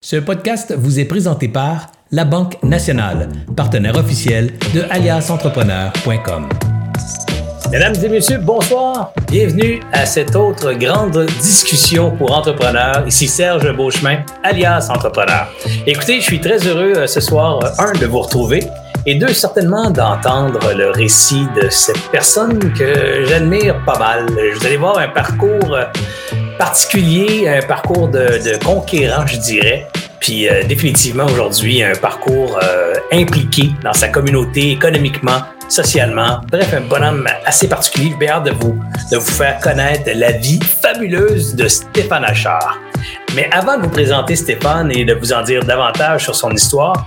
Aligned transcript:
Ce 0.00 0.14
podcast 0.14 0.72
vous 0.78 1.00
est 1.00 1.06
présenté 1.06 1.48
par 1.48 1.88
La 2.12 2.24
Banque 2.24 2.62
Nationale, 2.62 3.28
partenaire 3.56 3.96
officiel 3.96 4.52
de 4.72 4.82
aliasentrepreneur.com. 4.90 6.48
Mesdames 7.72 7.96
et 8.04 8.08
messieurs, 8.08 8.38
bonsoir. 8.38 9.12
Bienvenue 9.26 9.80
à 9.92 10.06
cette 10.06 10.36
autre 10.36 10.72
grande 10.74 11.26
discussion 11.40 12.12
pour 12.12 12.30
entrepreneurs. 12.30 13.08
Ici 13.08 13.26
Serge 13.26 13.74
Beauchemin, 13.74 14.22
alias 14.44 14.88
Entrepreneur. 14.88 15.48
Écoutez, 15.84 16.20
je 16.20 16.26
suis 16.26 16.40
très 16.40 16.64
heureux 16.64 16.92
euh, 16.94 17.06
ce 17.08 17.20
soir, 17.20 17.58
euh, 17.64 17.82
un, 17.82 17.92
de 17.98 18.06
vous 18.06 18.20
retrouver 18.20 18.62
et 19.04 19.16
deux, 19.16 19.32
certainement 19.32 19.90
d'entendre 19.90 20.74
le 20.74 20.90
récit 20.90 21.44
de 21.60 21.68
cette 21.70 22.08
personne 22.12 22.72
que 22.72 23.24
j'admire 23.24 23.84
pas 23.84 23.98
mal. 23.98 24.26
Vous 24.28 24.64
allez 24.64 24.76
voir 24.76 24.96
un 24.98 25.08
parcours 25.08 25.74
euh, 25.74 25.84
particulier, 26.58 27.48
un 27.48 27.62
parcours 27.62 28.08
de, 28.08 28.62
conquérant, 28.64 29.26
je 29.26 29.38
dirais. 29.38 29.86
Puis 30.20 30.48
euh, 30.48 30.64
définitivement 30.64 31.24
aujourd'hui, 31.26 31.82
un 31.82 31.94
parcours 31.94 32.58
euh, 32.62 32.94
impliqué 33.12 33.70
dans 33.82 33.92
sa 33.92 34.08
communauté 34.08 34.72
économiquement, 34.72 35.40
socialement. 35.68 36.40
Bref, 36.50 36.74
un 36.74 36.80
bonhomme 36.80 37.26
assez 37.46 37.68
particulier. 37.68 38.12
J'ai 38.20 38.28
hâte 38.28 38.44
de 38.44 38.50
vous, 38.50 38.76
de 39.12 39.16
vous 39.16 39.30
faire 39.30 39.60
connaître 39.60 40.10
la 40.14 40.32
vie 40.32 40.60
fabuleuse 40.60 41.54
de 41.54 41.68
Stéphane 41.68 42.24
Achard. 42.24 42.78
Mais 43.36 43.48
avant 43.52 43.76
de 43.78 43.82
vous 43.82 43.90
présenter 43.90 44.34
Stéphane 44.34 44.90
et 44.90 45.04
de 45.04 45.14
vous 45.14 45.32
en 45.32 45.42
dire 45.42 45.64
davantage 45.64 46.24
sur 46.24 46.34
son 46.34 46.50
histoire, 46.50 47.06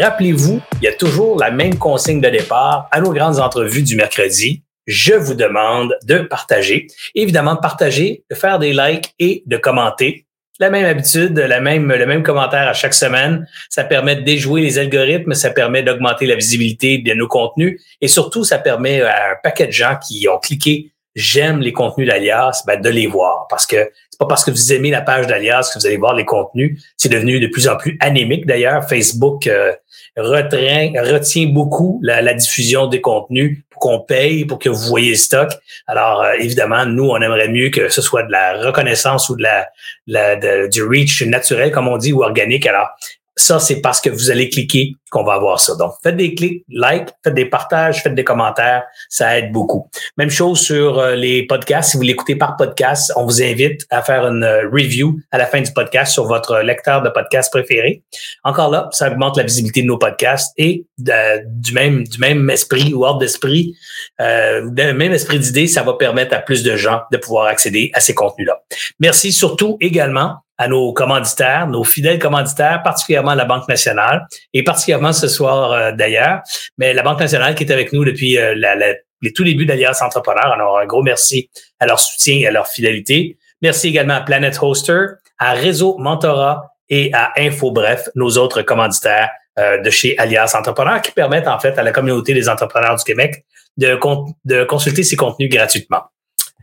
rappelez-vous, 0.00 0.60
il 0.80 0.84
y 0.84 0.88
a 0.88 0.92
toujours 0.92 1.38
la 1.38 1.50
même 1.50 1.76
consigne 1.76 2.20
de 2.20 2.28
départ 2.28 2.88
à 2.92 3.00
nos 3.00 3.12
grandes 3.12 3.40
entrevues 3.40 3.82
du 3.82 3.96
mercredi 3.96 4.62
je 4.92 5.14
vous 5.14 5.34
demande 5.34 5.96
de 6.04 6.18
partager. 6.18 6.86
Évidemment, 7.14 7.54
de 7.54 7.60
partager, 7.60 8.24
de 8.30 8.34
faire 8.34 8.58
des 8.58 8.72
likes 8.72 9.14
et 9.18 9.42
de 9.46 9.56
commenter. 9.56 10.26
La 10.60 10.68
même 10.68 10.84
habitude, 10.84 11.36
le 11.36 11.60
même 12.06 12.22
commentaire 12.22 12.68
à 12.68 12.74
chaque 12.74 12.94
semaine. 12.94 13.48
Ça 13.70 13.84
permet 13.84 14.16
de 14.16 14.20
déjouer 14.20 14.60
les 14.60 14.78
algorithmes, 14.78 15.34
ça 15.34 15.50
permet 15.50 15.82
d'augmenter 15.82 16.26
la 16.26 16.36
visibilité 16.36 16.98
de 16.98 17.14
nos 17.14 17.26
contenus 17.26 17.82
et 18.00 18.08
surtout, 18.08 18.44
ça 18.44 18.58
permet 18.58 19.00
à 19.00 19.30
un 19.32 19.36
paquet 19.42 19.66
de 19.66 19.72
gens 19.72 19.96
qui 19.96 20.28
ont 20.28 20.38
cliqué 20.38 20.92
j'aime 21.14 21.60
les 21.60 21.72
contenus 21.72 22.08
d'Alias, 22.08 22.62
ben 22.66 22.80
de 22.80 22.88
les 22.88 23.06
voir. 23.06 23.46
Parce 23.48 23.66
que 23.66 23.90
c'est 24.12 24.18
pas 24.18 24.26
parce 24.26 24.44
que 24.44 24.50
vous 24.50 24.72
aimez 24.74 24.90
la 24.90 25.00
page 25.00 25.26
d'Alias 25.26 25.70
que 25.72 25.78
vous 25.78 25.86
allez 25.86 25.96
voir 25.96 26.12
les 26.12 26.26
contenus. 26.26 26.84
C'est 26.98 27.08
devenu 27.08 27.40
de 27.40 27.46
plus 27.46 27.66
en 27.66 27.78
plus 27.78 27.96
anémique 27.98 28.44
d'ailleurs. 28.44 28.86
Facebook 28.86 29.46
euh, 29.46 29.72
retient 30.18 31.46
beaucoup 31.46 31.98
la, 32.02 32.34
diffusion 32.34 32.88
des 32.88 33.00
contenus 33.00 33.62
pour 33.70 33.80
qu'on 33.80 34.00
paye, 34.00 34.44
pour 34.44 34.58
que 34.58 34.68
vous 34.68 34.86
voyez 34.86 35.10
le 35.10 35.16
stock. 35.16 35.50
Alors, 35.86 36.20
euh, 36.22 36.34
évidemment, 36.38 36.84
nous, 36.84 37.08
on 37.08 37.22
aimerait 37.22 37.48
mieux 37.48 37.70
que 37.70 37.88
ce 37.88 38.02
soit 38.02 38.22
de 38.24 38.30
la 38.30 38.62
reconnaissance 38.62 39.30
ou 39.30 39.36
de 39.36 39.44
la, 39.44 39.68
la 40.06 40.68
du 40.68 40.82
reach 40.82 41.22
naturel, 41.22 41.72
comme 41.72 41.88
on 41.88 41.96
dit, 41.96 42.12
ou 42.12 42.22
organique. 42.22 42.66
Alors, 42.66 42.88
ça, 43.36 43.58
c'est 43.58 43.80
parce 43.80 44.00
que 44.00 44.10
vous 44.10 44.30
allez 44.30 44.48
cliquer 44.48 44.94
qu'on 45.10 45.24
va 45.24 45.34
avoir 45.34 45.60
ça. 45.60 45.74
Donc, 45.74 45.92
faites 46.02 46.16
des 46.16 46.34
clics, 46.34 46.64
like, 46.70 47.08
faites 47.22 47.34
des 47.34 47.44
partages, 47.44 48.02
faites 48.02 48.14
des 48.14 48.24
commentaires, 48.24 48.84
ça 49.08 49.38
aide 49.38 49.52
beaucoup. 49.52 49.88
Même 50.16 50.30
chose 50.30 50.60
sur 50.60 50.98
euh, 50.98 51.14
les 51.14 51.46
podcasts. 51.46 51.90
Si 51.90 51.96
vous 51.96 52.02
l'écoutez 52.02 52.36
par 52.36 52.56
podcast, 52.56 53.12
on 53.16 53.24
vous 53.24 53.42
invite 53.42 53.86
à 53.90 54.02
faire 54.02 54.26
une 54.26 54.42
euh, 54.42 54.68
review 54.70 55.18
à 55.30 55.38
la 55.38 55.46
fin 55.46 55.60
du 55.60 55.70
podcast 55.72 56.12
sur 56.12 56.26
votre 56.26 56.60
lecteur 56.60 57.02
de 57.02 57.10
podcast 57.10 57.50
préféré. 57.52 58.02
Encore 58.44 58.70
là, 58.70 58.88
ça 58.92 59.10
augmente 59.10 59.36
la 59.36 59.42
visibilité 59.42 59.82
de 59.82 59.86
nos 59.86 59.98
podcasts 59.98 60.52
et 60.56 60.86
du 60.98 61.72
même 61.72 62.04
du 62.06 62.18
même 62.18 62.48
esprit 62.50 62.94
ou 62.94 63.04
ordre 63.04 63.20
d'esprit, 63.20 63.74
euh, 64.20 64.70
même 64.70 65.12
esprit 65.12 65.38
d'idée, 65.38 65.66
ça 65.66 65.82
va 65.82 65.94
permettre 65.94 66.34
à 66.34 66.38
plus 66.38 66.62
de 66.62 66.76
gens 66.76 67.02
de 67.10 67.16
pouvoir 67.16 67.46
accéder 67.46 67.90
à 67.94 68.00
ces 68.00 68.14
contenus-là. 68.14 68.62
Merci 69.00 69.32
surtout 69.32 69.76
également 69.80 70.36
à 70.58 70.68
nos 70.68 70.92
commanditaires, 70.92 71.66
nos 71.66 71.84
fidèles 71.84 72.18
commanditaires, 72.18 72.82
particulièrement 72.82 73.34
la 73.34 73.44
Banque 73.44 73.68
nationale 73.68 74.26
et 74.52 74.62
particulièrement 74.62 75.12
ce 75.12 75.28
soir 75.28 75.72
euh, 75.72 75.92
d'ailleurs, 75.92 76.40
mais 76.78 76.94
la 76.94 77.02
Banque 77.02 77.20
nationale 77.20 77.54
qui 77.54 77.64
est 77.64 77.72
avec 77.72 77.92
nous 77.92 78.04
depuis 78.04 78.38
euh, 78.38 78.54
les 78.54 79.32
tout 79.32 79.44
débuts 79.44 79.66
d'Alliance 79.66 80.02
Entrepreneur. 80.02 80.46
Alors, 80.52 80.78
un 80.78 80.86
gros 80.86 81.02
merci 81.02 81.50
à 81.80 81.86
leur 81.86 82.00
soutien 82.00 82.38
et 82.38 82.46
à 82.46 82.50
leur 82.50 82.66
fidélité. 82.66 83.38
Merci 83.62 83.88
également 83.88 84.14
à 84.14 84.20
Planet 84.20 84.56
Hoster, 84.60 85.04
à 85.38 85.52
Réseau 85.52 85.96
Mentorat 85.98 86.72
et 86.88 87.10
à 87.14 87.32
Info 87.36 87.70
Bref, 87.70 88.08
nos 88.14 88.36
autres 88.36 88.62
commanditaires 88.62 89.30
euh, 89.58 89.78
de 89.78 89.90
chez 89.90 90.16
Alliance 90.18 90.54
Entrepreneur 90.54 91.00
qui 91.00 91.12
permettent 91.12 91.48
en 91.48 91.58
fait 91.58 91.78
à 91.78 91.82
la 91.82 91.92
communauté 91.92 92.34
des 92.34 92.48
entrepreneurs 92.48 92.96
du 92.96 93.04
Québec 93.04 93.44
de, 93.76 93.98
de 94.44 94.64
consulter 94.64 95.02
ces 95.02 95.16
contenus 95.16 95.50
gratuitement. 95.50 96.02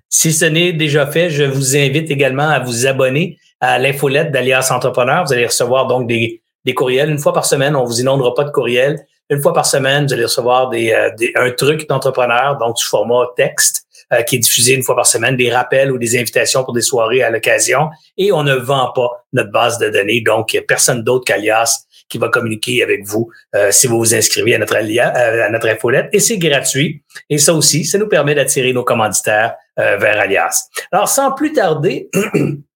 Si 0.09 0.33
ce 0.33 0.45
n'est 0.45 0.73
déjà 0.73 1.05
fait, 1.05 1.29
je 1.29 1.43
vous 1.43 1.77
invite 1.77 2.09
également 2.09 2.49
à 2.49 2.59
vous 2.59 2.87
abonner 2.87 3.37
à 3.61 3.77
l'infolette 3.79 4.31
d'Alias 4.31 4.69
Entrepreneur. 4.71 5.23
Vous 5.25 5.33
allez 5.33 5.45
recevoir 5.45 5.87
donc 5.87 6.07
des, 6.07 6.41
courriels 6.75 7.09
une 7.09 7.17
fois 7.17 7.33
par 7.33 7.45
semaine. 7.45 7.75
On 7.75 7.83
vous 7.83 7.99
inondera 7.99 8.33
pas 8.35 8.43
de 8.43 8.51
courriels. 8.51 9.05
Une 9.31 9.41
fois 9.41 9.53
par 9.53 9.65
semaine, 9.65 10.07
vous 10.07 10.13
allez 10.13 10.23
recevoir 10.23 10.69
des, 10.69 10.91
euh, 10.91 11.09
un 11.35 11.51
truc 11.51 11.87
d'entrepreneur, 11.87 12.57
donc 12.57 12.79
sous 12.79 12.89
format 12.89 13.25
texte, 13.35 13.85
euh, 14.11 14.23
qui 14.23 14.37
est 14.37 14.39
diffusé 14.39 14.73
une 14.73 14.81
fois 14.81 14.95
par 14.95 15.05
semaine, 15.05 15.35
des 15.35 15.51
rappels 15.51 15.91
ou 15.91 15.99
des 15.99 16.17
invitations 16.17 16.63
pour 16.63 16.73
des 16.73 16.81
soirées 16.81 17.21
à 17.21 17.29
l'occasion. 17.29 17.89
Et 18.17 18.31
on 18.31 18.43
ne 18.43 18.55
vend 18.55 18.91
pas 18.93 19.09
notre 19.33 19.51
base 19.51 19.77
de 19.77 19.89
données, 19.89 20.21
donc 20.21 20.53
il 20.53 20.57
n'y 20.57 20.63
a 20.63 20.65
personne 20.67 21.03
d'autre 21.03 21.25
qu'Alias 21.25 21.85
qui 22.07 22.17
va 22.17 22.29
communiquer 22.29 22.81
avec 22.81 23.05
vous 23.05 23.29
euh, 23.55 23.69
si 23.71 23.85
vous 23.85 23.99
vous 23.99 24.15
inscrivez 24.15 24.55
à 24.55 24.57
notre, 24.57 24.75
à 24.75 25.49
notre 25.49 25.67
infolette. 25.67 26.09
Et 26.11 26.19
c'est 26.19 26.39
gratuit. 26.39 27.03
Et 27.29 27.37
ça 27.37 27.53
aussi, 27.53 27.85
ça 27.85 27.99
nous 27.99 28.07
permet 28.07 28.33
d'attirer 28.33 28.73
nos 28.73 28.83
commanditaires 28.83 29.55
vers 29.77 30.19
Alias. 30.19 30.67
Alors, 30.91 31.07
sans 31.07 31.31
plus 31.31 31.53
tarder, 31.53 32.09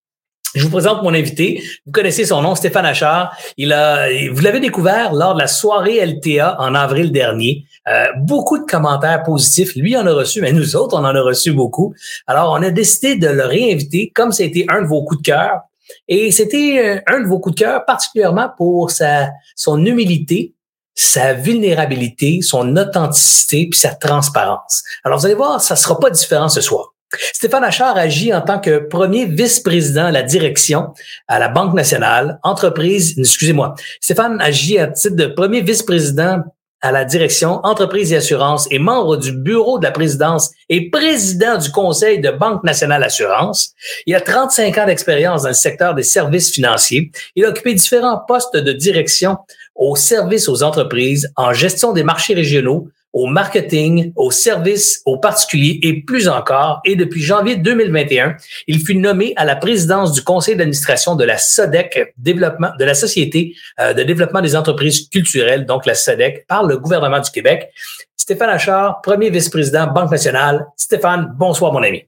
Je 0.55 0.63
vous 0.63 0.69
présente 0.69 1.01
mon 1.01 1.13
invité. 1.13 1.63
Vous 1.85 1.91
connaissez 1.91 2.25
son 2.25 2.41
nom, 2.41 2.53
Stéphane 2.53 2.85
Achard. 2.85 3.35
Il 3.57 3.73
a, 3.73 4.07
vous 4.31 4.41
l'avez 4.41 4.59
découvert 4.59 5.13
lors 5.13 5.33
de 5.33 5.39
la 5.39 5.47
soirée 5.47 6.05
LTA 6.05 6.57
en 6.59 6.75
avril 6.75 7.11
dernier. 7.11 7.65
Euh, 7.87 8.05
beaucoup 8.19 8.59
de 8.59 8.65
commentaires 8.65 9.23
positifs. 9.23 9.75
Lui 9.75 9.97
en 9.97 10.05
a 10.05 10.13
reçu, 10.13 10.41
mais 10.41 10.51
nous 10.53 10.75
autres, 10.75 10.95
on 10.95 11.03
en 11.03 11.15
a 11.15 11.21
reçu 11.21 11.53
beaucoup. 11.53 11.95
Alors, 12.27 12.51
on 12.51 12.61
a 12.61 12.69
décidé 12.69 13.15
de 13.15 13.27
le 13.27 13.45
réinviter, 13.45 14.11
comme 14.13 14.31
c'était 14.31 14.65
un 14.69 14.83
de 14.83 14.87
vos 14.87 15.03
coups 15.03 15.21
de 15.21 15.25
cœur. 15.25 15.61
Et 16.07 16.31
c'était 16.31 16.79
euh, 16.83 17.01
un 17.07 17.21
de 17.21 17.27
vos 17.27 17.39
coups 17.39 17.55
de 17.55 17.61
cœur, 17.61 17.85
particulièrement 17.85 18.49
pour 18.55 18.91
sa, 18.91 19.31
son 19.55 19.83
humilité, 19.83 20.53
sa 20.93 21.33
vulnérabilité, 21.33 22.41
son 22.41 22.77
authenticité, 22.77 23.67
puis 23.69 23.79
sa 23.79 23.95
transparence. 23.95 24.83
Alors, 25.03 25.17
vous 25.17 25.25
allez 25.25 25.35
voir, 25.35 25.59
ça 25.61 25.75
sera 25.75 25.99
pas 25.99 26.11
différent 26.11 26.47
ce 26.47 26.61
soir. 26.61 26.92
Stéphane 27.33 27.63
Achard 27.63 27.97
agit 27.97 28.33
en 28.33 28.41
tant 28.41 28.59
que 28.59 28.79
premier 28.79 29.25
vice-président 29.25 30.05
à 30.05 30.11
la 30.11 30.23
direction 30.23 30.93
à 31.27 31.39
la 31.39 31.47
Banque 31.47 31.73
nationale, 31.73 32.39
entreprise, 32.43 33.15
excusez-moi, 33.17 33.75
Stéphane 34.01 34.39
agit 34.41 34.79
à 34.79 34.87
titre 34.87 35.15
de 35.15 35.27
premier 35.27 35.61
vice-président 35.61 36.43
à 36.83 36.91
la 36.91 37.05
direction 37.05 37.61
entreprise 37.63 38.11
et 38.11 38.17
assurance 38.17 38.67
et 38.69 38.77
membre 38.77 39.15
du 39.15 39.31
bureau 39.31 39.79
de 39.79 39.85
la 39.85 39.91
présidence 39.91 40.51
et 40.67 40.89
président 40.89 41.57
du 41.57 41.71
conseil 41.71 42.19
de 42.19 42.29
Banque 42.29 42.63
nationale 42.65 43.03
assurance. 43.03 43.71
Il 44.05 44.13
a 44.15 44.21
35 44.21 44.77
ans 44.77 44.85
d'expérience 44.85 45.43
dans 45.43 45.47
le 45.47 45.53
secteur 45.53 45.95
des 45.95 46.03
services 46.03 46.51
financiers. 46.51 47.09
Il 47.37 47.45
a 47.45 47.49
occupé 47.49 47.73
différents 47.73 48.19
postes 48.27 48.57
de 48.57 48.73
direction 48.73 49.37
au 49.75 49.95
service 49.95 50.49
aux 50.49 50.61
entreprises, 50.61 51.31
en 51.37 51.53
gestion 51.53 51.93
des 51.93 52.03
marchés 52.03 52.33
régionaux, 52.33 52.89
au 53.13 53.27
marketing, 53.27 54.11
au 54.15 54.31
service, 54.31 55.01
aux 55.05 55.17
particuliers 55.17 55.79
et 55.83 56.01
plus 56.01 56.27
encore. 56.27 56.81
Et 56.83 56.95
depuis 56.95 57.21
janvier 57.21 57.55
2021, 57.55 58.35
il 58.67 58.79
fut 58.83 58.95
nommé 58.95 59.33
à 59.35 59.45
la 59.45 59.55
présidence 59.55 60.11
du 60.11 60.23
conseil 60.23 60.55
d'administration 60.55 61.15
de 61.15 61.23
la 61.23 61.37
SODEC, 61.37 62.13
développement, 62.17 62.71
de 62.77 62.83
la 62.83 62.95
Société 62.95 63.55
euh, 63.79 63.93
de 63.93 64.03
développement 64.03 64.41
des 64.41 64.55
entreprises 64.55 65.07
culturelles, 65.09 65.65
donc 65.65 65.85
la 65.85 65.95
SODEC, 65.95 66.47
par 66.47 66.63
le 66.63 66.77
gouvernement 66.77 67.19
du 67.19 67.29
Québec. 67.29 67.69
Stéphane 68.17 68.49
Achard, 68.49 69.01
premier 69.01 69.29
vice-président 69.29 69.87
Banque 69.87 70.11
nationale. 70.11 70.65
Stéphane, 70.75 71.33
bonsoir 71.37 71.71
mon 71.71 71.83
ami. 71.83 72.03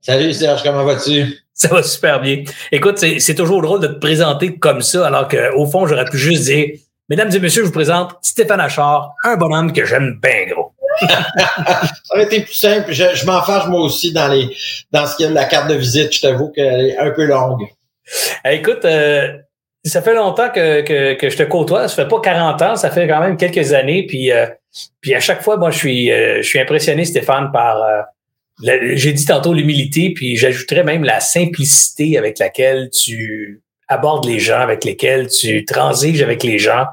Salut 0.00 0.34
Serge, 0.34 0.62
comment 0.62 0.84
vas-tu? 0.84 1.24
Ça 1.54 1.68
va 1.68 1.82
super 1.82 2.20
bien. 2.20 2.42
Écoute, 2.72 2.98
c'est 2.98 3.34
toujours 3.34 3.62
drôle 3.62 3.80
de 3.80 3.86
te 3.86 3.98
présenter 3.98 4.58
comme 4.58 4.82
ça, 4.82 5.06
alors 5.06 5.28
qu'au 5.28 5.66
fond, 5.66 5.86
j'aurais 5.86 6.04
pu 6.04 6.18
juste 6.18 6.44
dire 6.44 6.66
Mesdames 7.10 7.30
et 7.34 7.38
messieurs, 7.38 7.62
je 7.62 7.66
vous 7.66 7.72
présente 7.72 8.16
Stéphane 8.22 8.60
Achard, 8.60 9.14
un 9.24 9.36
bonhomme 9.36 9.72
que 9.72 9.84
j'aime 9.84 10.18
bien 10.22 10.46
gros. 10.48 10.72
ça 11.00 12.14
aurait 12.14 12.24
été 12.24 12.40
plus 12.40 12.54
simple. 12.54 12.92
Je, 12.92 13.04
je 13.14 13.26
m'en 13.26 13.42
fâche 13.42 13.66
moi 13.66 13.80
aussi 13.80 14.12
dans 14.12 14.28
les 14.28 14.56
dans 14.90 15.06
ce 15.06 15.16
qui 15.16 15.24
est 15.24 15.28
de 15.28 15.34
la 15.34 15.44
carte 15.44 15.68
de 15.68 15.74
visite. 15.74 16.14
Je 16.14 16.22
t'avoue 16.22 16.50
qu'elle 16.50 16.86
est 16.86 16.96
un 16.96 17.10
peu 17.10 17.26
longue. 17.26 17.66
écoute, 18.46 18.86
euh, 18.86 19.36
ça 19.84 20.00
fait 20.00 20.14
longtemps 20.14 20.48
que, 20.48 20.80
que, 21.14 21.28
je 21.28 21.36
te 21.36 21.42
côtoie. 21.42 21.88
Ça 21.88 22.04
fait 22.04 22.08
pas 22.08 22.20
40 22.20 22.62
ans, 22.62 22.76
ça 22.76 22.90
fait 22.90 23.06
quand 23.06 23.20
même 23.20 23.36
quelques 23.36 23.74
années. 23.74 24.06
Puis, 24.06 24.32
euh, 24.32 24.46
puis 25.02 25.14
à 25.14 25.20
chaque 25.20 25.42
fois, 25.42 25.58
moi, 25.58 25.70
je 25.70 25.78
suis, 25.78 26.10
euh, 26.10 26.40
je 26.40 26.48
suis 26.48 26.58
impressionné, 26.58 27.04
Stéphane, 27.04 27.50
par 27.52 27.84
j'ai 28.62 29.12
dit 29.12 29.26
tantôt 29.26 29.52
l'humilité, 29.52 30.12
puis 30.14 30.36
j'ajouterais 30.36 30.84
même 30.84 31.04
la 31.04 31.20
simplicité 31.20 32.16
avec 32.16 32.38
laquelle 32.38 32.88
tu 32.90 33.62
abordes 33.94 34.26
les 34.26 34.38
gens, 34.38 34.60
avec 34.60 34.84
lesquels 34.84 35.28
tu 35.28 35.64
transiges 35.64 36.22
avec 36.22 36.42
les 36.42 36.58
gens, 36.58 36.84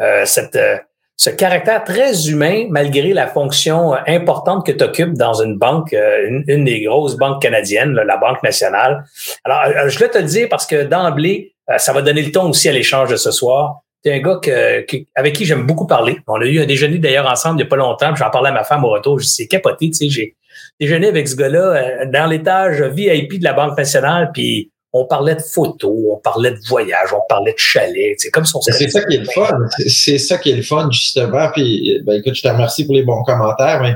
euh, 0.00 0.22
cette, 0.24 0.56
euh, 0.56 0.76
ce 1.16 1.28
caractère 1.30 1.84
très 1.84 2.28
humain, 2.28 2.66
malgré 2.70 3.12
la 3.12 3.26
fonction 3.26 3.94
euh, 3.94 3.98
importante 4.06 4.64
que 4.64 4.72
tu 4.72 4.84
occupes 4.84 5.14
dans 5.14 5.42
une 5.42 5.58
banque, 5.58 5.92
une, 5.92 6.64
des 6.64 6.82
grosses 6.82 7.16
banques 7.16 7.42
canadiennes, 7.42 7.92
la 7.92 8.16
Banque 8.16 8.42
nationale. 8.42 9.04
Alors, 9.44 9.88
je 9.88 9.98
vais 9.98 10.08
te 10.08 10.18
le 10.18 10.24
dire 10.24 10.48
parce 10.48 10.66
que 10.66 10.84
d'emblée, 10.84 11.54
ça 11.76 11.92
va 11.92 12.02
donner 12.02 12.22
le 12.22 12.32
ton 12.32 12.48
aussi 12.48 12.68
à 12.68 12.72
l'échange 12.72 13.10
de 13.10 13.16
ce 13.16 13.30
soir. 13.30 13.82
C'est 14.02 14.14
un 14.14 14.18
gars 14.20 14.38
que, 14.42 14.84
avec 15.14 15.34
qui 15.34 15.44
j'aime 15.44 15.66
beaucoup 15.66 15.86
parler. 15.86 16.18
On 16.26 16.40
a 16.40 16.46
eu 16.46 16.60
un 16.60 16.66
déjeuner 16.66 16.98
d'ailleurs 16.98 17.30
ensemble 17.30 17.56
il 17.56 17.64
n'y 17.64 17.66
a 17.66 17.70
pas 17.70 17.76
longtemps. 17.76 18.14
J'en 18.16 18.30
parlais 18.30 18.48
à 18.48 18.52
ma 18.52 18.64
femme 18.64 18.84
au 18.84 18.88
retour. 18.88 19.18
Je 19.18 19.26
c'est 19.26 19.46
capoté, 19.46 19.90
tu 19.90 19.92
sais. 19.92 20.08
J'ai 20.08 20.36
déjeuné 20.80 21.08
avec 21.08 21.28
ce 21.28 21.36
gars-là 21.36 22.06
dans 22.06 22.26
l'étage 22.26 22.82
VIP 22.82 23.38
de 23.38 23.44
la 23.44 23.52
Banque 23.52 23.76
nationale. 23.76 24.30
Puis 24.32 24.72
on 24.92 25.04
parlait 25.04 25.36
de 25.36 25.40
photos, 25.40 25.96
on 26.10 26.16
parlait 26.16 26.50
de 26.50 26.58
voyages, 26.68 27.12
on 27.12 27.22
parlait 27.28 27.52
de 27.52 27.58
chalets. 27.58 28.16
C'est 28.18 28.30
comme 28.30 28.44
son. 28.44 28.60
C'est 28.60 28.90
ça 28.90 29.04
qui 29.04 29.16
est 29.16 29.18
le 29.18 29.24
fun. 29.26 29.58
C'est 29.86 30.18
ça 30.18 30.38
qui 30.38 30.50
est 30.50 30.56
le 30.56 30.62
fun, 30.62 30.88
justement. 30.90 31.48
Puis, 31.52 32.00
ben, 32.04 32.14
écoute, 32.14 32.34
je 32.34 32.42
te 32.42 32.48
remercie 32.48 32.84
pour 32.84 32.94
les 32.94 33.04
bons 33.04 33.22
commentaires, 33.22 33.80
mais 33.82 33.94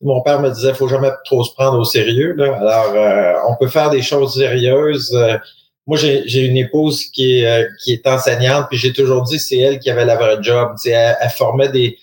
mon 0.00 0.22
père 0.22 0.40
me 0.40 0.50
disait, 0.50 0.74
faut 0.74 0.88
jamais 0.88 1.10
trop 1.24 1.44
se 1.44 1.52
prendre 1.52 1.78
au 1.78 1.84
sérieux. 1.84 2.34
Là. 2.36 2.56
Alors, 2.56 2.92
euh, 2.94 3.32
on 3.48 3.56
peut 3.56 3.68
faire 3.68 3.90
des 3.90 4.02
choses 4.02 4.34
sérieuses. 4.36 5.14
Euh, 5.14 5.36
moi, 5.86 5.98
j'ai 5.98 6.40
une 6.40 6.56
épouse 6.56 7.06
qui 7.06 7.40
est, 7.40 7.46
euh, 7.46 7.68
qui 7.82 7.92
est 7.92 8.06
enseignante, 8.06 8.66
puis 8.70 8.78
j'ai 8.78 8.92
toujours 8.92 9.22
dit, 9.22 9.38
c'est 9.38 9.58
elle 9.58 9.78
qui 9.80 9.90
avait 9.90 10.04
la 10.04 10.16
vraie 10.16 10.38
job. 10.40 10.72
Elle, 10.86 11.16
elle 11.20 11.30
formait 11.30 11.68
des, 11.68 11.98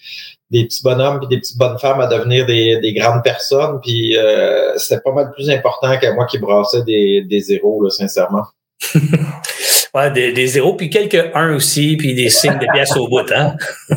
des 0.51 0.65
petits 0.65 0.81
bonhommes 0.83 1.19
et 1.23 1.27
des 1.27 1.39
petites 1.39 1.57
bonnes 1.57 1.77
femmes 1.77 2.01
à 2.01 2.07
devenir 2.07 2.45
des, 2.45 2.79
des 2.79 2.93
grandes 2.93 3.23
personnes. 3.23 3.79
Puis 3.81 4.17
euh, 4.17 4.77
c'était 4.77 5.01
pas 5.01 5.11
mal 5.11 5.31
plus 5.31 5.49
important 5.49 5.97
qu'à 5.99 6.13
moi 6.13 6.25
qui 6.25 6.39
brassais 6.39 6.83
des, 6.83 7.23
des 7.29 7.39
zéros, 7.39 7.83
là, 7.83 7.89
sincèrement. 7.89 8.45
ouais, 9.93 10.11
des, 10.11 10.31
des, 10.31 10.47
zéros, 10.47 10.75
puis 10.75 10.89
quelques 10.89 11.35
uns 11.35 11.53
aussi, 11.53 11.97
puis 11.97 12.15
des 12.15 12.29
signes 12.29 12.57
de 12.57 12.67
pièces 12.73 12.95
au 12.95 13.07
bout. 13.07 13.31
Hein? 13.31 13.55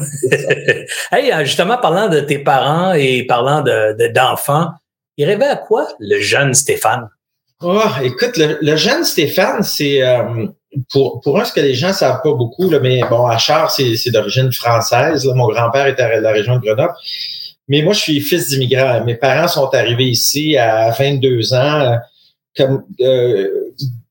hey, 1.12 1.32
euh, 1.32 1.44
justement, 1.44 1.78
parlant 1.78 2.08
de 2.08 2.20
tes 2.20 2.38
parents 2.38 2.92
et 2.92 3.24
parlant 3.24 3.62
de, 3.62 4.12
d'enfants, 4.12 4.68
il 5.16 5.24
rêvait 5.24 5.46
à 5.46 5.56
quoi 5.56 5.88
le 6.00 6.18
jeune 6.20 6.52
Stéphane? 6.52 7.08
Oh, 7.62 7.80
écoute, 8.02 8.36
le, 8.36 8.58
le 8.60 8.76
jeune 8.76 9.04
Stéphane, 9.04 9.62
c'est 9.62 10.02
euh, 10.02 10.46
pour, 10.90 11.20
pour 11.20 11.38
un, 11.40 11.44
ce 11.44 11.52
que 11.52 11.60
les 11.60 11.74
gens 11.74 11.92
savent 11.92 12.20
pas 12.22 12.32
beaucoup, 12.32 12.70
là, 12.70 12.78
mais 12.80 13.00
bon, 13.10 13.26
Achard, 13.26 13.70
c'est, 13.70 13.96
c'est 13.96 14.10
d'origine 14.10 14.52
française. 14.52 15.24
Là. 15.26 15.34
Mon 15.34 15.48
grand-père 15.48 15.86
était 15.86 16.02
à 16.02 16.20
la 16.20 16.32
région 16.32 16.56
de 16.56 16.60
Grenoble. 16.60 16.94
Mais 17.68 17.82
moi, 17.82 17.92
je 17.92 18.00
suis 18.00 18.20
fils 18.20 18.48
d'immigrants. 18.48 19.04
Mes 19.04 19.14
parents 19.14 19.48
sont 19.48 19.72
arrivés 19.74 20.08
ici 20.08 20.56
à 20.56 20.90
22 20.90 21.54
ans. 21.54 21.98
Comme 22.56 22.84
euh, 23.00 23.48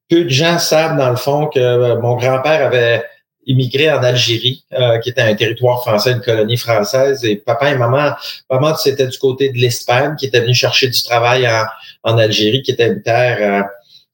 peu 0.09 0.23
de 0.23 0.29
gens 0.29 0.57
savent, 0.57 0.97
dans 0.97 1.09
le 1.09 1.15
fond, 1.15 1.47
que 1.47 1.59
euh, 1.59 1.99
mon 1.99 2.15
grand-père 2.15 2.65
avait 2.65 3.03
immigré 3.45 3.91
en 3.91 4.03
Algérie, 4.03 4.63
euh, 4.73 4.99
qui 4.99 5.09
était 5.09 5.21
un 5.21 5.35
territoire 5.35 5.81
français, 5.81 6.11
une 6.11 6.21
colonie 6.21 6.57
française. 6.57 7.23
Et 7.25 7.37
papa 7.37 7.71
et 7.71 7.75
maman, 7.75 8.11
maman, 8.49 8.75
c'était 8.75 9.07
du 9.07 9.17
côté 9.17 9.49
de 9.49 9.57
l'Espagne, 9.57 10.15
qui 10.17 10.27
était 10.27 10.41
venu 10.41 10.53
chercher 10.53 10.87
du 10.87 11.01
travail 11.03 11.47
en, 11.47 11.63
en 12.03 12.17
Algérie, 12.17 12.61
qui 12.61 12.71
était 12.71 12.87
une 12.87 13.01
terre 13.01 13.37
euh, 13.41 13.67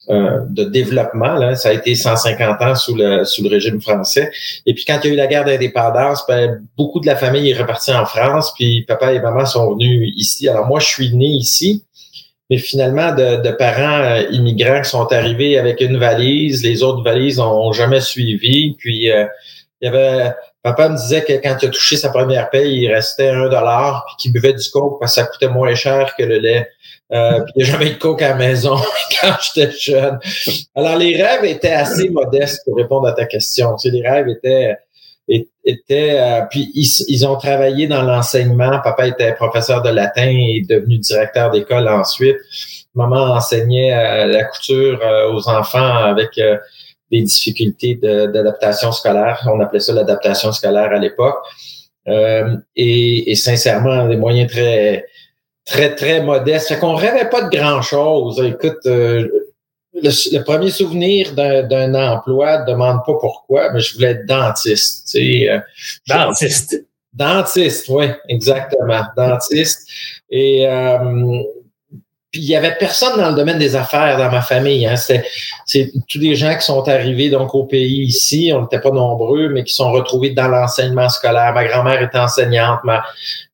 de 0.09 0.63
développement. 0.63 1.33
Là. 1.33 1.55
Ça 1.55 1.69
a 1.69 1.73
été 1.73 1.95
150 1.95 2.61
ans 2.61 2.75
sous 2.75 2.95
le, 2.95 3.25
sous 3.25 3.43
le 3.43 3.49
régime 3.49 3.81
français. 3.81 4.31
Et 4.65 4.73
puis 4.73 4.85
quand 4.85 4.99
il 5.03 5.07
y 5.07 5.09
a 5.11 5.13
eu 5.13 5.17
la 5.17 5.27
guerre 5.27 5.45
d'indépendance, 5.45 6.23
ben, 6.27 6.61
beaucoup 6.77 6.99
de 6.99 7.05
la 7.05 7.15
famille 7.15 7.49
est 7.49 7.59
repartie 7.59 7.93
en 7.93 8.05
France, 8.05 8.53
puis 8.55 8.83
papa 8.83 9.13
et 9.13 9.19
maman 9.19 9.45
sont 9.45 9.73
venus 9.73 10.13
ici. 10.15 10.47
Alors 10.47 10.65
moi, 10.67 10.79
je 10.79 10.87
suis 10.87 11.15
né 11.15 11.25
ici, 11.25 11.83
mais 12.49 12.57
finalement, 12.57 13.13
de, 13.13 13.41
de 13.41 13.51
parents 13.51 14.01
euh, 14.03 14.23
immigrants 14.31 14.81
qui 14.81 14.89
sont 14.89 15.11
arrivés 15.11 15.57
avec 15.57 15.81
une 15.81 15.97
valise, 15.97 16.63
les 16.63 16.83
autres 16.83 17.03
valises 17.03 17.37
n'ont 17.39 17.73
jamais 17.73 18.01
suivi. 18.01 18.75
Puis 18.79 19.11
euh, 19.11 19.25
il 19.81 19.85
y 19.85 19.87
avait 19.89 20.31
Papa 20.67 20.89
me 20.89 20.97
disait 20.97 21.23
que 21.23 21.31
quand 21.33 21.55
il 21.61 21.67
a 21.67 21.69
touché 21.69 21.95
sa 21.95 22.09
première 22.09 22.49
paye, 22.49 22.81
il 22.81 22.93
restait 22.93 23.29
un 23.29 23.47
dollar, 23.47 24.03
puis 24.05 24.15
qu'il 24.17 24.33
buvait 24.33 24.51
du 24.51 24.69
coke 24.69 24.99
parce 24.99 25.15
que 25.15 25.21
ça 25.21 25.27
coûtait 25.27 25.47
moins 25.47 25.75
cher 25.75 26.13
que 26.17 26.23
le 26.23 26.39
lait. 26.39 26.69
Euh, 27.13 27.39
puis 27.41 27.53
il 27.55 27.63
n'y 27.63 27.69
a 27.69 27.71
jamais 27.71 27.89
de 27.91 27.95
coke 27.95 28.21
à 28.21 28.29
la 28.29 28.35
maison 28.35 28.75
quand 29.21 29.33
j'étais 29.41 29.71
jeune. 29.71 30.19
Alors, 30.75 30.97
les 30.97 31.21
rêves 31.21 31.45
étaient 31.45 31.71
assez 31.71 32.09
modestes 32.09 32.63
pour 32.65 32.75
répondre 32.75 33.07
à 33.07 33.13
ta 33.13 33.25
question. 33.25 33.75
Tu 33.75 33.89
sais, 33.89 33.95
les 33.95 34.07
rêves 34.07 34.27
étaient 34.27 34.77
étaient 35.27 36.19
euh, 36.19 36.41
puis 36.49 36.71
ils, 36.73 37.27
ont 37.27 37.35
travaillé 37.35 37.87
dans 37.87 38.01
l'enseignement. 38.01 38.79
Papa 38.83 39.07
était 39.07 39.33
professeur 39.33 39.81
de 39.81 39.89
latin 39.89 40.27
et 40.27 40.63
devenu 40.67 40.97
directeur 40.99 41.51
d'école 41.51 41.87
ensuite. 41.87 42.37
Maman 42.95 43.35
enseignait 43.35 43.93
euh, 43.93 44.25
la 44.25 44.45
couture 44.45 44.99
euh, 45.03 45.31
aux 45.33 45.49
enfants 45.49 45.97
avec 45.97 46.39
des 47.11 47.21
difficultés 47.21 47.95
d'adaptation 47.95 48.91
scolaire. 48.91 49.45
On 49.51 49.59
appelait 49.59 49.79
ça 49.79 49.93
l'adaptation 49.93 50.51
scolaire 50.51 50.91
à 50.91 50.99
l'époque. 50.99 51.37
et, 52.07 53.31
et, 53.31 53.35
sincèrement, 53.35 54.07
des 54.07 54.15
moyens 54.15 54.49
très 54.49 55.05
très, 55.67 55.93
très 55.95 56.21
modeste. 56.21 56.69
Fait 56.69 56.79
qu'on 56.79 56.95
rêvait 56.95 57.29
pas 57.29 57.43
de 57.43 57.55
grand-chose. 57.55 58.41
Écoute, 58.43 58.85
euh, 58.85 59.27
le, 59.93 60.43
premier 60.43 60.71
souvenir 60.71 61.33
d'un 61.33 61.93
emploi, 61.93 62.59
demande 62.63 62.99
pas 63.05 63.13
pourquoi, 63.19 63.71
mais 63.71 63.79
je 63.79 63.95
voulais 63.95 64.11
être 64.11 64.25
dentiste. 64.25 65.07
Tu 65.11 65.19
sais, 65.19 65.49
euh, 65.49 65.59
dentiste. 66.07 66.83
Dentiste, 67.13 67.85
oui, 67.89 68.07
exactement. 68.29 69.03
Dentiste. 69.15 69.87
Et 70.29 70.67
euh, 70.67 71.43
puis 72.31 72.41
il 72.41 72.49
y 72.49 72.55
avait 72.55 72.75
personne 72.77 73.17
dans 73.17 73.29
le 73.29 73.35
domaine 73.35 73.57
des 73.57 73.75
affaires 73.75 74.17
dans 74.17 74.29
ma 74.29 74.41
famille. 74.41 74.85
Hein. 74.85 74.95
C'est 74.97 75.91
tous 76.09 76.19
des 76.19 76.35
gens 76.35 76.55
qui 76.55 76.65
sont 76.65 76.87
arrivés 76.89 77.29
donc 77.29 77.55
au 77.55 77.63
pays 77.63 78.03
ici. 78.03 78.51
On 78.53 78.63
n'était 78.63 78.81
pas 78.81 78.91
nombreux, 78.91 79.47
mais 79.49 79.63
qui 79.63 79.73
sont 79.73 79.91
retrouvés 79.91 80.31
dans 80.31 80.49
l'enseignement 80.49 81.07
scolaire. 81.07 81.53
Ma 81.53 81.65
grand-mère 81.65 82.01
était 82.01 82.19
enseignante. 82.19 82.79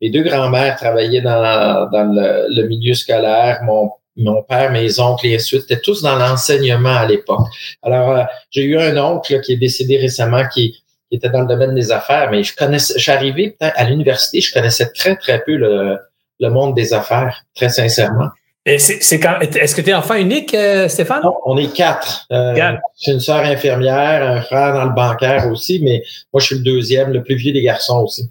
Mes 0.01 0.09
deux 0.09 0.23
grands-mères 0.23 0.75
travaillaient 0.75 1.21
dans, 1.21 1.87
dans 1.91 2.11
le, 2.49 2.67
milieu 2.67 2.95
scolaire. 2.95 3.59
Mon 3.63 3.91
mon 4.15 4.43
père, 4.43 4.71
mes 4.71 4.99
oncles 4.99 5.25
et 5.25 5.35
ainsi 5.35 5.55
étaient 5.55 5.79
tous 5.79 6.03
dans 6.03 6.15
l'enseignement 6.15 6.97
à 6.97 7.07
l'époque. 7.07 7.47
Alors, 7.81 8.11
euh, 8.11 8.23
j'ai 8.51 8.63
eu 8.63 8.77
un 8.77 8.95
oncle 8.97 9.41
qui 9.41 9.53
est 9.53 9.57
décédé 9.57 9.97
récemment 9.97 10.43
qui, 10.53 10.83
qui, 11.09 11.15
était 11.15 11.31
dans 11.31 11.41
le 11.41 11.47
domaine 11.47 11.73
des 11.73 11.91
affaires, 11.91 12.29
mais 12.29 12.43
je 12.43 12.55
connaissais, 12.55 12.93
j'arrivais 12.97 13.55
à 13.59 13.83
l'université, 13.85 14.39
je 14.39 14.53
connaissais 14.53 14.91
très, 14.93 15.15
très 15.15 15.43
peu 15.43 15.55
le, 15.55 15.97
le 16.39 16.49
monde 16.49 16.75
des 16.75 16.93
affaires, 16.93 17.43
très 17.55 17.69
sincèrement. 17.69 18.29
Est-ce 18.65 19.75
que 19.75 19.81
tu 19.81 19.89
es 19.89 19.93
enfant 19.93 20.15
unique, 20.15 20.53
euh, 20.53 20.87
Stéphane? 20.87 21.21
Non, 21.23 21.35
on 21.45 21.57
est 21.57 21.73
quatre. 21.73 22.25
Euh, 22.31 22.53
J'ai 23.01 23.11
une 23.11 23.19
sœur 23.19 23.43
infirmière, 23.43 24.23
un 24.23 24.41
frère 24.41 24.73
dans 24.73 24.85
le 24.85 24.93
bancaire 24.93 25.47
aussi, 25.51 25.81
mais 25.83 26.01
moi, 26.31 26.39
je 26.39 26.45
suis 26.45 26.55
le 26.55 26.63
deuxième, 26.63 27.11
le 27.11 27.23
plus 27.23 27.35
vieux 27.35 27.51
des 27.51 27.61
garçons 27.61 27.99
aussi. 27.99 28.29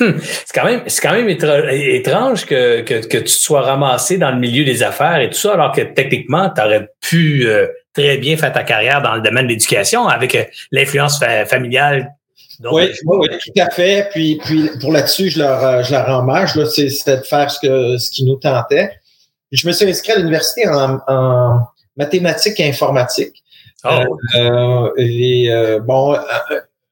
Hum. 0.00 0.18
C'est 0.20 0.54
quand 0.54 0.64
même, 0.64 0.82
c'est 0.86 1.02
quand 1.02 1.12
même 1.12 1.28
étrange 1.28 2.46
que, 2.46 2.80
que, 2.80 3.06
que, 3.06 3.18
tu 3.18 3.28
sois 3.28 3.60
ramassé 3.60 4.18
dans 4.18 4.30
le 4.30 4.38
milieu 4.38 4.64
des 4.64 4.82
affaires 4.82 5.20
et 5.20 5.28
tout 5.28 5.38
ça, 5.38 5.52
alors 5.52 5.70
que 5.70 5.82
techniquement, 5.82 6.50
tu 6.50 6.62
aurais 6.62 6.88
pu 7.00 7.46
euh, 7.46 7.68
très 7.92 8.16
bien 8.16 8.36
faire 8.36 8.52
ta 8.52 8.64
carrière 8.64 9.02
dans 9.02 9.14
le 9.14 9.20
domaine 9.20 9.44
de 9.44 9.50
l'éducation 9.50 10.08
avec 10.08 10.34
euh, 10.34 10.44
l'influence 10.72 11.20
familiale. 11.46 12.12
oui, 12.72 12.90
oui, 13.04 13.28
tout 13.38 13.60
à 13.60 13.70
fait. 13.70 14.08
Puis, 14.10 14.40
puis 14.42 14.70
pour 14.80 14.92
là-dessus, 14.92 15.28
je 15.28 15.40
leur, 15.40 15.84
je 15.84 15.92
leur 15.92 16.06
rends 16.06 16.20
hommage. 16.20 16.54
C'était 16.64 17.18
de 17.18 17.22
faire 17.22 17.50
ce 17.50 17.60
que 17.60 17.98
ce 17.98 18.10
qui 18.10 18.24
nous 18.24 18.36
tentait 18.36 18.90
je 19.54 19.66
me 19.66 19.72
suis 19.72 19.88
inscrit 19.88 20.12
à 20.12 20.18
l'université 20.18 20.68
en, 20.68 21.60
mathématiques 21.96 22.58
et 22.58 22.68
informatique. 22.68 23.42
Oh. 23.84 24.18
Euh, 24.36 24.90
et 24.96 25.50
euh, 25.50 25.78
bon, 25.78 26.16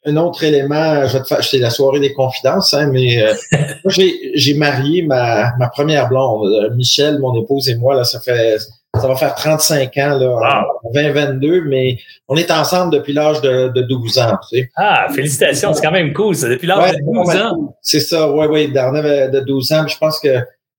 un 0.05 0.17
autre 0.17 0.45
élément, 0.45 1.07
je 1.07 1.15
vais 1.15 1.23
te 1.23 1.27
faire, 1.27 1.43
c'est 1.43 1.59
la 1.59 1.71
soirée 1.71 1.99
des 1.99 2.13
confidences, 2.13 2.73
hein, 2.75 2.89
mais 2.93 3.21
euh, 3.21 3.35
moi 3.85 3.93
j'ai 4.35 4.55
marié 4.55 5.03
ma, 5.03 5.57
ma 5.59 5.69
première 5.71 6.09
blonde, 6.09 6.73
Michel, 6.77 7.19
mon 7.19 7.43
épouse 7.43 7.69
et 7.69 7.77
moi 7.77 7.95
là, 7.95 8.05
ça 8.05 8.21
fait 8.21 8.59
ça 9.01 9.09
va 9.09 9.17
faire 9.17 9.35
35 9.35 9.97
ans 9.97 10.19
là, 10.19 10.67
en 10.85 10.93
2022, 10.93 11.63
mais 11.65 11.99
on 12.29 12.37
est 12.37 12.51
ensemble 12.51 12.93
depuis 12.93 13.15
l'âge 13.15 13.41
de, 13.41 13.69
de 13.69 13.83
12 13.83 14.19
ans. 14.19 14.39
Tu 14.51 14.59
sais. 14.59 14.71
Ah, 14.77 15.07
félicitations, 15.15 15.73
c'est 15.73 15.83
quand 15.83 15.93
même 15.93 16.13
cool, 16.13 16.37
ça, 16.37 16.49
depuis 16.49 16.67
l'âge 16.67 16.93
de 16.93 17.03
12 17.03 17.37
ans. 17.37 17.75
C'est 17.81 18.01
ça, 18.01 18.31
oui, 18.31 18.47
oui, 18.51 18.69
de 18.69 19.41
12 19.41 19.73
ans. 19.73 19.89
je 19.89 19.97
pense 19.97 20.21
que 20.21 20.29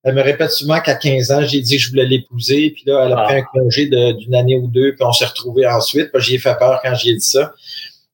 elle 0.04 0.16
me 0.16 0.22
répète 0.22 0.52
souvent 0.52 0.80
qu'à 0.82 0.96
15 0.96 1.32
ans, 1.32 1.42
j'ai 1.46 1.62
dit 1.62 1.78
que 1.78 1.82
je 1.82 1.90
voulais 1.90 2.06
l'épouser. 2.06 2.72
Puis 2.72 2.84
là, 2.86 3.06
elle 3.06 3.14
a 3.14 3.24
pris 3.24 3.36
ah. 3.36 3.40
un 3.40 3.60
congé 3.60 3.86
d'une 3.86 4.36
année 4.36 4.58
ou 4.58 4.68
deux, 4.68 4.94
puis 4.96 5.06
on 5.06 5.14
s'est 5.14 5.26
retrouvés 5.26 5.66
ensuite. 5.66 6.10
J'y 6.20 6.36
ai 6.36 6.40
fait 6.40 6.58
peur 6.58 6.82
quand 6.84 6.94
j'ai 6.96 7.14
dit 7.14 7.22
ça. 7.22 7.54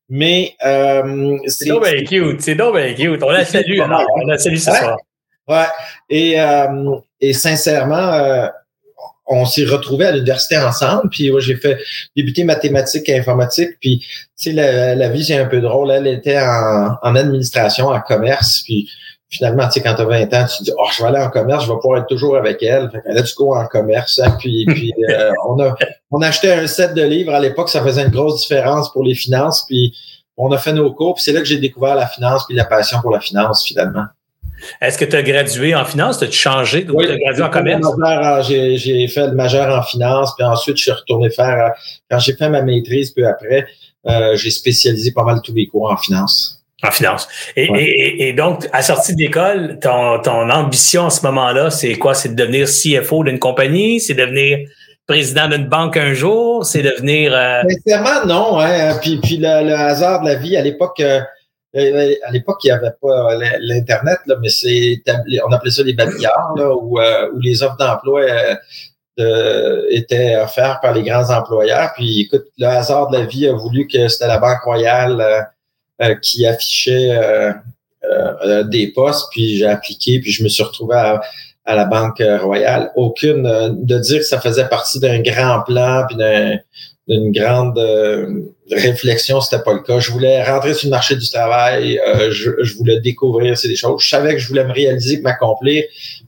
Mais 0.08 0.55
euh, 0.65 1.38
c'est 1.48 1.69
donc 1.69 1.84
bien 1.84 2.03
cute, 2.03 2.41
c'est 2.41 2.55
donc 2.55 2.75
bien 2.75 2.93
cute. 2.93 3.22
On 3.24 3.29
la 3.29 3.46
salue, 3.46 3.79
alors. 3.79 4.05
On 4.15 4.25
la 4.25 4.38
salue 4.38 4.55
ce 4.55 4.72
soir. 4.72 4.98
Ouais. 5.48 5.65
Et, 6.10 6.39
euh, 6.39 6.96
et 7.22 7.34
sincèrement, 7.34 8.13
euh, 8.13 8.48
on 9.25 9.46
s'est 9.46 9.65
retrouvés 9.65 10.05
à 10.05 10.12
l'université 10.12 10.58
ensemble. 10.58 11.10
Puis 11.10 11.31
j'ai 11.39 11.55
fait 11.55 11.77
débuter 12.15 12.43
mathématiques 12.43 13.08
et 13.10 13.17
informatique. 13.17 13.72
Puis 13.79 14.00
tu 14.00 14.05
sais, 14.36 14.51
la, 14.51 14.96
la 14.96 15.10
vie, 15.10 15.24
c'est 15.24 15.38
un 15.38 15.46
peu 15.46 15.62
drôle. 15.62 15.91
Elle 15.91 16.08
était 16.08 16.39
en, 16.39 16.98
en 17.01 17.15
administration, 17.15 17.88
en 17.88 18.01
commerce. 18.01 18.63
Puis 18.63 18.89
finalement, 19.29 19.67
tu 19.67 19.74
sais, 19.74 19.81
quand 19.81 19.95
tu 19.95 20.01
as 20.01 20.05
20 20.05 20.33
ans, 20.33 20.45
tu 20.45 20.63
dis, 20.63 20.71
oh, 20.77 20.88
je 20.91 21.01
vais 21.01 21.09
aller 21.09 21.24
en 21.24 21.29
commerce, 21.29 21.65
je 21.65 21.71
vais 21.71 21.79
pouvoir 21.79 22.00
être 22.00 22.07
toujours 22.07 22.36
avec 22.36 22.62
elle. 22.63 22.89
Fait 22.89 23.01
là, 23.05 23.21
tu 23.21 23.33
cours 23.36 23.55
en 23.55 23.65
commerce. 23.67 24.19
Hein, 24.24 24.36
puis, 24.39 24.65
puis 24.67 24.93
euh, 25.09 25.31
on 25.48 25.59
a 25.59 25.75
on 26.12 26.21
achetait 26.21 26.51
un 26.51 26.67
set 26.67 26.93
de 26.95 27.03
livres. 27.03 27.33
À 27.33 27.39
l'époque, 27.39 27.69
ça 27.69 27.83
faisait 27.83 28.03
une 28.03 28.12
grosse 28.12 28.41
différence 28.41 28.91
pour 28.91 29.03
les 29.03 29.13
finances. 29.13 29.65
Puis 29.67 29.95
on 30.38 30.51
a 30.51 30.57
fait 30.57 30.74
nos 30.74 30.91
cours. 30.93 31.15
Puis 31.15 31.24
c'est 31.24 31.31
là 31.31 31.39
que 31.39 31.45
j'ai 31.45 31.59
découvert 31.59 31.95
la 31.95 32.07
finance 32.07 32.45
puis 32.48 32.55
la 32.55 32.65
passion 32.65 33.00
pour 33.01 33.12
la 33.12 33.19
finance, 33.19 33.65
finalement. 33.65 34.05
Est-ce 34.81 34.98
que 34.98 35.05
tu 35.05 35.15
as 35.15 35.24
gradué 35.24 35.74
en 35.74 35.86
finance? 35.86 36.21
As-tu 36.21 36.38
changé? 36.38 36.86
Oui, 36.89 37.05
tu 37.05 37.12
as 37.13 37.17
gradué 37.17 37.43
en 37.43 37.50
commerce? 37.50 38.48
J'ai 38.48 39.07
fait 39.07 39.27
le 39.27 39.33
majeur 39.33 39.74
en 39.74 39.83
finance, 39.83 40.33
puis 40.36 40.45
ensuite, 40.45 40.75
je 40.75 40.83
suis 40.83 40.91
retourné 40.91 41.29
faire, 41.29 41.71
quand 42.12 42.19
j'ai 42.19 42.33
fait 42.33 42.50
ma 42.50 42.62
maîtrise 42.62 43.12
peu 43.12 43.25
après, 43.25 43.67
j'ai 44.33 44.51
spécialisé 44.51 45.13
pas 45.13 45.24
mal 45.24 45.39
tous 45.41 45.53
mes 45.53 45.67
cours 45.67 45.89
en 45.89 45.95
finance. 45.95 46.59
En 46.81 46.91
finance. 46.91 47.27
Et, 47.57 48.31
donc, 48.33 48.67
à 48.71 48.81
sortie 48.81 49.13
d'école, 49.13 49.79
ton, 49.81 50.19
ton 50.21 50.50
ambition 50.50 51.03
en 51.03 51.09
ce 51.09 51.25
moment-là, 51.25 51.71
c'est 51.71 51.95
quoi? 51.95 52.13
C'est 52.13 52.29
de 52.29 52.36
devenir 52.36 52.67
CFO 52.67 53.25
d'une 53.25 53.39
compagnie? 53.39 54.00
C'est 54.00 54.13
devenir 54.13 54.59
président 55.05 55.50
d'une 55.50 55.67
banque 55.67 55.98
un 55.98 56.13
jour? 56.13 56.65
C'est 56.65 56.81
devenir... 56.81 57.33
Euh... 57.36 57.63
Sincèrement, 57.86 58.25
non. 58.25 58.59
Hein. 58.59 58.98
Puis, 59.01 59.19
puis 59.21 59.38
le, 59.38 59.74
hasard 59.74 60.21
de 60.21 60.29
la 60.29 60.36
vie, 60.36 60.55
à 60.55 60.62
l'époque... 60.62 61.01
Euh, 61.01 61.19
euh, 61.75 62.15
à 62.24 62.31
l'époque, 62.31 62.57
il 62.63 62.67
n'y 62.67 62.71
avait 62.71 62.93
pas 63.00 63.36
l'Internet, 63.59 64.17
là, 64.25 64.36
mais 64.41 64.50
c'est 64.50 65.03
on 65.45 65.51
appelait 65.51 65.69
ça 65.69 65.83
les 65.83 65.93
babillards, 65.93 66.53
là, 66.55 66.74
où, 66.74 67.00
euh, 67.00 67.29
où 67.33 67.39
les 67.39 67.62
offres 67.62 67.77
d'emploi 67.77 68.24
étaient 69.89 70.36
offertes 70.38 70.81
par 70.81 70.93
les 70.93 71.03
grands 71.03 71.29
employeurs. 71.29 71.91
Puis 71.95 72.21
écoute, 72.21 72.45
le 72.57 72.65
hasard 72.65 73.09
de 73.09 73.17
la 73.17 73.25
vie 73.25 73.48
a 73.48 73.53
voulu 73.53 73.86
que 73.88 74.07
c'était 74.07 74.27
la 74.27 74.39
Banque 74.39 74.63
Royale 74.63 75.21
euh, 75.21 75.41
qui 76.22 76.46
affichait 76.46 77.12
euh, 77.12 77.51
euh, 78.03 78.63
des 78.63 78.88
postes, 78.88 79.27
puis 79.32 79.58
j'ai 79.58 79.65
appliqué, 79.65 80.20
puis 80.20 80.32
je 80.32 80.44
me 80.44 80.50
suis 80.50 80.63
retrouvé 80.63 80.96
à, 80.96 81.22
la 81.65 81.86
Banque 81.86 82.24
Royale. 82.41 82.91
Aucune 82.96 83.44
de 83.44 84.00
dire 84.00 84.18
que 84.18 84.25
ça 84.25 84.41
faisait 84.41 84.68
partie 84.68 85.00
d'un 85.00 85.22
grand 85.22 85.62
plan, 85.62 86.03
puis 86.08 86.18
d'une 87.08 87.32
grande 87.32 87.79
réflexion, 88.72 89.39
c'était 89.39 89.62
pas 89.62 89.74
le 89.74 89.82
cas. 89.82 90.00
Je 90.00 90.10
voulais 90.10 90.44
rentrer 90.44 90.74
sur 90.74 90.88
le 90.88 90.91
marché 90.91 91.15
du 91.15 91.29
travail, 91.29 92.01
je, 92.32 92.50
je, 92.60 92.75
voulais 92.75 93.00
découvrir 93.01 93.56
ces 93.56 93.75
choses. 93.75 94.01
Je 94.01 94.10
savais 94.10 94.34
que 94.34 94.39
je 94.39 94.48
voulais 94.48 94.63
me 94.63 94.74
réaliser, 94.74 95.22
m'accomplir, 95.22 95.84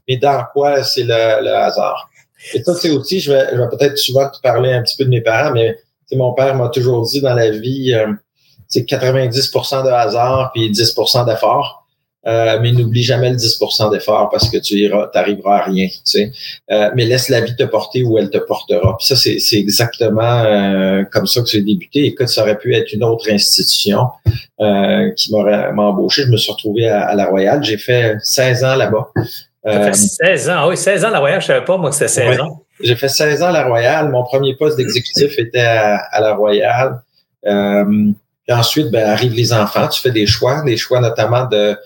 mais 0.07 0.17
dans 0.17 0.43
quoi 0.53 0.83
c'est 0.83 1.05
le, 1.05 1.43
le, 1.43 1.55
hasard? 1.55 2.07
Et 2.53 2.61
ça, 2.61 2.75
c'est 2.75 2.91
aussi, 2.91 3.19
je 3.19 3.33
vais, 3.33 3.47
je 3.51 3.57
vais 3.57 3.69
peut-être 3.75 3.97
souvent 3.97 4.29
te 4.29 4.39
parler 4.41 4.71
un 4.71 4.83
petit 4.83 4.95
peu 4.95 5.05
de 5.05 5.09
mes 5.09 5.21
parents, 5.21 5.53
mais 5.53 5.75
mon 6.15 6.33
père 6.33 6.55
m'a 6.55 6.69
toujours 6.69 7.03
dit 7.03 7.21
dans 7.21 7.33
la 7.33 7.49
vie, 7.49 7.95
c'est 8.71 8.87
90% 8.89 9.85
de 9.85 9.89
hasard 9.89 10.51
puis 10.53 10.71
10% 10.71 11.25
d'effort. 11.27 11.81
Euh, 12.27 12.59
mais 12.61 12.71
n'oublie 12.71 13.01
jamais 13.01 13.31
le 13.31 13.35
10% 13.35 13.91
d'effort 13.91 14.29
parce 14.29 14.47
que 14.47 14.57
tu 14.57 14.75
iras, 14.75 15.07
t'arriveras 15.07 15.57
à 15.57 15.63
rien. 15.63 15.87
Tu 15.87 15.99
sais. 16.03 16.31
Euh, 16.69 16.91
mais 16.95 17.05
laisse 17.05 17.29
la 17.29 17.41
vie 17.41 17.55
te 17.55 17.63
porter 17.63 18.03
où 18.03 18.15
elle 18.19 18.29
te 18.29 18.37
portera. 18.37 18.95
Puis 18.97 19.07
ça, 19.07 19.15
c'est, 19.15 19.39
c'est 19.39 19.57
exactement 19.57 20.43
euh, 20.43 21.03
comme 21.11 21.25
ça 21.25 21.41
que 21.41 21.49
j'ai 21.49 21.61
débuté. 21.61 22.05
Écoute, 22.05 22.27
ça 22.27 22.43
aurait 22.43 22.59
pu 22.59 22.75
être 22.75 22.93
une 22.93 23.03
autre 23.03 23.27
institution 23.31 24.07
qui 25.17 25.31
m'aurait 25.31 25.71
embauché. 25.75 26.23
Je 26.23 26.27
me 26.27 26.37
suis 26.37 26.51
retrouvé 26.51 26.87
à, 26.87 27.15
la 27.15 27.25
Royale. 27.25 27.63
J'ai 27.63 27.77
fait 27.77 28.17
16 28.21 28.63
ans 28.65 28.75
là-bas. 28.75 29.07
fait 29.65 29.93
16 29.93 30.49
ans, 30.49 30.55
ah 30.57 30.67
oui, 30.67 30.77
16 30.77 31.03
ans 31.03 31.07
à 31.07 31.11
la 31.11 31.19
Royale, 31.19 31.41
je 31.41 31.47
savais 31.47 31.65
pas, 31.65 31.77
moi, 31.77 31.89
que 31.89 31.95
c'était 31.95 32.07
16 32.07 32.39
ans. 32.39 32.61
J'ai 32.83 32.95
fait 32.95 33.09
16 33.09 33.41
ans 33.41 33.47
à 33.47 33.51
la 33.51 33.63
Royale. 33.65 34.09
Mon 34.09 34.23
premier 34.23 34.55
poste 34.55 34.77
d'exécutif 34.77 35.39
était 35.39 35.59
à, 35.59 35.95
à 35.95 36.21
la 36.21 36.35
Royale. 36.35 37.01
Puis 38.47 38.57
ensuite, 38.57 38.89
ben, 38.89 39.07
arrivent 39.07 39.33
les 39.33 39.53
enfants, 39.53 39.87
tu 39.87 40.01
fais 40.01 40.11
des 40.11 40.25
choix, 40.25 40.63
des 40.63 40.77
choix 40.77 40.99
notamment 40.99 41.45
de, 41.45 41.77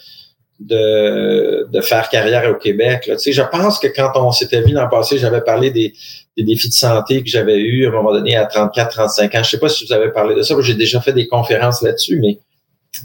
de, 0.60 1.68
de 1.70 1.82
faire 1.82 2.10
carrière 2.10 2.50
au 2.50 2.56
Québec. 2.56 3.08
Là. 3.08 3.16
Tu 3.16 3.24
sais, 3.24 3.32
je 3.34 3.42
pense 3.42 3.80
que 3.80 3.88
quand 3.88 4.12
on 4.16 4.32
s'était 4.32 4.62
vu 4.62 4.72
l'an 4.72 4.88
passé, 4.88 5.18
j'avais 5.18 5.42
parlé 5.42 5.70
des, 5.72 5.94
des 6.38 6.44
défis 6.44 6.70
de 6.70 6.74
santé 6.74 7.24
que 7.24 7.30
j'avais 7.30 7.58
eu 7.58 7.86
à 7.86 7.90
un 7.90 7.92
moment 7.92 8.14
donné 8.14 8.36
à 8.36 8.46
34, 8.46 8.90
35 8.92 9.36
ans. 9.36 9.44
Je 9.44 9.50
sais 9.50 9.60
pas 9.60 9.70
si 9.70 9.86
vous 9.86 9.94
avez 9.94 10.12
parlé 10.12 10.36
de 10.36 10.42
ça, 10.42 10.56
j'ai 10.62 10.76
déjà 10.76 11.02
fait 11.02 11.14
des 11.14 11.28
conférences 11.28 11.82
là-dessus, 11.82 12.20
mais 12.22 12.40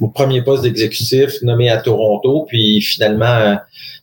mon 0.01 0.09
premier 0.09 0.43
poste 0.43 0.63
d'exécutif 0.63 1.43
nommé 1.43 1.69
à 1.71 1.79
Toronto, 1.79 2.45
puis 2.49 2.81
finalement, 2.81 3.57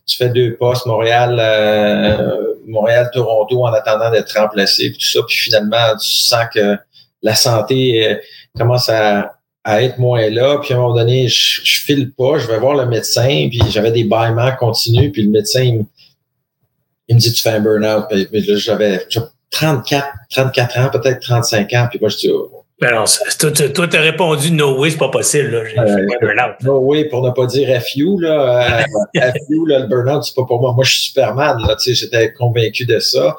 tu 0.06 0.16
fais 0.16 0.28
deux 0.28 0.56
postes, 0.56 0.84
Montréal, 0.86 1.38
euh, 1.40 2.54
Montréal, 2.66 3.10
Toronto, 3.12 3.64
en 3.64 3.72
attendant 3.72 4.10
d'être 4.10 4.38
remplacé, 4.38 4.90
puis 4.90 4.98
tout 4.98 5.06
ça, 5.06 5.20
puis 5.26 5.36
finalement, 5.36 5.96
tu 6.00 6.10
sens 6.10 6.44
que 6.52 6.76
la 7.22 7.34
santé 7.34 8.06
euh, 8.06 8.14
commence 8.56 8.88
à, 8.90 9.37
à 9.68 9.82
être 9.82 9.98
moins 9.98 10.30
là. 10.30 10.58
Puis 10.62 10.72
à 10.72 10.78
un 10.78 10.80
moment 10.80 10.94
donné, 10.94 11.28
je, 11.28 11.60
je 11.62 11.80
file 11.82 12.10
pas, 12.12 12.38
je 12.38 12.46
vais 12.46 12.58
voir 12.58 12.74
le 12.74 12.86
médecin, 12.86 13.48
puis 13.50 13.60
j'avais 13.68 13.92
des 13.92 14.04
bâillements 14.04 14.50
continus, 14.58 15.12
puis 15.12 15.22
le 15.22 15.28
médecin, 15.28 15.62
il, 15.62 17.14
me 17.14 17.20
dit, 17.20 17.30
tu 17.30 17.42
fais 17.42 17.50
un 17.50 17.60
burn-out. 17.60 18.06
Puis, 18.08 18.26
là, 18.32 18.56
j'avais 18.56 19.06
34, 19.50 20.06
34 20.30 20.78
ans, 20.78 20.88
peut-être 20.90 21.20
35 21.20 21.70
ans, 21.74 21.86
puis 21.90 21.98
moi, 22.00 22.08
je 22.08 22.16
dis, 22.16 22.30
oh. 22.30 22.64
Ben 22.80 22.94
non, 22.94 23.04
toi, 23.40 23.88
tu 23.88 23.96
as 23.96 24.00
répondu 24.00 24.52
no 24.52 24.78
way, 24.78 24.90
c'est 24.90 24.98
pas 24.98 25.08
possible. 25.08 25.50
Là. 25.50 25.64
J'ai 25.66 25.78
euh, 25.78 26.06
burn-out. 26.20 26.62
No 26.62 26.78
way, 26.78 27.04
pour 27.04 27.22
ne 27.22 27.30
pas 27.30 27.44
dire 27.44 27.82
FU, 27.82 28.16
là. 28.20 28.84
Euh, 29.16 29.20
FU, 29.20 29.66
là, 29.66 29.80
le 29.80 29.86
burn-out, 29.86 30.24
c'est 30.24 30.34
pas 30.34 30.46
pour 30.46 30.62
moi. 30.62 30.72
Moi, 30.72 30.84
je 30.84 30.92
suis 30.92 31.08
Superman, 31.08 31.58
là, 31.66 31.76
tu 31.76 31.90
sais, 31.90 31.94
j'étais 31.94 32.32
convaincu 32.32 32.86
de 32.86 33.00
ça. 33.00 33.36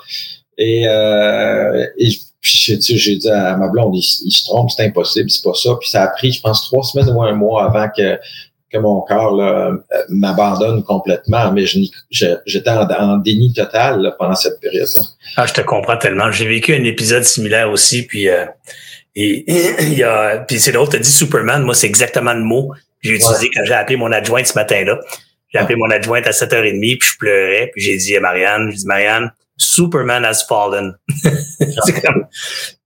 Et, 0.59 0.87
euh, 0.87 1.87
et 1.97 2.09
puis 2.41 2.57
j'ai 2.79 3.15
dit 3.15 3.29
à 3.29 3.57
ma 3.57 3.67
blonde, 3.67 3.95
il, 3.95 4.01
se 4.01 4.45
trompe, 4.45 4.71
c'est 4.71 4.85
impossible, 4.85 5.29
c'est 5.29 5.43
pas 5.43 5.53
ça. 5.53 5.71
Puis 5.79 5.89
ça 5.89 6.03
a 6.03 6.07
pris, 6.07 6.31
je 6.31 6.41
pense, 6.41 6.63
trois 6.63 6.83
semaines 6.83 7.09
ou 7.09 7.21
un 7.21 7.33
mois 7.33 7.65
avant 7.65 7.89
que, 7.95 8.17
que 8.71 8.77
mon 8.77 9.01
corps 9.01 9.41
euh, 9.41 9.73
m'abandonne 10.07 10.83
complètement. 10.83 11.51
Mais 11.51 11.65
j'étais 11.65 12.69
en, 12.69 13.17
déni 13.17 13.51
total 13.51 14.15
pendant 14.17 14.35
cette 14.35 14.59
période-là. 14.61 15.01
Ah, 15.35 15.45
je 15.45 15.53
te 15.53 15.61
comprends 15.61 15.97
tellement. 15.97 16.31
J'ai 16.31 16.47
vécu 16.47 16.73
un 16.73 16.83
épisode 16.85 17.23
similaire 17.23 17.69
aussi. 17.69 18.03
Puis 18.03 18.29
euh, 18.29 18.45
et, 19.15 19.43
il 19.81 19.95
y 19.95 20.03
a, 20.03 20.37
puis 20.37 20.59
c'est 20.59 20.71
drôle, 20.71 20.89
tu 20.89 20.95
as 20.95 20.99
dit 20.99 21.11
Superman, 21.11 21.63
moi 21.63 21.73
c'est 21.73 21.87
exactement 21.87 22.33
le 22.33 22.43
mot 22.43 22.71
que 23.03 23.09
j'ai 23.09 23.15
utilisé 23.15 23.49
quand 23.53 23.65
j'ai 23.65 23.73
appelé 23.73 23.97
mon 23.97 24.11
adjointe 24.11 24.47
ce 24.47 24.53
matin-là. 24.53 24.99
J'ai 25.51 25.59
appelé 25.59 25.75
mon 25.75 25.89
adjointe 25.89 26.27
à 26.27 26.31
7h30, 26.31 26.79
puis 26.79 27.09
je 27.09 27.17
pleurais, 27.17 27.71
puis 27.73 27.81
j'ai 27.81 27.97
dit 27.97 28.15
à 28.15 28.19
Marianne, 28.19 28.69
j'ai 28.69 28.77
dit 28.77 28.85
Marianne, 28.85 29.31
Superman 29.59 30.23
has 30.23 30.45
fallen. 30.47 30.95
c'est 31.85 32.01
comme 32.01 32.25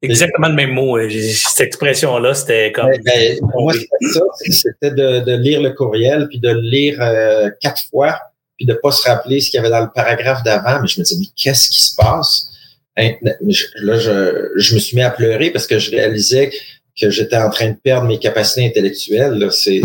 exactement 0.01 0.47
le 0.47 0.55
même 0.55 0.71
mot. 0.71 0.97
Euh, 0.97 1.07
cette 1.09 1.67
expression-là, 1.67 2.33
c'était 2.33 2.71
comme. 2.71 2.87
Ben, 2.87 3.01
ben, 3.05 3.39
moi, 3.55 3.73
c'était 3.73 4.13
ça. 4.13 4.21
C'était 4.49 4.91
de, 4.91 5.35
lire 5.37 5.61
le 5.61 5.71
courriel, 5.71 6.27
puis 6.27 6.39
de 6.39 6.49
le 6.49 6.61
lire 6.61 6.97
euh, 6.99 7.51
quatre 7.61 7.83
fois, 7.91 8.19
puis 8.57 8.65
de 8.65 8.73
pas 8.73 8.91
se 8.91 9.07
rappeler 9.07 9.39
ce 9.39 9.51
qu'il 9.51 9.57
y 9.57 9.59
avait 9.59 9.69
dans 9.69 9.81
le 9.81 9.91
paragraphe 9.93 10.43
d'avant. 10.43 10.81
Mais 10.81 10.87
je 10.87 10.99
me 10.99 11.05
disais, 11.05 11.19
mais 11.19 11.27
qu'est-ce 11.35 11.69
qui 11.69 11.81
se 11.81 11.95
passe? 11.95 12.49
Hein, 12.97 13.11
là, 13.21 13.97
je, 13.99 14.49
je, 14.55 14.75
me 14.75 14.79
suis 14.79 14.95
mis 14.95 15.03
à 15.03 15.11
pleurer 15.11 15.51
parce 15.51 15.67
que 15.67 15.77
je 15.77 15.91
réalisais 15.91 16.51
que 16.99 17.09
j'étais 17.09 17.37
en 17.37 17.49
train 17.49 17.69
de 17.69 17.75
perdre 17.75 18.07
mes 18.07 18.17
capacités 18.17 18.65
intellectuelles. 18.65 19.47
C'est 19.51 19.81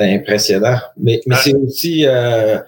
impressionnant. 0.00 0.78
Mais, 1.00 1.20
mais 1.26 1.36
c'est 1.36 1.54
aussi. 1.54 2.04
Euh, 2.04 2.58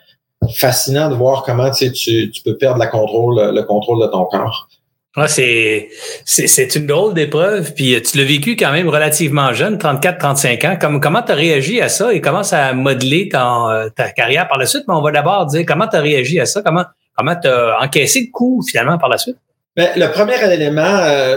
fascinant 0.49 1.09
de 1.09 1.15
voir 1.15 1.43
comment 1.43 1.71
tu, 1.71 1.93
tu, 1.93 2.31
peux 2.45 2.57
perdre 2.57 2.79
la 2.79 2.87
contrôle, 2.87 3.55
le 3.55 3.63
contrôle 3.63 4.03
de 4.03 4.07
ton 4.07 4.25
corps. 4.25 4.69
Ah, 5.17 5.29
c'est, 5.29 5.91
c'est, 6.25 6.75
une 6.75 6.87
drôle 6.87 7.15
d'épreuve. 7.15 7.73
Puis 7.75 8.03
tu 8.03 8.19
l'as 8.19 8.25
vécu 8.25 8.57
quand 8.57 8.73
même 8.73 8.89
relativement 8.89 9.53
jeune, 9.53 9.77
34-35 9.77 10.67
ans. 10.67 10.77
Comme, 10.81 11.01
comment 11.01 11.23
tu 11.23 11.31
as 11.31 11.37
réagi 11.37 11.81
à 11.81 11.89
ça 11.89 12.13
et 12.13 12.21
comment 12.21 12.43
ça 12.43 12.67
a 12.67 12.73
modelé 12.73 13.29
ta 13.29 14.11
carrière 14.17 14.49
par 14.49 14.59
la 14.59 14.67
suite? 14.67 14.85
Mais 14.89 14.95
on 14.95 15.03
va 15.03 15.13
d'abord 15.13 15.47
dire 15.47 15.65
comment 15.67 15.87
tu 15.87 15.97
as 15.97 16.01
réagi 16.01 16.41
à 16.41 16.47
ça, 16.47 16.63
comment 16.63 16.85
comment 17.17 17.37
tu 17.37 17.49
as 17.49 17.79
encaissé 17.81 18.21
le 18.21 18.33
coup 18.33 18.61
finalement 18.69 18.99
par 18.99 19.09
la 19.09 19.19
suite? 19.19 19.37
Bien, 19.77 19.89
le 19.97 20.07
premier 20.13 20.53
élément, 20.53 20.83
euh, 20.83 21.37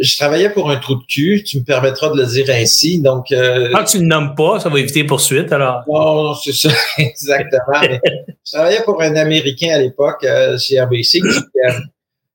je 0.00 0.16
travaillais 0.16 0.50
pour 0.50 0.70
un 0.70 0.76
trou 0.76 0.96
de 0.96 1.04
cul, 1.06 1.42
tu 1.44 1.58
me 1.58 1.64
permettras 1.64 2.10
de 2.10 2.16
le 2.16 2.26
dire 2.26 2.46
ainsi. 2.50 3.00
Donc, 3.00 3.32
euh, 3.32 3.70
Quand 3.72 3.84
tu 3.84 3.98
ne 3.98 4.02
le 4.02 4.08
nommes 4.08 4.34
pas, 4.34 4.60
ça 4.60 4.68
va 4.68 4.78
éviter 4.78 5.04
poursuite 5.04 5.52
alors. 5.52 5.82
Non, 5.88 6.34
c'est 6.34 6.52
ça, 6.52 6.70
exactement. 6.98 7.80
je 7.82 8.52
travaillais 8.52 8.82
pour 8.82 9.00
un 9.02 9.14
Américain 9.16 9.70
à 9.74 9.78
l'époque 9.78 10.24
euh, 10.24 10.56
chez 10.58 10.80
RBC 10.80 11.20
euh, 11.22 11.72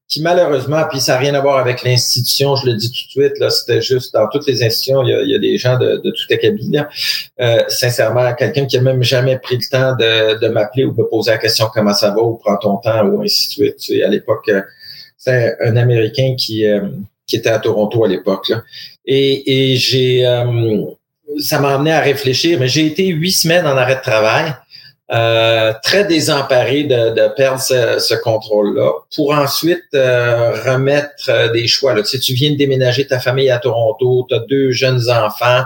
qui, 0.07 0.21
malheureusement, 0.21 0.83
puis 0.89 0.99
ça 0.99 1.13
n'a 1.13 1.19
rien 1.19 1.33
à 1.33 1.41
voir 1.41 1.57
avec 1.57 1.83
l'institution, 1.83 2.55
je 2.55 2.67
le 2.67 2.75
dis 2.75 2.89
tout 2.89 3.19
de 3.19 3.23
suite, 3.23 3.39
là, 3.39 3.49
c'était 3.49 3.81
juste 3.81 4.13
dans 4.13 4.27
toutes 4.29 4.45
les 4.45 4.63
institutions, 4.63 5.01
il 5.03 5.29
y 5.29 5.35
a, 5.35 5.39
des 5.39 5.57
gens 5.57 5.79
de, 5.79 5.97
de 5.97 6.11
tout 6.11 6.31
acabit. 6.31 6.69
Là. 6.71 6.87
Euh, 7.41 7.63
sincèrement, 7.67 8.33
quelqu'un 8.35 8.65
qui 8.67 8.77
a 8.77 8.81
même 8.81 9.01
jamais 9.01 9.39
pris 9.39 9.57
le 9.57 9.69
temps 9.69 9.95
de, 9.95 10.39
de 10.39 10.47
m'appeler 10.47 10.85
ou 10.85 10.93
de 10.93 11.01
me 11.01 11.07
poser 11.07 11.31
la 11.31 11.39
question 11.39 11.67
comment 11.73 11.93
ça 11.93 12.11
va 12.11 12.21
ou 12.21 12.35
prends 12.37 12.57
ton 12.57 12.77
temps 12.77 13.03
ou 13.07 13.21
ainsi 13.23 13.47
de 13.47 13.51
suite. 13.51 13.77
Tu 13.77 13.97
sais, 13.97 14.03
à 14.03 14.07
l'époque, 14.07 14.51
c'est 15.17 15.57
un 15.59 15.75
Américain 15.75 16.35
qui 16.37 16.67
qui 17.27 17.35
était 17.35 17.49
à 17.49 17.59
Toronto 17.59 18.03
à 18.03 18.07
l'époque. 18.07 18.51
Et, 19.05 19.71
et 19.71 19.75
j'ai, 19.77 20.25
euh, 20.25 20.81
ça 21.39 21.59
m'a 21.59 21.75
amené 21.75 21.91
à 21.91 21.99
réfléchir. 21.99 22.59
Mais 22.59 22.67
j'ai 22.67 22.85
été 22.85 23.07
huit 23.07 23.31
semaines 23.31 23.65
en 23.65 23.77
arrêt 23.77 23.95
de 23.95 24.01
travail, 24.01 24.53
euh, 25.11 25.73
très 25.83 26.05
désemparé 26.05 26.83
de, 26.83 27.13
de 27.13 27.35
perdre 27.35 27.61
ce, 27.61 27.99
ce 27.99 28.15
contrôle-là, 28.15 28.91
pour 29.15 29.31
ensuite 29.33 29.83
euh, 29.93 30.51
remettre 30.63 31.51
des 31.53 31.67
choix. 31.67 31.93
Là. 31.93 32.01
Tu, 32.01 32.09
sais, 32.09 32.19
tu 32.19 32.33
viens 32.33 32.51
de 32.51 32.57
déménager 32.57 33.05
ta 33.05 33.19
famille 33.19 33.49
à 33.49 33.59
Toronto, 33.59 34.25
tu 34.27 34.35
as 34.35 34.39
deux 34.39 34.71
jeunes 34.71 35.09
enfants, 35.09 35.63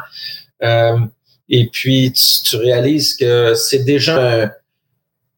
et 1.52 1.66
puis 1.72 2.12
tu, 2.12 2.44
tu 2.44 2.56
réalises 2.58 3.16
que 3.16 3.54
c'est 3.56 3.86
déjà 3.86 4.44
un 4.44 4.52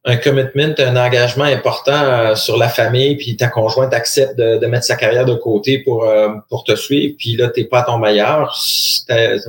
un 0.03 0.17
commitment, 0.17 0.73
un 0.79 0.95
engagement 0.95 1.43
important 1.43 1.91
euh, 1.93 2.35
sur 2.35 2.57
la 2.57 2.69
famille, 2.69 3.15
puis 3.17 3.37
ta 3.37 3.49
conjointe 3.49 3.93
accepte 3.93 4.35
de, 4.35 4.65
mettre 4.65 4.85
sa 4.85 4.95
carrière 4.95 5.25
de 5.25 5.35
côté 5.35 5.79
pour, 5.79 6.05
euh, 6.05 6.29
pour 6.49 6.63
te 6.63 6.75
suivre, 6.75 7.15
puis 7.17 7.35
là, 7.35 7.49
t'es 7.49 7.65
pas 7.65 7.79
à 7.79 7.83
ton 7.83 7.99
meilleur, 7.99 8.55
c'est 8.55 9.05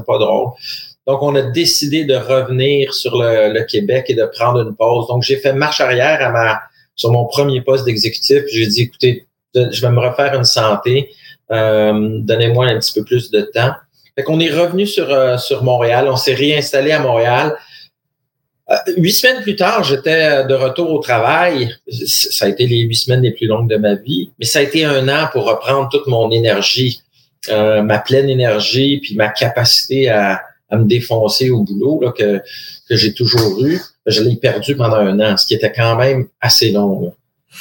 pas 0.06 0.18
drôle. 0.18 0.50
Donc, 1.06 1.22
on 1.22 1.34
a 1.34 1.42
décidé 1.42 2.04
de 2.04 2.14
revenir 2.14 2.92
sur 2.94 3.16
le, 3.16 3.62
Québec 3.64 4.06
et 4.08 4.14
de 4.14 4.24
prendre 4.24 4.60
une 4.60 4.76
pause. 4.76 5.08
Donc, 5.08 5.22
j'ai 5.22 5.36
fait 5.36 5.52
marche 5.52 5.80
arrière 5.80 6.60
sur 6.94 7.10
mon 7.10 7.24
premier 7.24 7.60
poste 7.60 7.86
d'exécutif. 7.86 8.42
J'ai 8.52 8.66
dit, 8.66 8.82
écoutez, 8.82 9.26
je 9.54 9.80
vais 9.80 9.90
me 9.90 9.98
refaire 9.98 10.32
une 10.34 10.44
santé. 10.44 11.10
donnez-moi 11.50 12.66
un 12.66 12.78
petit 12.78 12.92
peu 12.92 13.04
plus 13.04 13.32
de 13.32 13.40
temps. 13.40 13.72
Fait 14.14 14.22
qu'on 14.22 14.38
est 14.38 14.52
revenu 14.52 14.86
sur, 14.86 15.40
sur 15.40 15.64
Montréal, 15.64 16.06
on 16.08 16.14
s'est 16.14 16.34
réinstallé 16.34 16.92
à 16.92 17.00
Montréal. 17.00 17.56
Huit 18.96 19.12
semaines 19.12 19.42
plus 19.42 19.56
tard, 19.56 19.84
j'étais 19.84 20.44
de 20.44 20.54
retour 20.54 20.90
au 20.90 20.98
travail. 20.98 21.74
Ça 21.88 22.46
a 22.46 22.48
été 22.48 22.66
les 22.66 22.80
huit 22.80 22.96
semaines 22.96 23.22
les 23.22 23.32
plus 23.32 23.46
longues 23.46 23.68
de 23.68 23.76
ma 23.76 23.94
vie, 23.94 24.30
mais 24.38 24.46
ça 24.46 24.60
a 24.60 24.62
été 24.62 24.84
un 24.84 25.08
an 25.08 25.28
pour 25.32 25.44
reprendre 25.44 25.88
toute 25.90 26.06
mon 26.06 26.30
énergie, 26.30 27.00
ma 27.48 27.98
pleine 27.98 28.28
énergie, 28.28 28.98
puis 29.02 29.14
ma 29.14 29.28
capacité 29.28 30.08
à, 30.08 30.42
à 30.72 30.78
me 30.78 30.86
défoncer 30.86 31.50
au 31.50 31.62
boulot 31.62 32.00
là, 32.02 32.12
que, 32.12 32.40
que 32.88 32.96
j'ai 32.96 33.12
toujours 33.12 33.64
eu. 33.64 33.78
Je 34.06 34.22
l'ai 34.22 34.36
perdu 34.36 34.74
pendant 34.74 34.96
un 34.96 35.20
an, 35.20 35.36
ce 35.36 35.46
qui 35.46 35.54
était 35.54 35.70
quand 35.70 35.96
même 35.96 36.26
assez 36.40 36.72
long. 36.72 37.14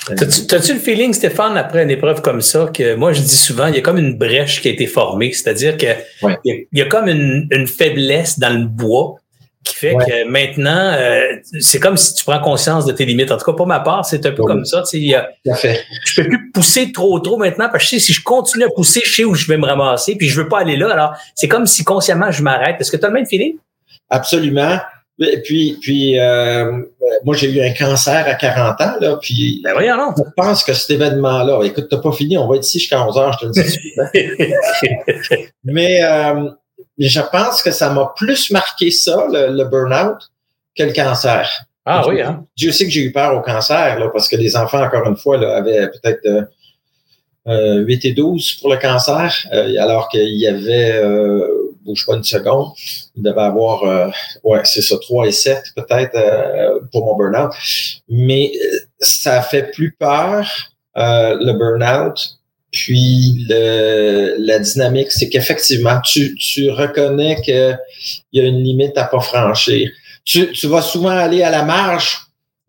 T'as-tu 0.07 0.73
le 0.73 0.79
feeling, 0.79 1.13
Stéphane, 1.13 1.57
après 1.57 1.83
une 1.83 1.91
épreuve 1.91 2.21
comme 2.21 2.41
ça, 2.41 2.71
que 2.73 2.95
moi 2.95 3.11
je 3.11 3.21
dis 3.21 3.35
souvent, 3.35 3.67
il 3.67 3.75
y 3.75 3.77
a 3.77 3.81
comme 3.81 3.97
une 3.97 4.17
brèche 4.17 4.61
qui 4.61 4.69
a 4.69 4.71
été 4.71 4.87
formée, 4.87 5.33
c'est-à-dire 5.33 5.75
que 5.77 5.87
il, 6.45 6.65
y 6.71 6.81
a, 6.81 6.85
comme 6.85 7.09
une, 7.09 7.47
une, 7.51 7.67
faiblesse 7.67 8.39
dans 8.39 8.57
le 8.57 8.65
bois 8.65 9.17
qui 9.63 9.75
fait 9.75 9.93
que 9.93 10.27
maintenant, 10.27 10.93
euh, 10.93 11.21
c'est 11.59 11.79
comme 11.79 11.97
si 11.97 12.15
tu 12.15 12.23
prends 12.23 12.39
conscience 12.39 12.85
de 12.85 12.91
tes 12.91 13.05
limites. 13.05 13.31
En 13.31 13.37
tout 13.37 13.45
cas, 13.45 13.53
pour 13.53 13.67
ma 13.67 13.79
part, 13.79 14.05
c'est 14.05 14.25
un 14.25 14.31
peu 14.31 14.43
comme 14.43 14.65
ça. 14.65 14.81
Tu 14.89 15.11
sais, 15.11 15.85
je 16.05 16.21
peux 16.21 16.27
plus 16.27 16.51
pousser 16.51 16.91
trop 16.91 17.19
trop 17.19 17.37
maintenant 17.37 17.69
parce 17.71 17.83
que 17.83 17.89
je 17.91 17.95
sais, 17.95 17.99
si 17.99 18.13
je 18.13 18.23
continue 18.23 18.63
à 18.63 18.69
pousser, 18.69 19.01
je 19.03 19.13
sais 19.13 19.23
où 19.23 19.35
je 19.35 19.47
vais 19.47 19.57
me 19.57 19.65
ramasser, 19.65 20.15
puis 20.15 20.27
je 20.27 20.41
veux 20.41 20.47
pas 20.47 20.59
aller 20.59 20.77
là. 20.77 20.91
Alors, 20.91 21.13
c'est 21.35 21.47
comme 21.47 21.67
si 21.67 21.83
consciemment 21.83 22.31
je 22.31 22.41
m'arrête. 22.41 22.77
Est-ce 22.79 22.91
que 22.91 22.97
tu 22.97 23.05
as 23.05 23.09
le 23.09 23.13
même 23.13 23.27
feeling? 23.27 23.57
Absolument. 24.09 24.79
Et 25.19 25.41
puis, 25.41 25.77
puis 25.79 26.19
euh, 26.19 26.71
moi, 27.23 27.35
j'ai 27.35 27.51
eu 27.51 27.61
un 27.61 27.73
cancer 27.73 28.27
à 28.27 28.33
40 28.33 28.81
ans, 28.81 28.93
là, 28.99 29.17
puis 29.21 29.61
ben 29.63 29.73
voyons, 29.73 29.95
non. 29.95 30.13
je 30.17 30.23
pense 30.35 30.63
que 30.63 30.73
cet 30.73 30.89
événement-là, 30.91 31.61
écoute, 31.63 31.87
t'as 31.89 31.99
pas 31.99 32.11
fini, 32.11 32.37
on 32.37 32.47
va 32.47 32.55
être 32.55 32.65
ici 32.65 32.79
jusqu'à 32.79 33.05
11 33.05 33.17
heures, 33.17 33.33
je 33.33 33.45
te 33.45 33.45
le 33.45 33.51
dis. 33.51 35.49
Mais 35.63 36.03
euh, 36.03 36.49
mais 36.60 36.60
je 37.09 37.21
pense 37.31 37.61
que 37.61 37.71
ça 37.71 37.89
m'a 37.89 38.13
plus 38.15 38.51
marqué 38.51 38.91
ça, 38.91 39.27
le, 39.29 39.63
burn-out, 39.65 40.29
que 40.75 40.83
le 40.83 40.93
cancer. 40.93 41.49
Ah 41.85 42.07
oui, 42.07 42.21
hein? 42.21 42.45
Dieu 42.55 42.71
sait 42.71 42.85
que 42.85 42.91
j'ai 42.91 43.01
eu 43.01 43.11
peur 43.11 43.35
au 43.35 43.41
cancer, 43.41 43.97
là, 43.97 44.09
parce 44.09 44.27
que 44.27 44.35
les 44.35 44.55
enfants, 44.55 44.83
encore 44.83 45.07
une 45.07 45.17
fois, 45.17 45.37
là, 45.37 45.57
avaient 45.57 45.89
peut-être 45.89 46.25
euh, 47.47 47.79
8 47.79 48.05
euh, 48.05 48.09
et 48.09 48.13
12 48.13 48.53
pour 48.61 48.71
le 48.71 48.77
cancer, 48.77 49.47
euh, 49.51 49.75
alors 49.79 50.09
qu'il 50.09 50.37
y 50.37 50.47
avait, 50.47 50.91
euh, 50.93 51.47
bouge 51.83 52.05
pas 52.05 52.15
une 52.15 52.23
seconde, 52.23 52.67
il 53.15 53.23
devait 53.23 53.41
avoir, 53.41 53.83
euh, 53.83 54.09
ouais, 54.43 54.61
c'est 54.63 54.81
ça, 54.81 54.97
3 55.01 55.25
et 55.25 55.31
7 55.31 55.63
peut-être 55.75 56.17
pour 56.91 57.05
mon 57.05 57.17
burn-out. 57.17 57.51
Mais 58.09 58.51
ça 58.99 59.41
fait 59.41 59.71
plus 59.71 59.91
peur, 59.91 60.47
le 60.95 61.53
burn-out, 61.53 62.40
puis 62.71 63.45
le, 63.49 64.35
la 64.39 64.59
dynamique, 64.59 65.11
c'est 65.11 65.29
qu'effectivement, 65.29 65.99
tu, 66.01 66.35
tu 66.35 66.69
reconnais 66.69 67.41
qu'il 67.41 67.77
y 68.33 68.39
a 68.39 68.43
une 68.43 68.63
limite 68.63 68.97
à 68.97 69.03
pas 69.03 69.19
franchir. 69.19 69.89
Tu, 70.23 70.51
tu 70.53 70.67
vas 70.67 70.81
souvent 70.81 71.09
aller 71.09 71.43
à 71.43 71.49
la 71.49 71.63
marge 71.63 72.17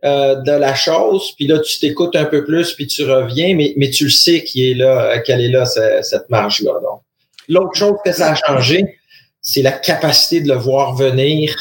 euh, 0.04 0.34
de 0.34 0.50
la 0.50 0.74
chose, 0.74 1.32
puis 1.36 1.46
là, 1.46 1.60
tu 1.60 1.78
t'écoutes 1.78 2.16
un 2.16 2.24
peu 2.24 2.44
plus, 2.44 2.72
puis 2.72 2.88
tu 2.88 3.04
reviens, 3.04 3.54
mais, 3.54 3.72
mais 3.76 3.90
tu 3.90 4.04
le 4.04 4.10
sais 4.10 4.42
qui 4.42 4.68
est 4.68 4.74
là, 4.74 5.20
qu'elle 5.20 5.40
est 5.40 5.50
là, 5.50 5.64
cette, 5.64 6.28
marge-là. 6.28 6.72
Donc, 6.82 7.02
l'autre 7.48 7.74
chose 7.74 7.96
que 8.04 8.10
ça 8.10 8.32
a 8.32 8.34
changé, 8.34 8.98
c'est 9.40 9.62
la 9.62 9.70
capacité 9.70 10.40
de 10.40 10.48
le 10.48 10.56
voir 10.56 10.96
venir 10.96 11.54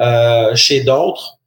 euh, 0.00 0.52
chez 0.56 0.80
d'autres 0.80 1.38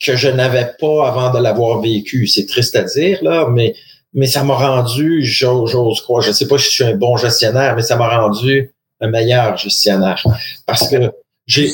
que 0.00 0.16
je 0.16 0.28
n'avais 0.28 0.70
pas 0.80 1.08
avant 1.08 1.30
de 1.30 1.42
l'avoir 1.42 1.82
vécu. 1.82 2.26
C'est 2.26 2.46
triste 2.46 2.76
à 2.76 2.82
dire, 2.82 3.18
là, 3.22 3.48
mais 3.50 3.74
mais 4.16 4.26
ça 4.26 4.42
m'a 4.42 4.54
rendu, 4.54 5.22
j'ose 5.22 6.00
croire, 6.00 6.22
je 6.22 6.30
ne 6.30 6.32
sais 6.32 6.48
pas 6.48 6.56
si 6.56 6.64
je 6.64 6.70
suis 6.70 6.84
un 6.84 6.96
bon 6.96 7.18
gestionnaire, 7.18 7.76
mais 7.76 7.82
ça 7.82 7.96
m'a 7.96 8.08
rendu 8.08 8.72
un 9.02 9.08
meilleur 9.08 9.58
gestionnaire. 9.58 10.24
Parce 10.66 10.88
que 10.88 11.12
j'ai 11.46 11.70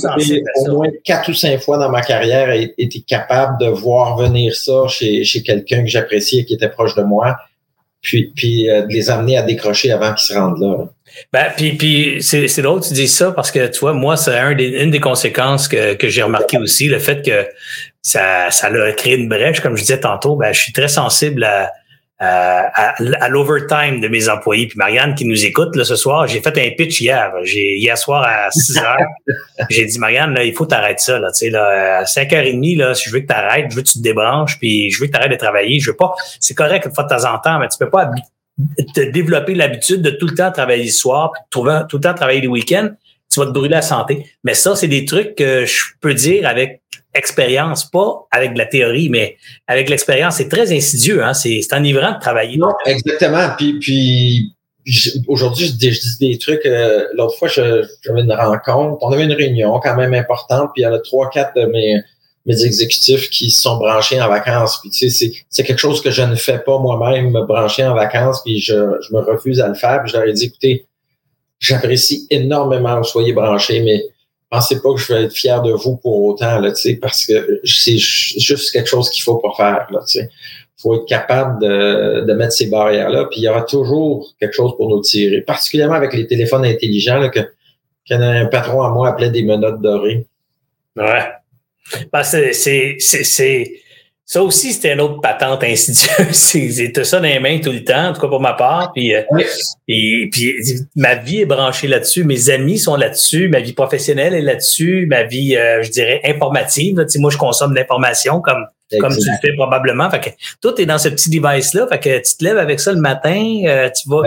au 0.66 0.72
moins 0.72 0.88
quatre 1.04 1.30
ou 1.30 1.34
cinq 1.34 1.60
fois 1.60 1.78
dans 1.78 1.88
ma 1.88 2.02
carrière 2.02 2.50
été 2.50 3.00
capable 3.06 3.58
de 3.60 3.68
voir 3.68 4.18
venir 4.18 4.56
ça 4.56 4.88
chez, 4.88 5.22
chez 5.22 5.44
quelqu'un 5.44 5.82
que 5.82 5.88
j'appréciais, 5.88 6.44
qui 6.44 6.54
était 6.54 6.68
proche 6.68 6.96
de 6.96 7.02
moi, 7.02 7.36
puis, 8.00 8.32
puis 8.34 8.68
euh, 8.68 8.82
de 8.82 8.88
les 8.88 9.08
amener 9.08 9.36
à 9.36 9.42
décrocher 9.42 9.92
avant 9.92 10.12
qu'ils 10.12 10.34
se 10.34 10.38
rendent 10.38 10.60
là. 10.60 10.88
Ben, 11.32 11.52
puis, 11.56 11.74
puis 11.74 12.16
c'est, 12.22 12.48
c'est 12.48 12.62
drôle 12.62 12.80
que 12.80 12.88
tu 12.88 12.94
dis 12.94 13.06
ça 13.06 13.30
parce 13.30 13.52
que 13.52 13.68
tu 13.68 13.78
vois, 13.78 13.92
moi, 13.92 14.16
c'est 14.16 14.36
un 14.36 14.54
des, 14.54 14.82
une 14.82 14.90
des 14.90 14.98
conséquences 14.98 15.68
que, 15.68 15.94
que 15.94 16.08
j'ai 16.08 16.22
remarqué 16.22 16.58
aussi, 16.58 16.88
le 16.88 16.98
fait 16.98 17.24
que 17.24 17.46
ça, 18.00 18.50
ça 18.50 18.66
a 18.66 18.92
créé 18.92 19.14
une 19.14 19.28
brèche, 19.28 19.60
comme 19.60 19.76
je 19.76 19.82
disais 19.82 20.00
tantôt, 20.00 20.34
ben, 20.34 20.52
je 20.52 20.60
suis 20.60 20.72
très 20.72 20.88
sensible 20.88 21.44
à, 21.44 21.70
euh, 22.22 22.62
à, 22.72 23.28
l'overtime 23.28 24.00
de 24.00 24.06
mes 24.06 24.28
employés. 24.28 24.68
Puis 24.68 24.78
Marianne 24.78 25.16
qui 25.16 25.24
nous 25.24 25.44
écoute 25.44 25.74
là, 25.74 25.84
ce 25.84 25.96
soir, 25.96 26.28
j'ai 26.28 26.40
fait 26.40 26.56
un 26.56 26.70
pitch 26.76 27.00
hier. 27.00 27.32
J'ai 27.42 27.78
hier 27.78 27.98
soir 27.98 28.24
à 28.24 28.48
6 28.52 28.78
heures, 28.78 28.96
j'ai 29.70 29.86
dit 29.86 29.98
Marianne, 29.98 30.34
là, 30.34 30.44
il 30.44 30.54
faut 30.54 30.66
t'arrêter 30.66 31.02
ça. 31.02 31.18
Là, 31.18 31.30
là, 31.50 31.98
à 31.98 32.04
5h30, 32.04 32.78
là, 32.78 32.94
si 32.94 33.08
je 33.08 33.14
veux 33.14 33.20
que 33.22 33.26
tu 33.26 33.32
arrêtes, 33.32 33.66
je 33.70 33.74
veux 33.76 33.82
que 33.82 33.88
tu 33.88 33.98
te 33.98 34.02
débranches, 34.04 34.56
puis 34.60 34.90
je 34.92 35.00
veux 35.00 35.06
que 35.06 35.12
tu 35.12 35.18
arrêtes 35.18 35.32
de 35.32 35.36
travailler. 35.36 35.80
Je 35.80 35.90
veux 35.90 35.96
pas. 35.96 36.14
C'est 36.38 36.54
correct 36.54 36.86
une 36.86 36.94
fois 36.94 37.04
de 37.04 37.08
temps 37.08 37.24
en 37.24 37.38
temps, 37.38 37.58
mais 37.58 37.66
tu 37.66 37.78
peux 37.78 37.90
pas 37.90 38.08
te 38.94 39.00
développer 39.00 39.54
l'habitude 39.54 40.02
de 40.02 40.10
tout 40.10 40.26
le 40.26 40.34
temps 40.34 40.52
travailler 40.52 40.84
le 40.84 40.90
soir, 40.90 41.32
puis 41.32 41.42
tout 41.50 41.64
le 41.64 42.00
temps 42.00 42.14
travailler 42.14 42.42
les 42.42 42.48
week-ends. 42.48 42.90
Tu 43.32 43.40
vas 43.40 43.46
te 43.46 43.50
brûler 43.50 43.70
la 43.70 43.82
santé. 43.82 44.26
Mais 44.44 44.54
ça, 44.54 44.76
c'est 44.76 44.88
des 44.88 45.06
trucs 45.06 45.34
que 45.34 45.64
je 45.64 45.84
peux 46.00 46.14
dire 46.14 46.46
avec 46.46 46.81
expérience, 47.14 47.84
pas 47.84 48.26
avec 48.30 48.54
de 48.54 48.58
la 48.58 48.66
théorie, 48.66 49.08
mais 49.08 49.36
avec 49.66 49.88
l'expérience. 49.88 50.36
C'est 50.36 50.48
très 50.48 50.72
insidieux, 50.72 51.22
hein? 51.22 51.34
C'est, 51.34 51.60
enivrant 51.72 52.12
de 52.12 52.20
travailler. 52.20 52.58
exactement. 52.86 53.48
Puis, 53.56 53.78
puis 53.78 54.54
aujourd'hui, 55.28 55.66
je, 55.66 55.72
dis 55.72 56.16
des 56.20 56.38
trucs. 56.38 56.64
Euh, 56.66 57.06
l'autre 57.14 57.36
fois, 57.38 57.48
j'avais 57.48 58.20
une 58.20 58.32
rencontre. 58.32 58.98
On 59.02 59.12
avait 59.12 59.24
une 59.24 59.32
réunion 59.32 59.78
quand 59.80 59.96
même 59.96 60.14
importante, 60.14 60.70
puis 60.74 60.82
il 60.82 60.84
y 60.84 60.88
en 60.88 60.92
a 60.92 60.98
trois, 60.98 61.28
quatre 61.30 61.54
de 61.54 61.66
mes, 61.66 62.00
mes 62.46 62.64
exécutifs 62.64 63.30
qui 63.30 63.50
sont 63.50 63.76
branchés 63.76 64.20
en 64.20 64.28
vacances. 64.28 64.78
Puis 64.80 64.90
tu 64.90 65.10
sais, 65.10 65.32
c'est, 65.48 65.64
quelque 65.64 65.78
chose 65.78 66.00
que 66.00 66.10
je 66.10 66.22
ne 66.22 66.34
fais 66.34 66.58
pas 66.58 66.78
moi-même, 66.78 67.30
me 67.30 67.42
brancher 67.42 67.84
en 67.84 67.94
vacances, 67.94 68.42
puis 68.42 68.60
je, 68.60 68.74
je 68.74 69.14
me 69.14 69.20
refuse 69.20 69.60
à 69.60 69.68
le 69.68 69.74
faire. 69.74 70.02
Puis 70.02 70.12
je 70.12 70.16
leur 70.16 70.26
ai 70.26 70.32
dit, 70.32 70.46
écoutez, 70.46 70.86
j'apprécie 71.60 72.26
énormément 72.30 72.94
que 72.94 72.98
vous 72.98 73.04
soyez 73.04 73.32
branchés, 73.32 73.80
mais 73.80 74.02
pensez 74.52 74.82
pas 74.82 74.92
que 74.92 75.00
je 75.00 75.12
vais 75.12 75.22
être 75.24 75.32
fier 75.32 75.62
de 75.62 75.72
vous 75.72 75.96
pour 75.96 76.24
autant, 76.24 76.60
là, 76.60 76.72
parce 77.00 77.24
que 77.24 77.60
c'est 77.64 77.96
juste 77.96 78.70
quelque 78.70 78.88
chose 78.88 79.08
qu'il 79.08 79.22
faut 79.22 79.38
pas 79.38 79.52
faire. 79.56 79.86
Il 80.14 80.28
faut 80.76 80.94
être 80.94 81.06
capable 81.06 81.58
de, 81.62 82.26
de 82.26 82.32
mettre 82.34 82.52
ces 82.52 82.66
barrières-là, 82.66 83.28
puis 83.30 83.40
il 83.40 83.44
y 83.44 83.48
aura 83.48 83.62
toujours 83.62 84.28
quelque 84.38 84.52
chose 84.52 84.76
pour 84.76 84.90
nous 84.90 85.00
tirer, 85.00 85.40
particulièrement 85.40 85.94
avec 85.94 86.12
les 86.12 86.26
téléphones 86.26 86.66
intelligents 86.66 87.18
là, 87.18 87.30
que 87.30 87.40
qu'un 88.04 88.46
patron 88.46 88.82
à 88.82 88.90
moi 88.90 89.08
appelait 89.08 89.30
des 89.30 89.42
menottes 89.42 89.80
dorées. 89.80 90.26
Ouais. 90.96 91.22
Ben, 92.12 92.22
c'est, 92.22 92.52
c'est, 92.52 92.96
c'est, 92.98 93.72
ça 94.32 94.42
aussi, 94.42 94.72
c'était 94.72 94.94
une 94.94 95.02
autre 95.02 95.20
patente 95.20 95.62
insidieuse. 95.62 96.30
C'était 96.32 97.04
ça 97.04 97.18
dans 97.18 97.24
les 97.24 97.38
mains 97.38 97.58
tout 97.58 97.70
le 97.70 97.84
temps, 97.84 98.08
en 98.08 98.12
tout 98.14 98.20
cas 98.22 98.28
pour 98.28 98.40
ma 98.40 98.54
part. 98.54 98.90
Puis, 98.94 99.14
euh, 99.14 99.20
et, 99.88 100.30
puis 100.32 100.54
ma 100.96 101.16
vie 101.16 101.42
est 101.42 101.44
branchée 101.44 101.86
là-dessus. 101.86 102.24
Mes 102.24 102.48
amis 102.48 102.78
sont 102.78 102.96
là-dessus. 102.96 103.50
Ma 103.50 103.60
vie 103.60 103.74
professionnelle 103.74 104.32
est 104.32 104.40
là-dessus. 104.40 105.04
Ma 105.04 105.24
vie, 105.24 105.54
euh, 105.54 105.82
je 105.82 105.90
dirais, 105.90 106.22
informative. 106.24 106.96
Là. 106.96 107.04
Moi, 107.16 107.30
je 107.30 107.36
consomme 107.36 107.74
l'information 107.74 108.40
comme, 108.40 108.64
comme 108.98 109.14
tu 109.14 109.28
le 109.28 109.36
fais 109.42 109.54
probablement. 109.54 110.08
Fait 110.08 110.20
que 110.20 110.30
tout 110.62 110.80
est 110.80 110.86
dans 110.86 110.96
ce 110.96 111.10
petit 111.10 111.28
device-là. 111.28 111.86
Fait 111.88 112.00
que 112.00 112.16
tu 112.26 112.34
te 112.38 112.42
lèves 112.42 112.56
avec 112.56 112.80
ça 112.80 112.90
le 112.90 113.00
matin, 113.02 113.60
euh, 113.66 113.90
tu 113.90 114.08
vas. 114.08 114.22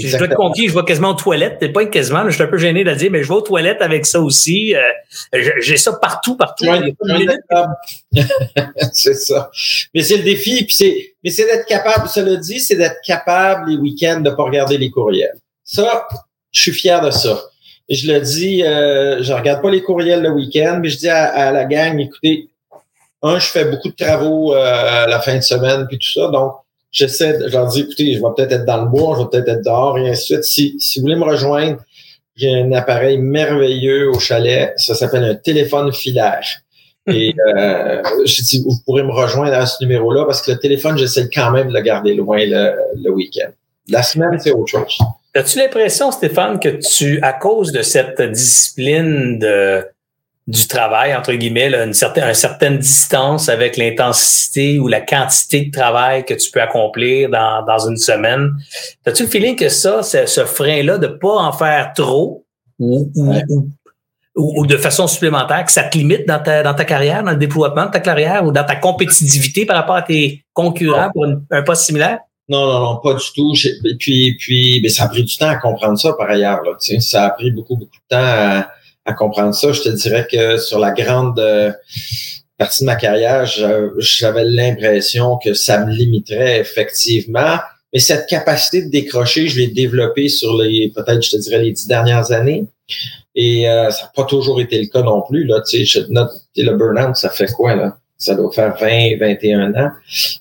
Je 0.00 0.16
dois 0.16 0.28
te 0.28 0.34
confier, 0.34 0.68
je 0.68 0.74
vais 0.74 0.84
quasiment 0.84 1.10
aux 1.10 1.14
toilettes. 1.14 1.58
T'es 1.58 1.68
pas 1.68 1.84
quasiment, 1.86 2.24
je 2.26 2.34
suis 2.34 2.42
un 2.42 2.46
peu 2.46 2.58
gêné 2.58 2.84
de 2.84 2.90
le 2.90 2.96
dire, 2.96 3.10
mais 3.10 3.22
je 3.22 3.28
vais 3.28 3.34
aux 3.34 3.40
toilettes 3.40 3.82
avec 3.82 4.06
ça 4.06 4.20
aussi. 4.20 4.74
Euh, 4.74 4.80
j'ai 5.60 5.76
ça 5.76 5.92
partout, 5.92 6.36
partout. 6.36 6.64
c'est 8.92 9.14
ça. 9.14 9.50
Mais 9.94 10.02
c'est 10.02 10.16
le 10.16 10.22
défi, 10.22 10.64
puis 10.64 10.74
c'est, 10.74 11.14
mais 11.22 11.30
c'est 11.30 11.44
d'être 11.44 11.66
capable, 11.66 12.08
ça 12.08 12.22
le 12.22 12.36
dit, 12.36 12.60
c'est 12.60 12.76
d'être 12.76 13.00
capable 13.04 13.70
les 13.70 13.76
week-ends 13.76 14.20
de 14.20 14.30
pas 14.30 14.44
regarder 14.44 14.78
les 14.78 14.90
courriels. 14.90 15.38
Ça, 15.64 16.06
je 16.50 16.62
suis 16.62 16.72
fier 16.72 17.00
de 17.00 17.10
ça. 17.10 17.40
Je 17.88 18.12
le 18.12 18.20
dis, 18.20 18.62
euh, 18.62 19.22
je 19.22 19.32
regarde 19.32 19.62
pas 19.62 19.70
les 19.70 19.82
courriels 19.82 20.22
le 20.22 20.30
week-end, 20.30 20.78
mais 20.80 20.88
je 20.88 20.98
dis 20.98 21.08
à, 21.08 21.50
la 21.50 21.64
gang, 21.64 21.98
écoutez, 21.98 22.48
un, 23.22 23.38
je 23.38 23.46
fais 23.46 23.64
beaucoup 23.64 23.88
de 23.88 23.96
travaux 23.96 24.54
euh, 24.54 25.06
la 25.06 25.20
fin 25.20 25.36
de 25.36 25.42
semaine, 25.42 25.86
puis 25.88 25.98
tout 25.98 26.12
ça, 26.12 26.28
donc 26.28 26.54
j'essaie, 26.90 27.38
je 27.46 27.52
leur 27.52 27.68
dis, 27.68 27.80
écoutez, 27.80 28.14
je 28.14 28.18
vais 28.18 28.26
peut-être 28.36 28.52
être 28.52 28.64
dans 28.64 28.82
le 28.82 28.88
bois, 28.88 29.16
je 29.16 29.22
vais 29.22 29.28
peut-être 29.30 29.58
être 29.58 29.64
dehors, 29.64 29.98
et 29.98 30.08
ainsi 30.08 30.34
de 30.36 30.42
suite. 30.42 30.44
Si, 30.44 30.76
si 30.78 30.98
vous 30.98 31.04
voulez 31.04 31.16
me 31.16 31.24
rejoindre, 31.24 31.78
j'ai 32.36 32.52
un 32.52 32.72
appareil 32.72 33.18
merveilleux 33.18 34.08
au 34.10 34.18
chalet. 34.18 34.72
Ça 34.76 34.94
s'appelle 34.94 35.24
un 35.24 35.34
téléphone 35.34 35.92
filaire. 35.92 36.46
Et 37.06 37.34
euh, 37.56 38.02
je 38.24 38.42
dis, 38.42 38.62
vous 38.62 38.76
pourrez 38.84 39.02
me 39.02 39.12
rejoindre 39.12 39.54
à 39.54 39.66
ce 39.66 39.82
numéro-là 39.84 40.24
parce 40.24 40.42
que 40.42 40.52
le 40.52 40.58
téléphone, 40.58 40.96
j'essaie 40.96 41.28
quand 41.32 41.50
même 41.50 41.68
de 41.68 41.74
le 41.74 41.80
garder 41.80 42.14
loin 42.14 42.38
le, 42.38 42.74
le 43.02 43.10
week-end. 43.10 43.50
La 43.88 44.02
semaine, 44.02 44.38
c'est 44.38 44.52
autre 44.52 44.68
chose. 44.68 44.98
As-tu 45.34 45.58
l'impression, 45.58 46.10
Stéphane, 46.10 46.58
que 46.58 46.68
tu, 46.68 47.20
à 47.22 47.32
cause 47.32 47.72
de 47.72 47.82
cette 47.82 48.20
discipline 48.20 49.38
de 49.38 49.84
du 50.50 50.66
travail, 50.66 51.14
entre 51.14 51.32
guillemets, 51.32 51.72
une, 51.72 51.94
certaine, 51.94 52.34
certaine 52.34 52.78
distance 52.78 53.48
avec 53.48 53.76
l'intensité 53.76 54.80
ou 54.80 54.88
la 54.88 55.00
quantité 55.00 55.66
de 55.66 55.70
travail 55.70 56.24
que 56.24 56.34
tu 56.34 56.50
peux 56.50 56.60
accomplir 56.60 57.30
dans, 57.30 57.64
dans 57.64 57.88
une 57.88 57.96
semaine. 57.96 58.50
As-tu 59.06 59.22
le 59.22 59.28
feeling 59.28 59.54
que 59.54 59.68
ça, 59.68 60.02
ce 60.02 60.44
frein-là, 60.44 60.98
de 60.98 61.06
pas 61.06 61.36
en 61.36 61.52
faire 61.52 61.92
trop 61.94 62.44
ou, 62.80 63.12
ou, 64.34 64.66
de 64.66 64.76
façon 64.76 65.06
supplémentaire, 65.06 65.64
que 65.64 65.70
ça 65.70 65.84
te 65.84 65.96
limite 65.96 66.26
dans 66.26 66.42
ta, 66.42 66.64
dans 66.64 66.74
ta 66.74 66.84
carrière, 66.84 67.22
dans 67.22 67.30
le 67.30 67.36
développement 67.36 67.86
de 67.86 67.92
ta 67.92 68.00
carrière 68.00 68.44
ou 68.44 68.50
dans 68.50 68.64
ta 68.64 68.74
compétitivité 68.74 69.66
par 69.66 69.76
rapport 69.76 69.96
à 69.96 70.02
tes 70.02 70.44
concurrents 70.52 71.10
pour 71.12 71.26
un 71.50 71.62
poste 71.62 71.84
similaire? 71.84 72.18
Non, 72.48 72.66
non, 72.66 72.80
non, 72.80 72.96
pas 72.96 73.14
du 73.14 73.24
tout. 73.36 73.54
Puis, 74.00 74.36
puis 74.36 74.90
ça 74.90 75.04
a 75.04 75.08
pris 75.08 75.22
du 75.22 75.36
temps 75.36 75.48
à 75.48 75.56
comprendre 75.56 75.96
ça 75.96 76.12
par 76.14 76.28
ailleurs. 76.28 76.60
Là, 76.64 76.72
ça 76.98 77.26
a 77.26 77.30
pris 77.30 77.52
beaucoup, 77.52 77.76
beaucoup 77.76 77.96
de 77.96 78.16
temps 78.16 78.18
à 78.18 78.68
à 79.04 79.12
comprendre 79.12 79.54
ça. 79.54 79.72
Je 79.72 79.82
te 79.82 79.88
dirais 79.88 80.26
que 80.30 80.56
sur 80.58 80.78
la 80.78 80.92
grande 80.92 81.38
euh, 81.38 81.72
partie 82.58 82.82
de 82.82 82.86
ma 82.86 82.96
carrière, 82.96 83.46
j'avais 83.98 84.44
l'impression 84.44 85.38
que 85.42 85.54
ça 85.54 85.84
me 85.84 85.92
limiterait 85.92 86.60
effectivement. 86.60 87.58
Mais 87.92 87.98
cette 87.98 88.28
capacité 88.28 88.82
de 88.82 88.90
décrocher, 88.90 89.48
je 89.48 89.58
l'ai 89.58 89.68
développée 89.68 90.28
sur 90.28 90.56
les, 90.56 90.92
peut-être, 90.94 91.22
je 91.22 91.30
te 91.30 91.36
dirais, 91.36 91.62
les 91.62 91.72
dix 91.72 91.88
dernières 91.88 92.30
années. 92.30 92.66
Et 93.34 93.68
euh, 93.68 93.90
ça 93.90 94.04
n'a 94.04 94.12
pas 94.14 94.24
toujours 94.24 94.60
été 94.60 94.80
le 94.80 94.86
cas 94.86 95.02
non 95.02 95.22
plus. 95.22 95.44
Là, 95.44 95.62
tu 95.68 95.84
sais, 95.86 96.00
le 96.08 96.76
burn-out, 96.76 97.16
ça 97.16 97.30
fait 97.30 97.50
quoi, 97.52 97.74
là? 97.74 97.96
Ça 98.18 98.34
doit 98.34 98.52
faire 98.52 98.76
20, 98.78 99.16
21 99.18 99.74
ans. 99.74 99.90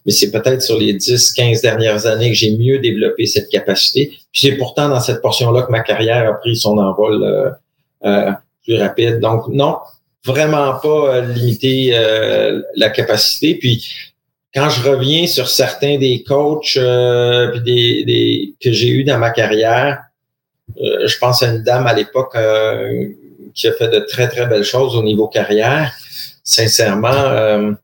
Mais 0.05 0.11
c'est 0.11 0.31
peut-être 0.31 0.61
sur 0.61 0.77
les 0.77 0.93
10, 0.93 1.31
15 1.31 1.61
dernières 1.61 2.05
années 2.05 2.29
que 2.29 2.35
j'ai 2.35 2.57
mieux 2.57 2.79
développé 2.79 3.25
cette 3.25 3.47
capacité. 3.47 4.07
Puis 4.33 4.41
c'est 4.41 4.57
pourtant 4.57 4.89
dans 4.89 4.99
cette 4.99 5.21
portion-là 5.21 5.61
que 5.61 5.71
ma 5.71 5.79
carrière 5.79 6.29
a 6.29 6.33
pris 6.33 6.57
son 6.57 6.77
envol 6.77 7.23
euh, 7.23 7.49
euh 8.03 8.31
rapide. 8.77 9.19
Donc, 9.19 9.47
non, 9.49 9.77
vraiment 10.25 10.73
pas 10.75 11.15
euh, 11.15 11.33
limiter 11.33 11.91
euh, 11.93 12.61
la 12.75 12.89
capacité. 12.89 13.55
Puis, 13.55 13.87
quand 14.53 14.69
je 14.69 14.89
reviens 14.89 15.27
sur 15.27 15.47
certains 15.47 15.97
des 15.97 16.23
coachs 16.23 16.77
euh, 16.77 17.59
des, 17.59 18.03
des, 18.03 18.55
que 18.61 18.71
j'ai 18.71 18.89
eu 18.89 19.03
dans 19.03 19.17
ma 19.17 19.31
carrière, 19.31 20.03
je 20.77 21.17
pense 21.17 21.41
à 21.43 21.47
une 21.47 21.63
dame 21.63 21.87
à 21.87 21.93
l'époque 21.93 22.37
qui 23.55 23.67
a 23.67 23.73
fait 23.73 23.89
de 23.89 23.99
très, 23.99 24.27
très 24.27 24.45
belles 24.45 24.63
choses 24.63 24.95
au 24.95 25.03
niveau 25.03 25.27
carrière. 25.27 25.91
Sincèrement, 26.43 27.75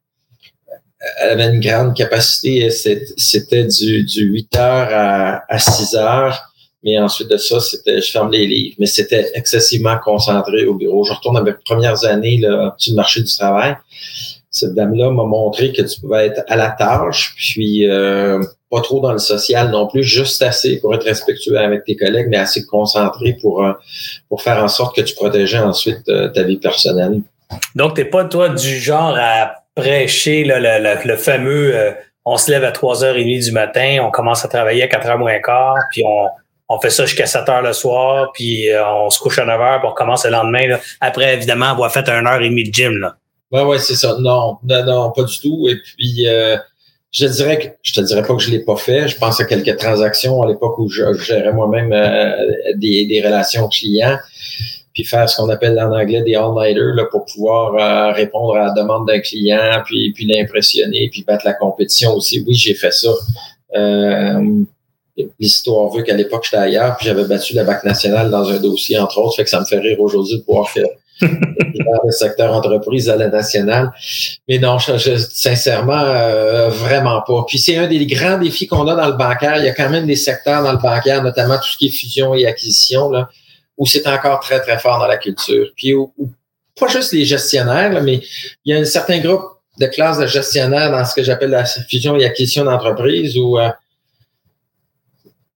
elle 1.20 1.30
avait 1.30 1.54
une 1.54 1.60
grande 1.60 1.96
capacité. 1.96 2.70
C'était 2.70 3.66
du, 3.66 4.04
du 4.04 4.26
8 4.26 4.56
heures 4.56 4.90
à, 4.92 5.44
à 5.50 5.60
6 5.60 5.96
heures. 5.96 6.54
Mais 6.86 7.00
ensuite 7.00 7.30
de 7.30 7.38
ça, 7.38 7.60
c'était 7.60 8.00
je 8.00 8.12
ferme 8.12 8.32
les 8.32 8.46
livres. 8.46 8.76
Mais 8.80 8.86
c'était 8.86 9.32
excessivement 9.34 9.98
concentré 9.98 10.66
au 10.66 10.76
bureau. 10.76 11.04
Je 11.04 11.14
retourne 11.14 11.36
à 11.36 11.42
mes 11.42 11.54
premières 11.66 12.06
années 12.06 12.38
là, 12.38 12.76
du 12.80 12.94
marché 12.94 13.22
du 13.22 13.36
travail. 13.36 13.76
Cette 14.52 14.76
dame-là 14.76 15.10
m'a 15.10 15.24
montré 15.24 15.74
que 15.74 15.82
tu 15.82 16.00
pouvais 16.00 16.28
être 16.28 16.44
à 16.48 16.56
la 16.56 16.70
tâche, 16.70 17.36
puis 17.36 17.90
euh, 17.90 18.42
pas 18.72 18.80
trop 18.80 19.02
dans 19.02 19.12
le 19.12 19.18
social 19.18 19.70
non 19.70 19.88
plus, 19.88 20.04
juste 20.04 20.42
assez 20.44 20.80
pour 20.80 20.96
être 20.96 21.04
respectueux 21.04 21.58
avec 21.58 21.84
tes 21.84 21.98
collègues, 21.98 22.28
mais 22.30 22.38
assez 22.38 22.66
concentré 22.66 23.36
pour, 23.42 23.66
euh, 23.66 23.74
pour 24.30 24.42
faire 24.42 24.64
en 24.64 24.70
sorte 24.70 24.96
que 24.96 25.02
tu 25.02 25.14
protégeais 25.14 25.60
ensuite 25.60 26.08
euh, 26.08 26.30
ta 26.30 26.44
vie 26.44 26.56
personnelle. 26.56 27.20
Donc, 27.74 27.96
t'es 27.96 28.06
pas 28.06 28.24
toi 28.24 28.48
du 28.48 28.80
genre 28.80 29.18
à 29.20 29.56
prêcher 29.76 30.46
le, 30.46 30.56
le, 30.60 31.06
le, 31.06 31.18
fameux 31.18 31.94
on 32.24 32.38
se 32.38 32.50
lève 32.50 32.64
à 32.64 32.72
3h30 32.72 33.44
du 33.44 33.52
matin, 33.52 33.98
on 34.02 34.10
commence 34.10 34.46
à 34.46 34.48
travailler 34.48 34.84
à 34.84 34.88
4h 34.88 35.18
moins 35.18 35.40
quart, 35.40 35.76
puis 35.92 36.02
on, 36.06 36.28
on 36.70 36.80
fait 36.80 36.90
ça 36.90 37.06
jusqu'à 37.06 37.26
7 37.26 37.48
heures 37.50 37.62
le 37.62 37.74
soir, 37.74 38.32
puis 38.34 38.70
euh, 38.70 38.84
on 38.88 39.10
se 39.10 39.20
couche 39.20 39.40
à 39.40 39.46
9 39.46 39.60
heures, 39.60 39.80
puis 39.80 39.88
on 39.88 39.92
recommence 39.92 40.26
le 40.26 40.32
lendemain. 40.32 40.78
Après, 41.00 41.34
évidemment, 41.34 41.68
avoir 41.68 41.92
fait 41.92 42.08
un 42.10 42.26
heure 42.26 42.42
et 42.42 42.50
demie 42.50 42.68
de 42.68 42.74
gym. 42.74 42.98
Là. 42.98 43.16
Ouais, 43.52 43.64
ouais, 43.64 43.80
c'est 43.80 43.96
ça. 43.96 44.18
Non, 44.20 44.58
non, 44.64 44.86
non, 44.86 45.12
pas 45.12 45.24
du 45.24 45.40
tout. 45.40 45.68
Et 45.70 45.76
puis, 45.76 46.28
euh, 46.28 46.58
je 47.12 47.28
dirais 47.28 47.60
que 47.60 47.68
je 47.84 47.94
te 47.94 48.02
dirais 48.02 48.24
pas 48.24 48.36
que 48.36 48.42
je 48.42 48.50
l'ai 48.50 48.64
pas 48.64 48.76
fait. 48.76 49.08
Je 49.08 49.18
pense 49.18 49.40
à 49.40 49.46
quelques 49.46 49.78
transactions 49.78 50.42
à 50.42 50.48
l'époque 50.48 50.78
où 50.80 50.90
je, 50.90 51.14
gérais 51.14 51.54
moi-même 51.54 51.94
euh, 51.94 52.32
des, 52.76 53.06
des 53.06 53.22
relations 53.22 53.68
clients, 53.68 54.18
puis 54.94 55.04
faire 55.04 55.30
ce 55.30 55.38
qu'on 55.38 55.50
appelle 55.50 55.80
en 55.80 55.94
anglais 55.94 56.24
des 56.24 56.36
all-nighters 56.36 57.10
pour 57.12 57.26
pouvoir 57.26 58.16
répondre 58.16 58.56
à 58.56 58.66
la 58.66 58.72
demande 58.72 59.08
d'un 59.08 59.20
client, 59.20 59.84
puis, 59.86 60.12
puis 60.14 60.26
l'impressionner, 60.26 61.10
puis 61.12 61.24
battre 61.24 61.46
la 61.46 61.54
compétition 61.54 62.14
aussi. 62.16 62.44
Oui, 62.46 62.56
j'ai 62.56 62.74
fait 62.74 62.92
ça. 62.92 63.12
Euh, 63.76 64.64
l'histoire 65.40 65.90
veut 65.90 66.04
qu'à 66.04 66.14
l'époque, 66.14 66.44
j'étais 66.46 66.58
ailleurs, 66.58 66.98
puis 66.98 67.08
j'avais 67.08 67.26
battu 67.26 67.54
la 67.54 67.64
Banque 67.64 67.84
nationale 67.84 68.30
dans 68.30 68.50
un 68.50 68.58
dossier, 68.58 69.00
entre 69.00 69.20
autres, 69.20 69.36
fait 69.36 69.44
que 69.44 69.50
ça 69.50 69.60
me 69.60 69.66
fait 69.66 69.80
rire 69.80 70.00
aujourd'hui 70.00 70.38
de 70.38 70.44
voir 70.46 70.72
que 70.74 70.82
dans 71.22 72.02
le 72.04 72.12
secteur 72.12 72.54
entreprise 72.54 73.10
à 73.10 73.16
la 73.16 73.30
nationale. 73.30 73.92
Mais 74.50 74.60
non, 74.60 74.78
je, 74.80 75.18
sincèrement, 75.18 75.94
euh, 75.98 76.70
vraiment 76.70 77.22
pas. 77.26 77.46
Puis 77.48 77.58
c'est 77.58 77.78
un 77.78 77.88
des 77.88 78.06
grands 78.06 78.38
défis 78.38 78.68
qu'on 78.68 78.88
a 78.88 78.96
dans 78.96 79.08
le 79.08 79.14
bancaire. 79.14 79.58
Il 79.58 79.66
y 79.66 79.70
a 79.70 79.74
quand 79.74 79.90
même 79.90 80.06
des 80.06 80.18
secteurs 80.18 80.64
dans 80.64 80.74
le 80.74 80.78
bancaire, 80.78 81.24
notamment 81.24 81.58
tout 81.58 81.70
ce 81.72 81.78
qui 81.78 81.88
est 81.88 81.92
fusion 81.92 82.34
et 82.34 82.46
acquisition, 82.46 83.10
là, 83.10 83.30
où 83.78 83.86
c'est 83.86 84.06
encore 84.08 84.42
très, 84.42 84.60
très 84.60 84.78
fort 84.78 85.00
dans 85.00 85.08
la 85.08 85.18
culture. 85.18 85.68
Puis 85.78 85.94
pas 86.78 86.88
juste 86.88 87.14
les 87.14 87.24
gestionnaires, 87.24 88.02
mais 88.04 88.22
il 88.66 88.74
y 88.74 88.78
a 88.78 88.80
un 88.82 88.86
certain 88.86 89.20
groupe 89.20 89.44
de 89.80 89.86
classes 89.88 90.20
de 90.20 90.28
gestionnaires 90.28 90.92
dans 90.92 91.06
ce 91.06 91.14
que 91.16 91.24
j'appelle 91.24 91.52
la 91.52 91.66
fusion 91.66 92.18
et 92.18 92.26
acquisition 92.26 92.66
d'entreprise 92.66 93.38
où 93.38 93.58
euh, 93.58 93.70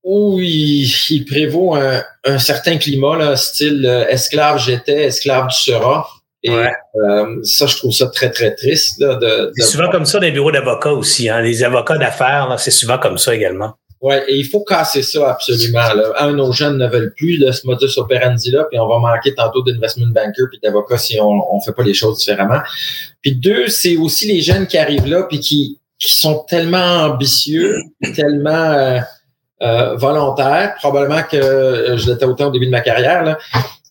où 0.04 0.40
il, 0.40 1.26
prévaut 1.26 1.76
un, 1.76 2.40
certain 2.40 2.78
climat, 2.78 3.18
là, 3.18 3.36
style 3.36 3.86
euh, 3.86 4.08
esclave 4.08 4.60
j'étais, 4.60 5.06
esclave 5.06 5.48
tu 5.48 5.72
seras. 5.72 6.06
Et 6.42 6.52
euh, 6.52 7.36
ça, 7.44 7.66
je 7.66 7.76
trouve 7.76 7.92
ça 7.92 8.08
très, 8.08 8.32
très 8.32 8.56
triste. 8.56 9.00
Là, 9.00 9.16
de, 9.16 9.52
c'est 9.56 9.64
souvent 9.64 9.90
comme 9.90 10.06
ça 10.06 10.20
dans 10.20 10.26
les 10.26 10.32
bureaux 10.32 10.54
d'avocats 10.54 10.94
aussi. 10.94 11.28
Hein. 11.30 11.42
Les 11.42 11.64
avocats 11.64 11.98
d'affaires, 11.98 12.56
c'est 12.58 12.72
souvent 12.72 12.98
comme 12.98 13.18
ça 13.18 13.36
également. 13.36 13.74
Oui, 14.02 14.16
et 14.30 14.38
il 14.38 14.46
faut 14.46 14.64
casser 14.64 15.02
ça 15.02 15.32
absolument. 15.32 15.94
Là. 15.94 16.14
Un, 16.20 16.32
nos 16.32 16.54
jeunes 16.54 16.78
ne 16.78 16.88
veulent 16.88 17.14
plus 17.18 17.38
de 17.38 17.52
ce 17.52 17.68
modus 17.68 17.98
operandi-là, 17.98 18.66
puis 18.70 18.80
on 18.80 18.88
va 18.88 19.00
manquer 19.00 19.36
tantôt 19.36 19.62
d'investment 19.62 20.08
banker 20.08 20.46
puis 20.50 20.60
d'avocats 20.64 20.98
si 20.98 21.20
on 21.20 21.36
ne 21.36 21.62
fait 21.66 21.74
pas 21.74 21.84
les 21.84 21.94
choses 21.94 22.20
différemment. 22.20 22.62
Puis 23.22 23.36
deux, 23.36 23.68
c'est 23.68 23.98
aussi 23.98 24.26
les 24.26 24.42
jeunes 24.42 24.68
qui 24.68 24.78
arrivent 24.78 25.08
là 25.08 25.24
puis 25.24 25.42
qui, 25.42 25.82
qui 26.00 26.16
sont 26.16 26.46
tellement 26.48 27.04
ambitieux, 27.04 27.76
tellement... 28.16 28.72
Euh, 28.72 29.00
euh, 29.62 29.96
volontaires, 29.96 30.76
probablement 30.76 31.24
que 31.24 31.38
euh, 31.38 31.98
je 31.98 32.12
l'étais 32.12 32.26
autant 32.26 32.48
au 32.48 32.52
début 32.52 32.66
de 32.66 32.72
ma 32.72 32.82
carrière, 32.82 33.24
là, 33.24 33.38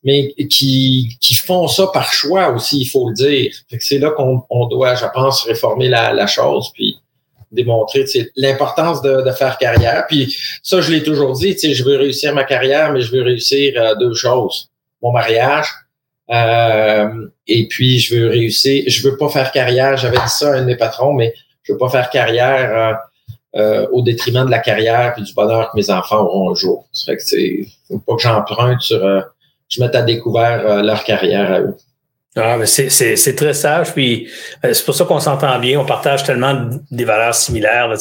mais 0.05 0.33
qui, 0.49 1.17
qui 1.21 1.35
font 1.35 1.69
ça 1.69 1.89
par 1.93 2.13
choix 2.13 2.51
aussi, 2.51 2.81
il 2.81 2.87
faut 2.87 3.09
le 3.09 3.15
dire. 3.15 3.53
c'est 3.79 3.99
là 3.99 4.11
qu'on 4.11 4.43
on 4.49 4.67
doit, 4.67 4.95
je 4.95 5.05
pense, 5.13 5.43
réformer 5.45 5.89
la, 5.89 6.13
la 6.13 6.27
chose, 6.27 6.71
puis 6.73 6.99
démontrer 7.51 8.05
l'importance 8.37 9.03
de, 9.03 9.23
de, 9.23 9.31
faire 9.33 9.59
carrière. 9.59 10.07
Puis 10.09 10.37
ça, 10.63 10.81
je 10.81 10.93
l'ai 10.93 11.03
toujours 11.03 11.33
dit, 11.33 11.57
je 11.61 11.85
veux 11.85 11.97
réussir 11.97 12.35
ma 12.35 12.45
carrière, 12.45 12.93
mais 12.93 13.01
je 13.01 13.13
veux 13.13 13.23
réussir 13.23 13.75
euh, 13.77 13.95
deux 13.95 14.15
choses. 14.15 14.71
Mon 15.03 15.13
mariage, 15.13 15.69
euh, 16.31 17.29
et 17.47 17.69
puis 17.69 17.99
je 17.99 18.17
veux 18.17 18.29
réussir, 18.29 18.85
je 18.87 19.09
veux 19.09 19.17
pas 19.17 19.29
faire 19.29 19.51
carrière, 19.51 19.97
j'avais 19.97 20.19
dit 20.19 20.29
ça 20.29 20.53
à 20.53 20.57
un 20.57 20.61
de 20.61 20.67
mes 20.67 20.77
patrons, 20.77 21.15
mais 21.15 21.33
je 21.63 21.73
veux 21.73 21.79
pas 21.79 21.89
faire 21.89 22.11
carrière 22.11 22.99
euh, 23.57 23.87
au 23.93 24.03
détriment 24.03 24.45
de 24.45 24.51
la 24.51 24.59
carrière 24.59 25.15
et 25.17 25.23
du 25.23 25.33
bonheur 25.33 25.71
que 25.71 25.77
mes 25.77 25.89
enfants 25.89 26.21
auront 26.21 26.51
un 26.51 26.55
jour. 26.55 26.87
Ça 26.93 27.07
fait 27.07 27.17
que 27.17 27.23
c'est 27.23 27.61
faut 27.89 27.99
pas 27.99 28.15
que 28.17 28.21
j'emprunte 28.21 28.83
sur 28.83 29.03
euh, 29.03 29.21
je 29.69 29.81
mette 29.83 29.95
à 29.95 30.03
découvert 30.03 30.67
euh, 30.67 30.83
leur 30.83 31.03
carrière 31.03 31.51
à 31.51 31.61
eux. 31.61 31.75
Ah, 32.37 32.59
mais 32.59 32.67
c'est 32.67 33.35
très 33.35 33.55
sage, 33.55 33.95
puis 33.95 34.29
c'est 34.63 34.85
pour 34.85 34.95
ça 34.95 35.05
qu'on 35.07 35.19
s'entend 35.19 35.59
bien. 35.59 35.81
On 35.81 35.87
partage 35.87 36.25
tellement 36.25 36.69
des 36.91 37.05
valeurs 37.05 37.35
similaires. 37.35 37.89
Là, 37.89 37.97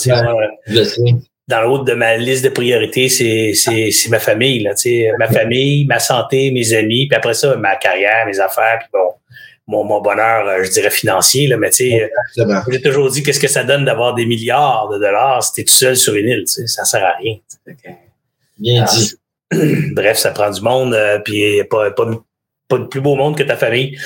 dans 1.48 1.64
haut 1.64 1.84
de 1.84 1.94
ma 1.94 2.18
liste 2.18 2.44
de 2.44 2.50
priorités, 2.50 3.08
c'est 3.08 4.10
ma 4.10 4.20
famille. 4.20 4.60
Là, 4.60 4.74
ma 5.18 5.28
famille, 5.28 5.86
ma 5.86 6.00
santé, 6.00 6.52
mes 6.52 6.74
amis, 6.74 7.08
puis 7.08 7.16
après 7.16 7.34
ça, 7.34 7.56
ma 7.56 7.78
carrière, 7.78 8.26
mes 8.28 8.40
affaires, 8.40 8.80
puis 8.80 8.90
bon, 8.94 9.14
mon, 9.68 9.84
mon 9.84 10.02
bonheur, 10.02 10.48
euh, 10.48 10.64
je 10.64 10.72
dirais, 10.72 10.90
financier, 10.90 11.48
là, 11.48 11.58
mais 11.58 11.70
tu 11.70 11.90
sais, 11.90 12.12
j'ai 12.70 12.82
toujours 12.82 13.10
dit 13.12 13.22
qu'est-ce 13.22 13.40
que 13.40 13.50
ça 13.50 13.64
donne 13.64 13.86
d'avoir 13.86 14.16
des 14.16 14.26
milliards 14.26 14.88
de 14.90 14.98
dollars 14.98 15.44
si 15.44 15.54
t'es 15.54 15.64
tout 15.64 15.74
seul 15.74 15.98
sur 15.98 16.16
une 16.16 16.28
île, 16.28 16.44
tu 16.46 16.54
sais, 16.54 16.68
ça 16.68 16.86
sert 16.86 17.04
à 17.04 17.18
rien. 17.18 17.36
Bien 18.58 18.86
ah, 18.88 18.92
dit. 18.92 19.16
Bref, 19.94 20.18
ça 20.18 20.32
prend 20.32 20.50
du 20.50 20.62
monde, 20.62 20.94
euh, 20.94 21.20
puis 21.20 21.64
pas, 21.70 21.92
pas, 21.92 22.06
pas 22.68 22.78
de 22.78 22.86
plus 22.86 23.02
beau 23.02 23.16
monde 23.16 23.38
que 23.38 23.44
ta 23.44 23.56
famille. 23.56 23.98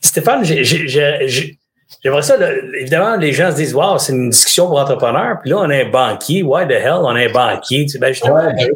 Stéphane, 0.00 0.44
j'aimerais 0.44 2.22
ça, 2.22 2.36
évidemment, 2.78 3.16
les 3.16 3.32
gens 3.32 3.50
se 3.52 3.56
disent, 3.56 3.74
wow, 3.74 3.98
c'est 3.98 4.12
une 4.12 4.30
discussion 4.30 4.66
pour 4.66 4.78
entrepreneurs, 4.78 5.38
puis 5.40 5.50
là, 5.50 5.58
on 5.58 5.70
est 5.70 5.86
un 5.86 5.90
banquier, 5.90 6.42
why 6.42 6.66
the 6.66 6.72
hell, 6.72 7.00
on 7.02 7.16
est 7.16 7.30
un 7.30 7.32
banquier, 7.32 7.84
tu 7.84 7.90
sais, 7.90 7.98
ben, 7.98 8.12
justement, 8.12 8.34
ouais, 8.34 8.70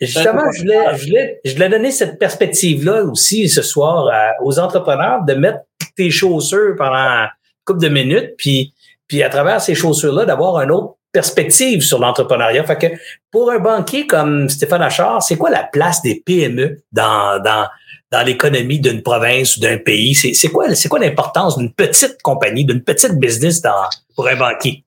Justement, 0.00 0.50
je 0.52 0.60
voulais, 0.62 0.96
je, 0.96 1.04
voulais, 1.06 1.40
je 1.44 1.52
voulais 1.52 1.68
donner 1.68 1.90
cette 1.90 2.18
perspective-là 2.18 3.04
aussi 3.04 3.48
ce 3.48 3.62
soir 3.62 4.10
aux 4.42 4.58
entrepreneurs 4.58 5.24
de 5.24 5.34
mettre 5.34 5.60
tes 5.96 6.10
chaussures 6.10 6.74
pendant 6.76 6.96
une 6.96 7.28
couple 7.64 7.80
de 7.80 7.88
minutes, 7.88 8.34
puis, 8.36 8.72
puis 9.06 9.22
à 9.22 9.28
travers 9.28 9.60
ces 9.60 9.74
chaussures-là, 9.74 10.24
d'avoir 10.24 10.60
une 10.60 10.70
autre 10.70 10.96
perspective 11.12 11.80
sur 11.80 11.98
l'entrepreneuriat. 11.98 12.64
Fait 12.64 12.76
que 12.76 12.86
pour 13.30 13.50
un 13.50 13.58
banquier 13.58 14.06
comme 14.06 14.48
Stéphane 14.48 14.82
Achard, 14.82 15.22
c'est 15.22 15.36
quoi 15.36 15.48
la 15.48 15.62
place 15.62 16.02
des 16.02 16.22
PME 16.26 16.82
dans, 16.92 17.40
dans, 17.42 17.68
dans 18.10 18.22
l'économie 18.22 18.80
d'une 18.80 19.02
province 19.02 19.56
ou 19.56 19.60
d'un 19.60 19.78
pays? 19.78 20.14
C'est 20.14 20.48
quoi, 20.48 20.74
c'est 20.74 20.88
quoi 20.88 20.98
l'importance 20.98 21.56
d'une 21.56 21.72
petite 21.72 22.20
compagnie, 22.22 22.64
d'une 22.64 22.82
petite 22.82 23.18
business 23.18 23.62
dans, 23.62 23.88
pour 24.16 24.26
un 24.26 24.36
banquier? 24.36 24.83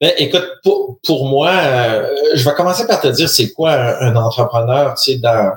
Ben, 0.00 0.12
écoute, 0.18 0.46
pour, 0.62 0.98
pour 1.04 1.28
moi, 1.28 1.50
euh, 1.50 2.06
je 2.34 2.44
vais 2.44 2.54
commencer 2.54 2.86
par 2.86 3.00
te 3.00 3.08
dire 3.08 3.28
c'est 3.28 3.52
quoi 3.52 3.72
un, 3.72 4.16
entrepreneur, 4.16 4.94
dans, 5.22 5.52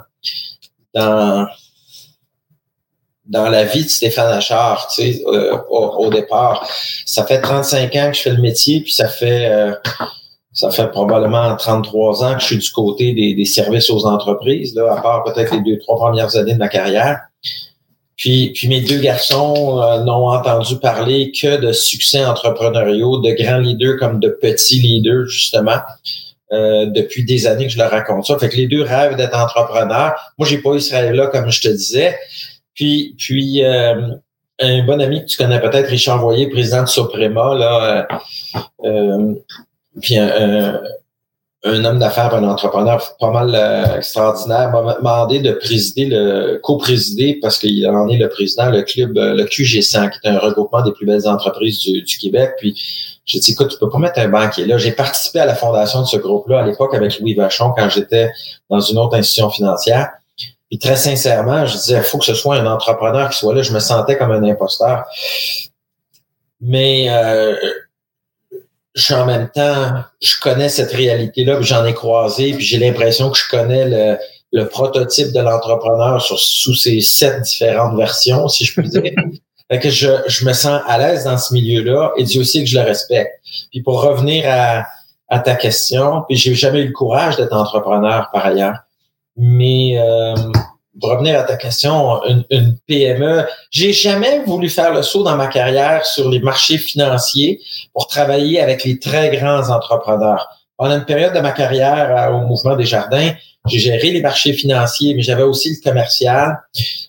dans, 0.94 1.48
dans 3.26 3.50
la 3.50 3.64
vie 3.64 3.84
de 3.84 3.90
Stéphane 3.90 4.32
Achard, 4.34 4.88
tu 4.94 5.14
sais, 5.14 5.24
euh, 5.26 5.58
au, 5.70 6.10
départ. 6.10 6.68
Ça 7.06 7.26
fait 7.26 7.42
35 7.42 7.96
ans 7.96 8.12
que 8.12 8.18
je 8.18 8.22
fais 8.22 8.32
le 8.32 8.42
métier, 8.42 8.82
puis 8.82 8.94
ça 8.94 9.08
fait 9.08 9.50
euh, 9.50 9.74
ça 10.54 10.70
fait 10.70 10.88
probablement 10.90 11.56
33 11.56 12.24
ans 12.24 12.36
que 12.36 12.42
je 12.42 12.46
suis 12.46 12.58
du 12.58 12.72
côté 12.72 13.14
des, 13.14 13.34
des 13.34 13.46
services 13.46 13.90
aux 13.90 14.06
entreprises, 14.06 14.76
là, 14.76 14.94
à 14.94 15.02
part 15.02 15.24
peut-être 15.24 15.54
les 15.56 15.62
deux, 15.62 15.80
trois 15.80 15.98
premières 15.98 16.36
années 16.36 16.54
de 16.54 16.60
ma 16.60 16.70
carrière. 16.70 17.22
Puis, 18.16 18.52
puis 18.54 18.68
mes 18.68 18.82
deux 18.82 19.00
garçons 19.00 19.82
euh, 19.82 20.04
n'ont 20.04 20.30
entendu 20.30 20.78
parler 20.78 21.32
que 21.32 21.60
de 21.60 21.72
succès 21.72 22.24
entrepreneuriaux, 22.24 23.20
de 23.20 23.32
grands 23.32 23.58
leaders 23.58 23.98
comme 23.98 24.20
de 24.20 24.30
petits 24.30 24.80
leaders, 24.80 25.28
justement. 25.28 25.80
Euh, 26.54 26.86
depuis 26.86 27.24
des 27.24 27.48
années 27.48 27.66
que 27.66 27.72
je 27.72 27.80
leur 27.80 27.90
raconte 27.90 28.28
ça. 28.28 28.38
Fait 28.38 28.48
que 28.48 28.56
les 28.58 28.68
deux 28.68 28.84
rêvent 28.84 29.16
d'être 29.16 29.36
entrepreneurs. 29.36 30.14
Moi, 30.38 30.48
j'ai 30.48 30.60
pas 30.60 30.74
eu 30.76 30.80
ce 30.80 30.94
rêve-là, 30.94 31.28
comme 31.28 31.50
je 31.50 31.62
te 31.62 31.68
disais. 31.68 32.16
Puis, 32.76 33.16
puis 33.18 33.64
euh, 33.64 34.10
un 34.60 34.84
bon 34.86 35.02
ami 35.02 35.22
que 35.22 35.26
tu 35.26 35.38
connais 35.38 35.60
peut-être, 35.60 35.88
Richard 35.88 36.20
Voyer, 36.20 36.48
président 36.50 36.84
de 36.84 36.88
Suprema, 36.88 37.56
là, 37.56 38.08
euh, 38.84 39.34
puis 40.00 40.18
un, 40.18 40.80
un 41.66 41.86
homme 41.86 42.00
d'affaires, 42.00 42.34
un 42.36 42.44
entrepreneur 42.44 43.02
pas 43.20 43.32
mal 43.32 43.52
euh, 43.56 43.98
extraordinaire, 43.98 44.72
m'a 44.72 44.96
demandé 44.96 45.40
de 45.40 45.54
présider 45.54 46.06
le 46.06 46.60
co-présider 46.62 47.40
parce 47.42 47.58
qu'il 47.58 47.88
en 47.88 48.10
est 48.10 48.18
le 48.18 48.28
président, 48.28 48.70
le 48.70 48.82
club, 48.82 49.18
euh, 49.18 49.34
le 49.34 49.46
QG100, 49.46 50.12
qui 50.12 50.20
est 50.24 50.30
un 50.30 50.40
regroupement 50.40 50.82
des 50.82 50.92
plus 50.92 51.06
belles 51.06 51.26
entreprises 51.26 51.80
du, 51.80 52.18
Québec. 52.18 52.52
Puis 52.58 52.76
j'ai 53.26 53.40
dit, 53.40 53.52
écoute, 53.52 53.70
tu 53.70 53.78
peux 53.78 53.90
pas 53.90 53.98
mettre 53.98 54.20
un 54.20 54.28
banquier 54.28 54.66
là. 54.66 54.78
J'ai 54.78 54.92
participé 54.92 55.40
à 55.40 55.46
la 55.46 55.56
fondation 55.56 56.02
de 56.02 56.08
ce 56.08 56.18
groupe-là 56.18 56.60
à 56.60 56.66
l'époque 56.66 56.94
avec 56.94 57.18
Louis 57.20 57.34
Vachon 57.34 57.72
quand 57.76 57.90
j'étais 57.90 58.32
dans 58.70 58.82
une 58.82 58.98
autre 58.98 59.16
institution 59.16 59.50
financière. 59.50 60.10
Puis 60.70 60.80
très 60.80 60.98
sincèrement, 60.98 61.66
je 61.66 61.78
disais, 61.78 61.98
il 61.98 62.04
faut 62.04 62.18
que 62.18 62.26
ce 62.26 62.34
soit 62.34 62.56
un 62.58 62.66
entrepreneur 62.66 63.30
qui 63.30 63.38
soit 63.38 63.54
là. 63.54 63.62
Je 63.62 63.72
me 63.72 63.80
sentais 63.80 64.18
comme 64.18 64.32
un 64.32 64.44
imposteur. 64.44 65.06
Mais 66.60 67.08
euh, 67.10 67.56
je 68.96 69.14
en 69.14 69.26
même 69.26 69.50
temps, 69.50 70.04
je 70.22 70.40
connais 70.40 70.70
cette 70.70 70.92
réalité-là, 70.92 71.58
puis 71.58 71.66
j'en 71.66 71.86
ai 71.86 71.94
croisé, 71.94 72.54
puis 72.54 72.64
j'ai 72.64 72.78
l'impression 72.78 73.30
que 73.30 73.38
je 73.38 73.50
connais 73.50 73.90
le, 73.90 74.18
le 74.52 74.68
prototype 74.68 75.32
de 75.32 75.40
l'entrepreneur 75.40 76.22
sous 76.22 76.76
ces 76.76 77.02
sept 77.02 77.42
différentes 77.42 77.98
versions, 77.98 78.48
si 78.48 78.66
je 78.66 78.74
puis 78.80 78.88
dire. 78.88 79.02
fait 79.72 79.80
que 79.80 79.90
je, 79.90 80.10
je 80.28 80.46
me 80.46 80.54
sens 80.54 80.82
à 80.88 80.98
l'aise 81.00 81.24
dans 81.24 81.38
ce 81.38 81.54
milieu-là 81.54 82.14
et 82.18 82.24
Dieu 82.24 82.42
aussi 82.42 82.64
que 82.64 82.70
je 82.70 82.78
le 82.78 82.86
respecte. 82.86 83.32
Puis 83.72 83.82
pour 83.82 84.02
revenir 84.02 84.46
à, 84.48 84.86
à 85.28 85.40
ta 85.40 85.56
question, 85.56 86.24
puis 86.28 86.38
j'ai 86.38 86.54
jamais 86.54 86.82
eu 86.82 86.88
le 86.88 86.94
courage 86.94 87.38
d'être 87.38 87.54
entrepreneur 87.54 88.30
par 88.32 88.46
ailleurs, 88.46 88.78
mais 89.36 89.98
euh, 89.98 90.36
pour 91.00 91.10
revenir 91.10 91.40
à 91.40 91.44
ta 91.44 91.58
question, 91.58 92.24
une, 92.26 92.44
une 92.50 92.78
PME, 92.88 93.46
j'ai 93.72 93.94
jamais 93.94 94.44
voulu 94.46 94.70
faire 94.70 94.94
le 94.94 95.02
saut 95.02 95.24
dans 95.24 95.36
ma 95.36 95.48
carrière 95.48 96.06
sur 96.06 96.30
les 96.30 96.40
marchés 96.40 96.78
financiers 96.78 97.62
pour 97.94 98.08
travailler 98.08 98.60
avec 98.62 98.84
les 98.84 99.00
très 99.00 99.36
grands 99.36 99.70
entrepreneurs. 99.70 100.48
Pendant 100.78 100.96
une 100.96 101.06
période 101.06 101.34
de 101.34 101.40
ma 101.40 101.52
carrière 101.52 102.16
euh, 102.16 102.38
au 102.38 102.48
Mouvement 102.48 102.76
des 102.76 102.86
Jardins, 102.86 103.32
j'ai 103.68 103.80
géré 103.80 104.12
les 104.12 104.22
marchés 104.22 104.54
financiers, 104.54 105.16
mais 105.16 105.22
j'avais 105.22 105.44
aussi 105.44 105.70
le 105.70 105.82
commercial. 105.82 106.60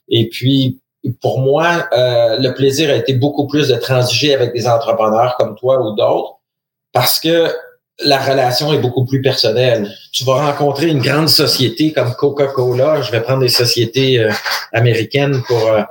Et 0.08 0.28
puis, 0.28 0.80
pour 1.20 1.40
moi, 1.40 1.86
euh, 1.92 2.38
le 2.38 2.54
plaisir 2.54 2.90
a 2.90 2.94
été 2.94 3.12
beaucoup 3.14 3.46
plus 3.46 3.68
de 3.68 3.74
transiger 3.74 4.34
avec 4.34 4.52
des 4.52 4.66
entrepreneurs 4.66 5.36
comme 5.38 5.56
toi 5.56 5.80
ou 5.84 5.94
d'autres, 5.94 6.38
parce 6.92 7.18
que 7.18 7.52
la 8.02 8.18
relation 8.18 8.72
est 8.72 8.78
beaucoup 8.78 9.04
plus 9.04 9.22
personnelle. 9.22 9.90
Tu 10.12 10.24
vas 10.24 10.46
rencontrer 10.46 10.88
une 10.88 11.00
grande 11.00 11.28
société 11.28 11.92
comme 11.92 12.14
Coca-Cola. 12.14 13.02
Je 13.02 13.12
vais 13.12 13.20
prendre 13.20 13.40
des 13.40 13.48
sociétés 13.48 14.18
euh, 14.18 14.32
américaines 14.72 15.42
pour 15.46 15.68
euh, 15.68 15.82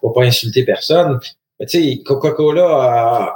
pour 0.00 0.12
pas 0.12 0.24
insulter 0.24 0.64
personne. 0.64 1.18
Tu 1.60 1.66
sais, 1.68 2.02
Coca-Cola, 2.04 3.34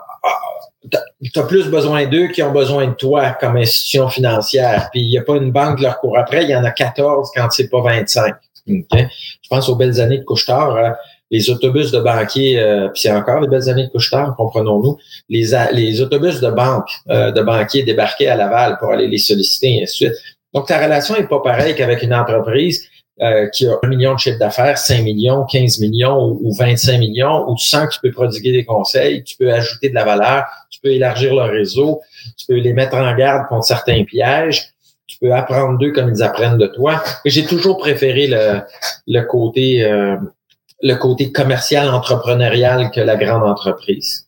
tu 1.32 1.38
as 1.38 1.42
plus 1.44 1.66
besoin 1.66 2.06
d'eux 2.06 2.28
qui 2.28 2.42
ont 2.42 2.52
besoin 2.52 2.86
de 2.88 2.94
toi 2.94 3.30
comme 3.40 3.56
institution 3.56 4.08
financière. 4.08 4.88
Puis 4.92 5.02
il 5.02 5.08
n'y 5.08 5.18
a 5.18 5.22
pas 5.22 5.36
une 5.36 5.52
banque 5.52 5.78
qui 5.78 5.84
leur 5.84 5.98
court 5.98 6.18
après, 6.18 6.44
il 6.44 6.50
y 6.50 6.56
en 6.56 6.64
a 6.64 6.70
14 6.70 7.30
quand 7.34 7.50
c'est 7.50 7.68
pas 7.68 7.80
25. 7.80 8.34
Je 8.66 9.48
pense 9.48 9.68
aux 9.68 9.76
belles 9.76 10.00
années 10.00 10.18
de 10.18 10.24
Couchetard. 10.24 10.94
Les 11.30 11.48
autobus 11.50 11.92
de 11.92 12.00
banquiers, 12.00 12.58
euh, 12.58 12.88
puis 12.88 13.02
c'est 13.02 13.12
encore 13.12 13.40
les 13.40 13.48
belles 13.48 13.68
années 13.68 13.86
de 13.86 13.90
couche 13.90 14.10
comprenons-nous, 14.36 14.96
les, 15.28 15.50
les 15.72 16.00
autobus 16.00 16.40
de 16.40 16.50
banque, 16.50 16.88
euh, 17.08 17.30
de 17.30 17.40
banquiers 17.42 17.84
débarquaient 17.84 18.26
à 18.26 18.36
Laval 18.36 18.78
pour 18.78 18.90
aller 18.90 19.06
les 19.06 19.18
solliciter, 19.18 19.76
et 19.76 19.82
ainsi 19.82 20.04
de 20.04 20.10
suite. 20.10 20.22
Donc, 20.52 20.66
ta 20.66 20.82
relation 20.82 21.14
est 21.14 21.28
pas 21.28 21.40
pareille 21.40 21.74
qu'avec 21.76 22.02
une 22.02 22.14
entreprise 22.14 22.82
euh, 23.22 23.48
qui 23.48 23.66
a 23.66 23.76
un 23.82 23.88
million 23.88 24.14
de 24.14 24.18
chiffre 24.18 24.38
d'affaires, 24.38 24.78
5 24.78 25.02
millions, 25.02 25.44
15 25.44 25.80
millions 25.80 26.38
ou, 26.40 26.54
25 26.54 26.98
millions, 26.98 27.48
où 27.50 27.54
tu 27.54 27.66
sens 27.68 27.86
que 27.86 27.94
tu 27.94 28.00
peux 28.00 28.12
prodiguer 28.12 28.50
des 28.50 28.64
conseils, 28.64 29.22
tu 29.24 29.36
peux 29.36 29.52
ajouter 29.52 29.90
de 29.90 29.94
la 29.94 30.04
valeur, 30.04 30.44
tu 30.70 30.80
peux 30.80 30.88
élargir 30.88 31.34
leur 31.34 31.50
réseau, 31.50 32.00
tu 32.38 32.46
peux 32.46 32.54
les 32.54 32.72
mettre 32.72 32.96
en 32.96 33.14
garde 33.14 33.46
contre 33.48 33.66
certains 33.66 34.04
pièges, 34.04 34.72
tu 35.06 35.18
peux 35.20 35.34
apprendre 35.34 35.78
d'eux 35.78 35.92
comme 35.92 36.08
ils 36.08 36.22
apprennent 36.22 36.56
de 36.56 36.66
toi. 36.68 37.02
J'ai 37.26 37.44
toujours 37.44 37.76
préféré 37.76 38.26
le, 38.26 38.62
le 39.06 39.20
côté 39.26 39.84
euh, 39.84 40.16
le 40.82 40.94
côté 40.94 41.32
commercial, 41.32 41.88
entrepreneurial 41.88 42.90
que 42.90 43.00
la 43.00 43.16
grande 43.16 43.44
entreprise. 43.44 44.26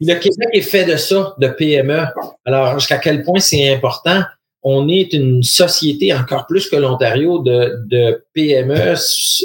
Le 0.00 0.14
Québec 0.14 0.48
est 0.52 0.62
fait 0.62 0.84
de 0.84 0.96
ça, 0.96 1.34
de 1.38 1.48
PME. 1.48 2.06
Alors, 2.44 2.78
jusqu'à 2.78 2.98
quel 2.98 3.22
point 3.22 3.40
c'est 3.40 3.72
important? 3.72 4.22
On 4.62 4.88
est 4.88 5.12
une 5.12 5.42
société 5.42 6.12
encore 6.14 6.46
plus 6.46 6.68
que 6.68 6.76
l'Ontario 6.76 7.38
de, 7.40 7.82
de 7.86 8.24
PME. 8.34 8.94
Ce 8.96 9.44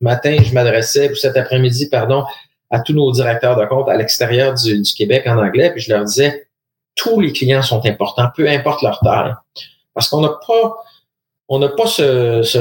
matin, 0.00 0.36
je 0.42 0.52
m'adressais, 0.52 1.10
ou 1.10 1.14
cet 1.14 1.36
après-midi, 1.36 1.88
pardon, 1.88 2.24
à 2.70 2.80
tous 2.80 2.92
nos 2.92 3.10
directeurs 3.12 3.56
de 3.56 3.64
compte 3.66 3.88
à 3.88 3.96
l'extérieur 3.96 4.54
du, 4.54 4.80
du 4.80 4.92
Québec 4.92 5.24
en 5.26 5.38
anglais, 5.38 5.70
puis 5.72 5.80
je 5.80 5.92
leur 5.92 6.04
disais, 6.04 6.48
tous 6.94 7.20
les 7.20 7.32
clients 7.32 7.62
sont 7.62 7.84
importants, 7.86 8.28
peu 8.36 8.48
importe 8.48 8.82
leur 8.82 9.00
taille. 9.00 9.32
Parce 9.94 10.08
qu'on 10.08 10.20
n'a 10.20 10.32
pas 10.46 10.76
on 11.48 11.58
n'a 11.58 11.68
pas 11.68 11.86
ce, 11.86 12.42
ce, 12.42 12.58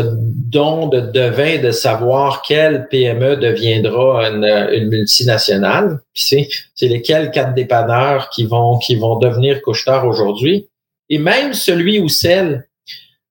don 0.50 0.88
de 0.88 1.02
devin 1.02 1.62
de 1.62 1.72
savoir 1.72 2.42
quelle 2.42 2.88
PME 2.88 3.36
deviendra 3.36 4.30
une, 4.30 4.46
une 4.46 4.88
multinationale. 4.88 6.00
c'est, 6.14 6.48
lesquels 6.82 7.32
quatre 7.32 7.54
dépanneurs 7.54 8.30
qui 8.30 8.46
vont 8.46 8.78
qui 8.78 8.96
vont 8.96 9.20
devenir 9.20 9.62
couche 9.62 9.86
aujourd'hui. 9.88 10.70
Et 11.10 11.20
même 11.20 11.54
celui 11.54 12.00
ou 12.00 12.08
celle 12.08 12.68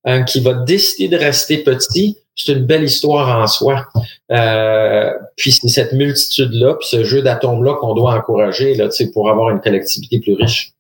hein, 0.05 0.25
qui 0.25 0.41
va 0.41 0.53
décider 0.53 1.09
de 1.09 1.17
rester 1.17 1.59
petit, 1.59 2.19
c'est 2.35 2.53
une 2.53 2.67
belle 2.67 2.85
histoire 2.85 3.41
en 3.41 3.47
soi. 3.47 3.87
Euh, 4.31 5.11
puis 5.37 5.53
c'est 5.53 5.69
cette 5.69 5.93
multitude-là, 5.93 6.75
puis 6.75 6.89
ce 6.89 7.05
jeu 7.05 7.23
d'atomes-là 7.23 7.75
qu'on 7.81 7.95
doit 7.95 8.15
encourager 8.15 8.75
là, 8.75 8.89
pour 9.15 9.31
avoir 9.31 9.51
une 9.51 9.61
collectivité 9.61 10.21
plus 10.21 10.35
riche. 10.35 10.73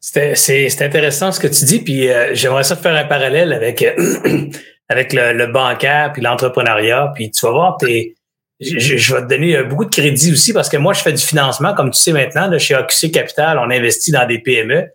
C'est 0.00 0.82
intéressant 0.82 1.32
ce 1.32 1.40
que 1.40 1.46
tu 1.46 1.64
dis, 1.64 1.80
puis 1.80 2.08
euh, 2.08 2.34
j'aimerais 2.34 2.64
ça 2.64 2.76
faire 2.76 2.94
un 2.94 3.04
parallèle 3.04 3.52
avec, 3.52 3.82
euh, 3.82 3.94
avec 4.88 5.12
le, 5.12 5.32
le, 5.32 5.46
bancaire 5.46 6.12
puis 6.12 6.22
l'entrepreneuriat. 6.22 7.12
Puis 7.14 7.30
tu 7.30 7.46
vas 7.46 7.52
voir, 7.52 7.76
t'es, 7.78 8.14
je, 8.60 8.96
je, 8.96 9.14
vais 9.14 9.22
te 9.22 9.26
donner 9.26 9.56
euh, 9.56 9.64
beaucoup 9.64 9.84
de 9.84 9.94
crédit 9.94 10.32
aussi 10.32 10.52
parce 10.52 10.68
que 10.68 10.76
moi, 10.76 10.92
je 10.92 11.00
fais 11.00 11.12
du 11.12 11.22
financement, 11.22 11.74
comme 11.74 11.90
tu 11.90 12.00
sais 12.00 12.12
maintenant, 12.12 12.48
là, 12.48 12.58
chez 12.58 12.74
AQC 12.74 13.12
Capital, 13.12 13.58
on 13.58 13.70
investit 13.70 14.10
dans 14.10 14.26
des 14.26 14.38
PME. 14.38 14.88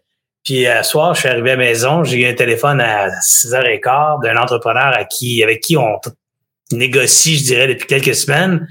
Puis 0.43 0.67
à 0.67 0.83
soir, 0.83 1.13
je 1.13 1.21
suis 1.21 1.29
arrivé 1.29 1.51
à 1.51 1.55
la 1.55 1.59
maison, 1.59 2.03
j'ai 2.03 2.21
eu 2.21 2.25
un 2.25 2.33
téléphone 2.33 2.79
à 2.79 3.09
6h15 3.09 4.23
d'un 4.23 4.37
entrepreneur 4.37 4.93
à 4.97 5.03
qui, 5.03 5.43
avec 5.43 5.61
qui 5.61 5.75
on 5.75 5.99
négocie, 6.71 7.37
je 7.37 7.43
dirais, 7.43 7.67
depuis 7.67 7.87
quelques 7.87 8.15
semaines, 8.15 8.67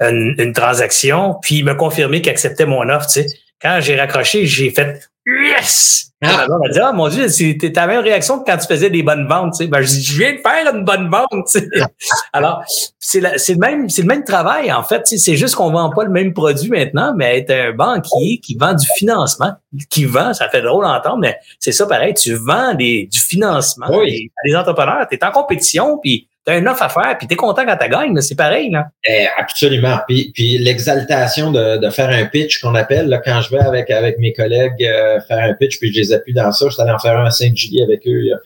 une, 0.00 0.34
une 0.38 0.52
transaction, 0.52 1.36
puis 1.40 1.56
il 1.58 1.64
m'a 1.64 1.74
confirmé 1.74 2.22
qu'il 2.22 2.32
acceptait 2.32 2.66
mon 2.66 2.88
offre. 2.88 3.06
Tu 3.06 3.22
sais. 3.22 3.26
Quand 3.60 3.78
j'ai 3.80 3.94
raccroché, 3.94 4.46
j'ai 4.46 4.70
fait 4.70 5.08
Yes! 5.26 6.12
Ah. 6.24 6.46
On 6.48 6.68
dit, 6.68 6.78
oh 6.80 6.92
mon 6.92 7.08
Dieu, 7.08 7.28
c'était 7.28 7.72
la 7.74 7.86
même 7.88 8.00
réaction 8.00 8.38
que 8.38 8.44
quand 8.44 8.56
tu 8.56 8.66
faisais 8.66 8.90
des 8.90 9.02
bonnes 9.02 9.26
ventes. 9.26 9.54
Tu 9.54 9.64
sais. 9.64 9.66
ben, 9.66 9.82
je, 9.82 9.88
je 9.88 10.18
viens 10.18 10.32
de 10.34 10.38
faire 10.38 10.72
une 10.72 10.84
bonne 10.84 11.10
vente. 11.10 11.26
Tu 11.50 11.60
sais. 11.60 11.68
Alors, 12.32 12.62
c'est 12.98 13.20
le 13.20 13.58
même, 13.58 13.88
c'est 13.88 14.02
le 14.02 14.08
même 14.08 14.22
travail, 14.22 14.72
en 14.72 14.84
fait. 14.84 15.02
Tu 15.02 15.18
sais. 15.18 15.18
C'est 15.18 15.36
juste 15.36 15.56
qu'on 15.56 15.72
vend 15.72 15.90
pas 15.90 16.04
le 16.04 16.10
même 16.10 16.32
produit 16.32 16.70
maintenant, 16.70 17.12
mais 17.16 17.38
être 17.38 17.50
un 17.50 17.72
banquier 17.72 18.38
qui 18.38 18.56
vend 18.56 18.74
du 18.74 18.86
financement, 18.96 19.52
qui 19.90 20.04
vend, 20.04 20.32
ça 20.32 20.48
fait 20.48 20.62
drôle 20.62 20.84
d'entendre, 20.84 21.18
mais 21.18 21.36
c'est 21.58 21.72
ça 21.72 21.86
pareil, 21.86 22.14
tu 22.14 22.34
vends 22.34 22.74
des, 22.74 23.08
du 23.10 23.18
financement 23.18 23.86
oui. 23.90 24.30
à 24.44 24.48
des 24.48 24.54
entrepreneurs, 24.54 25.06
tu 25.10 25.16
es 25.16 25.24
en 25.24 25.32
compétition, 25.32 25.98
puis 25.98 26.28
tu 26.44 26.52
as 26.52 26.58
une 26.58 26.68
offre 26.68 26.82
à 26.82 26.88
faire, 26.88 27.16
puis 27.18 27.28
tu 27.28 27.34
es 27.34 27.36
content 27.36 27.64
quand 27.64 27.76
tu 27.76 27.88
gagnes, 27.88 28.20
c'est 28.20 28.34
pareil. 28.34 28.70
Là. 28.70 28.86
Eh, 29.04 29.26
absolument. 29.38 29.98
Puis, 30.08 30.32
puis 30.34 30.58
l'exaltation 30.58 31.52
de, 31.52 31.76
de, 31.76 31.90
faire 31.90 32.10
un 32.10 32.24
pitch 32.26 32.60
qu'on 32.60 32.74
appelle, 32.74 33.08
là, 33.08 33.18
quand 33.18 33.40
je 33.40 33.50
vais 33.50 33.60
avec, 33.60 33.90
avec 33.90 34.18
mes 34.18 34.32
collègues 34.32 34.82
euh, 34.82 35.20
faire 35.20 35.38
un 35.38 35.54
pitch, 35.54 35.78
puis 35.78 35.92
je 35.92 36.00
les 36.00 36.12
appuie 36.12 36.34
dans 36.34 36.50
ça, 36.52 36.66
je 36.68 36.74
suis 36.74 36.82
allé 36.82 36.90
en 36.90 36.98
faire 36.98 37.18
un 37.18 37.26
à 37.26 37.30
Saint-Julie 37.30 37.82
avec 37.82 38.06
eux 38.06 38.22
il 38.22 38.26
y 38.28 38.32
a 38.32 38.38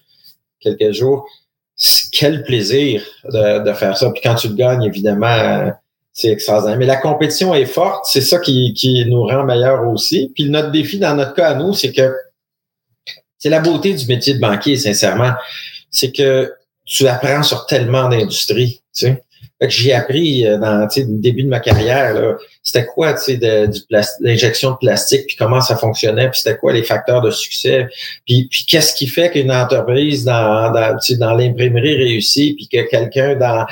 quelques 0.60 0.92
jours. 0.92 1.26
quel 2.12 2.42
plaisir 2.42 3.02
de, 3.24 3.64
de, 3.64 3.72
faire 3.72 3.96
ça. 3.96 4.10
Puis 4.10 4.20
quand 4.22 4.34
tu 4.34 4.48
le 4.48 4.54
gagnes, 4.54 4.82
évidemment, 4.82 5.72
c'est 6.12 6.28
extraordinaire. 6.28 6.78
Mais 6.78 6.86
la 6.86 6.96
compétition 6.96 7.54
est 7.54 7.66
forte, 7.66 8.06
c'est 8.06 8.22
ça 8.22 8.38
qui, 8.38 8.72
qui 8.74 9.04
nous 9.06 9.22
rend 9.22 9.44
meilleurs 9.44 9.86
aussi. 9.88 10.32
Puis 10.34 10.48
notre 10.48 10.70
défi 10.70 10.98
dans 10.98 11.14
notre 11.14 11.34
cas 11.34 11.48
à 11.50 11.54
nous, 11.54 11.74
c'est 11.74 11.92
que 11.92 12.14
c'est 13.38 13.50
la 13.50 13.60
beauté 13.60 13.94
du 13.94 14.06
métier 14.06 14.34
de 14.34 14.40
banquier, 14.40 14.76
sincèrement. 14.76 15.32
C'est 15.90 16.12
que 16.12 16.52
tu 16.86 17.06
apprends 17.08 17.42
sur 17.42 17.66
tellement 17.66 18.08
d'industries. 18.08 18.80
Tu 18.94 19.06
sais. 19.06 19.22
J'ai 19.60 19.92
appris 19.92 20.46
euh, 20.46 20.58
dans 20.58 20.88
le 20.96 21.18
début 21.18 21.42
de 21.42 21.48
ma 21.48 21.60
carrière, 21.60 22.36
c'était 22.66 22.84
quoi 22.84 23.14
tu 23.14 23.38
sais, 23.38 23.68
l'injection 24.20 24.72
de 24.72 24.76
plastique, 24.78 25.26
puis 25.28 25.36
comment 25.36 25.60
ça 25.60 25.76
fonctionnait, 25.76 26.28
puis 26.28 26.40
c'était 26.42 26.58
quoi 26.58 26.72
les 26.72 26.82
facteurs 26.82 27.22
de 27.22 27.30
succès, 27.30 27.86
puis, 28.26 28.48
puis 28.50 28.66
qu'est-ce 28.66 28.92
qui 28.92 29.06
fait 29.06 29.30
qu'une 29.30 29.52
entreprise 29.52 30.24
dans, 30.24 30.72
dans, 30.72 30.98
dans 31.20 31.34
l'imprimerie 31.34 31.94
réussit, 31.94 32.56
puis 32.56 32.66
que 32.66 32.90
quelqu'un 32.90 33.36
dans, 33.36 33.66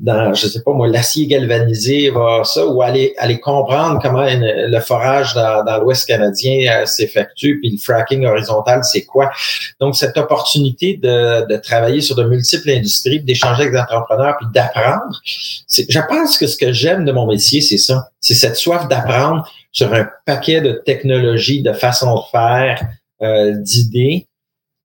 dans, 0.00 0.34
je 0.34 0.48
sais 0.48 0.62
pas 0.62 0.72
moi, 0.72 0.88
l'acier 0.88 1.28
galvanisé 1.28 2.10
va 2.10 2.42
ça, 2.42 2.66
ou 2.66 2.82
aller, 2.82 3.14
aller 3.18 3.38
comprendre 3.38 4.00
comment 4.02 4.26
le 4.28 4.80
forage 4.80 5.32
dans, 5.34 5.62
dans 5.64 5.78
l'Ouest 5.78 6.08
canadien 6.08 6.72
euh, 6.72 6.86
s'effectue, 6.86 7.60
puis 7.60 7.70
le 7.70 7.78
fracking 7.78 8.26
horizontal, 8.26 8.82
c'est 8.82 9.04
quoi. 9.04 9.30
Donc, 9.78 9.94
cette 9.94 10.16
opportunité 10.18 10.98
de, 11.00 11.46
de 11.46 11.56
travailler 11.56 12.00
sur 12.00 12.16
de 12.16 12.24
multiples 12.24 12.70
industries, 12.70 13.20
d'échanger 13.20 13.62
avec 13.62 13.74
des 13.74 13.78
entrepreneurs, 13.78 14.36
puis 14.38 14.48
d'apprendre, 14.52 15.20
je 15.24 16.00
pense 16.08 16.36
que 16.36 16.48
ce 16.48 16.56
que 16.56 16.72
j'aime 16.72 17.04
de 17.04 17.12
mon 17.12 17.28
métier, 17.28 17.60
c'est 17.60 17.78
ça. 17.78 18.10
C'est 18.20 18.34
cette 18.34 18.56
soif 18.56 18.88
d'apprendre 18.88 19.50
sur 19.72 19.92
un 19.92 20.08
paquet 20.26 20.60
de 20.60 20.72
technologies, 20.72 21.62
de 21.62 21.72
façons 21.72 22.16
de 22.16 22.22
faire, 22.30 22.82
euh, 23.22 23.52
d'idées. 23.56 24.26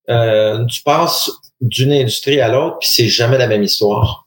Euh, 0.10 0.65
tu 0.65 0.82
passes 0.84 1.32
d'une 1.62 1.91
industrie 1.91 2.39
à 2.39 2.50
l'autre, 2.50 2.78
puis 2.80 2.89
c'est 2.91 3.08
jamais 3.08 3.38
la 3.38 3.48
même 3.48 3.63
histoire. 3.63 4.26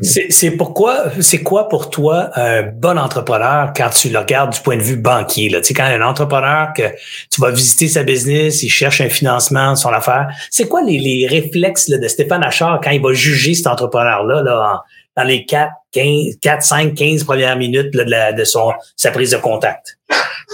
C'est 0.00 0.50
pourquoi, 0.52 1.10
c'est 1.20 1.42
quoi 1.42 1.68
pour 1.68 1.90
toi 1.90 2.30
un 2.34 2.62
bon 2.62 2.98
entrepreneur 2.98 3.72
quand 3.76 3.90
tu 3.90 4.08
le 4.08 4.18
regardes 4.18 4.52
du 4.52 4.60
point 4.60 4.76
de 4.76 4.82
vue 4.82 4.96
banquier? 4.96 5.48
Là? 5.48 5.60
Tu 5.60 5.68
sais, 5.68 5.74
quand 5.74 5.84
un 5.84 6.02
entrepreneur 6.02 6.72
que 6.74 6.82
tu 7.30 7.40
vas 7.40 7.50
visiter 7.50 7.88
sa 7.88 8.02
business, 8.02 8.62
il 8.62 8.68
cherche 8.68 9.00
un 9.00 9.08
financement, 9.08 9.76
son 9.76 9.90
affaire, 9.90 10.28
c'est 10.50 10.68
quoi 10.68 10.82
les, 10.82 10.98
les 10.98 11.26
réflexes 11.26 11.88
de 11.88 12.08
Stéphane 12.08 12.42
Achard 12.42 12.80
quand 12.82 12.90
il 12.90 13.00
va 13.00 13.12
juger 13.12 13.54
cet 13.54 13.66
entrepreneur-là 13.66 14.42
là, 14.42 14.82
dans 15.16 15.24
les 15.24 15.44
4, 15.44 15.70
15, 15.92 16.36
4, 16.40 16.62
5, 16.62 16.94
15 16.94 17.24
premières 17.24 17.56
minutes 17.56 17.92
de, 17.92 18.36
de 18.36 18.44
son, 18.44 18.72
sa 18.96 19.10
prise 19.10 19.30
de 19.30 19.36
contact? 19.36 19.98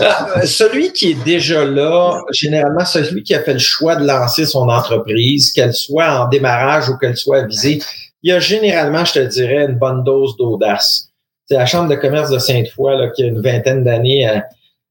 Euh, 0.00 0.44
celui 0.44 0.92
qui 0.92 1.12
est 1.12 1.24
déjà 1.24 1.64
là, 1.64 2.20
généralement, 2.30 2.84
celui 2.84 3.22
qui 3.22 3.34
a 3.34 3.42
fait 3.42 3.54
le 3.54 3.58
choix 3.58 3.96
de 3.96 4.06
lancer 4.06 4.44
son 4.44 4.68
entreprise, 4.68 5.52
qu'elle 5.52 5.72
soit 5.72 6.20
en 6.20 6.28
démarrage 6.28 6.88
ou 6.88 6.98
qu'elle 6.98 7.16
soit 7.16 7.38
avisée, 7.38 7.80
il 8.22 8.30
y 8.30 8.32
a 8.32 8.40
généralement, 8.40 9.04
je 9.04 9.14
te 9.14 9.18
dirais, 9.20 9.64
une 9.64 9.78
bonne 9.78 10.04
dose 10.04 10.36
d'audace. 10.36 11.10
C'est 11.46 11.56
la 11.56 11.66
Chambre 11.66 11.88
de 11.88 11.94
commerce 11.94 12.30
de 12.30 12.38
Sainte-Foy, 12.38 13.10
qui 13.14 13.22
a 13.22 13.26
une 13.26 13.40
vingtaine 13.40 13.84
d'années, 13.84 14.28
euh, 14.28 14.40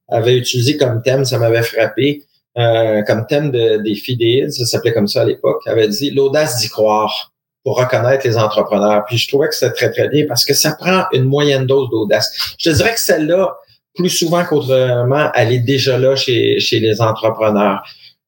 avait 0.10 0.38
utilisé 0.38 0.78
comme 0.78 1.02
thème, 1.04 1.26
ça 1.26 1.38
m'avait 1.38 1.64
frappé, 1.64 2.24
euh, 2.58 3.04
comme 3.04 3.28
thème 3.28 3.52
de, 3.52 3.78
des 3.84 3.96
fidèles, 3.96 4.52
ça 4.54 4.66
s'appelait 4.66 4.94
comme 4.94 5.08
ça 5.08 5.22
à 5.22 5.26
l'époque, 5.26 5.62
avait 5.68 5.88
dit 5.88 6.12
l'audace 6.12 6.62
d'y 6.62 6.70
croire 6.70 7.34
pour 7.66 7.80
reconnaître 7.80 8.26
les 8.26 8.38
entrepreneurs. 8.38 9.04
Puis 9.08 9.18
je 9.18 9.28
trouvais 9.28 9.50
que 9.50 9.56
c'était 9.56 9.74
très, 9.74 9.92
très 9.92 10.08
bien 10.08 10.26
parce 10.28 10.46
que 10.46 10.54
ça 10.54 10.76
prend 10.80 11.06
une 11.12 11.24
moyenne 11.24 11.66
dose 11.66 11.90
d'audace. 11.90 12.56
Je 12.60 12.70
te 12.70 12.76
dirais 12.76 12.94
que 12.94 13.00
celle-là, 13.00 13.58
plus 13.96 14.10
souvent 14.10 14.46
qu'autrement, 14.46 15.32
elle 15.34 15.52
est 15.52 15.60
déjà 15.60 15.98
là 15.98 16.16
chez, 16.16 16.60
chez 16.60 16.80
les 16.80 17.02
entrepreneurs. 17.02 17.84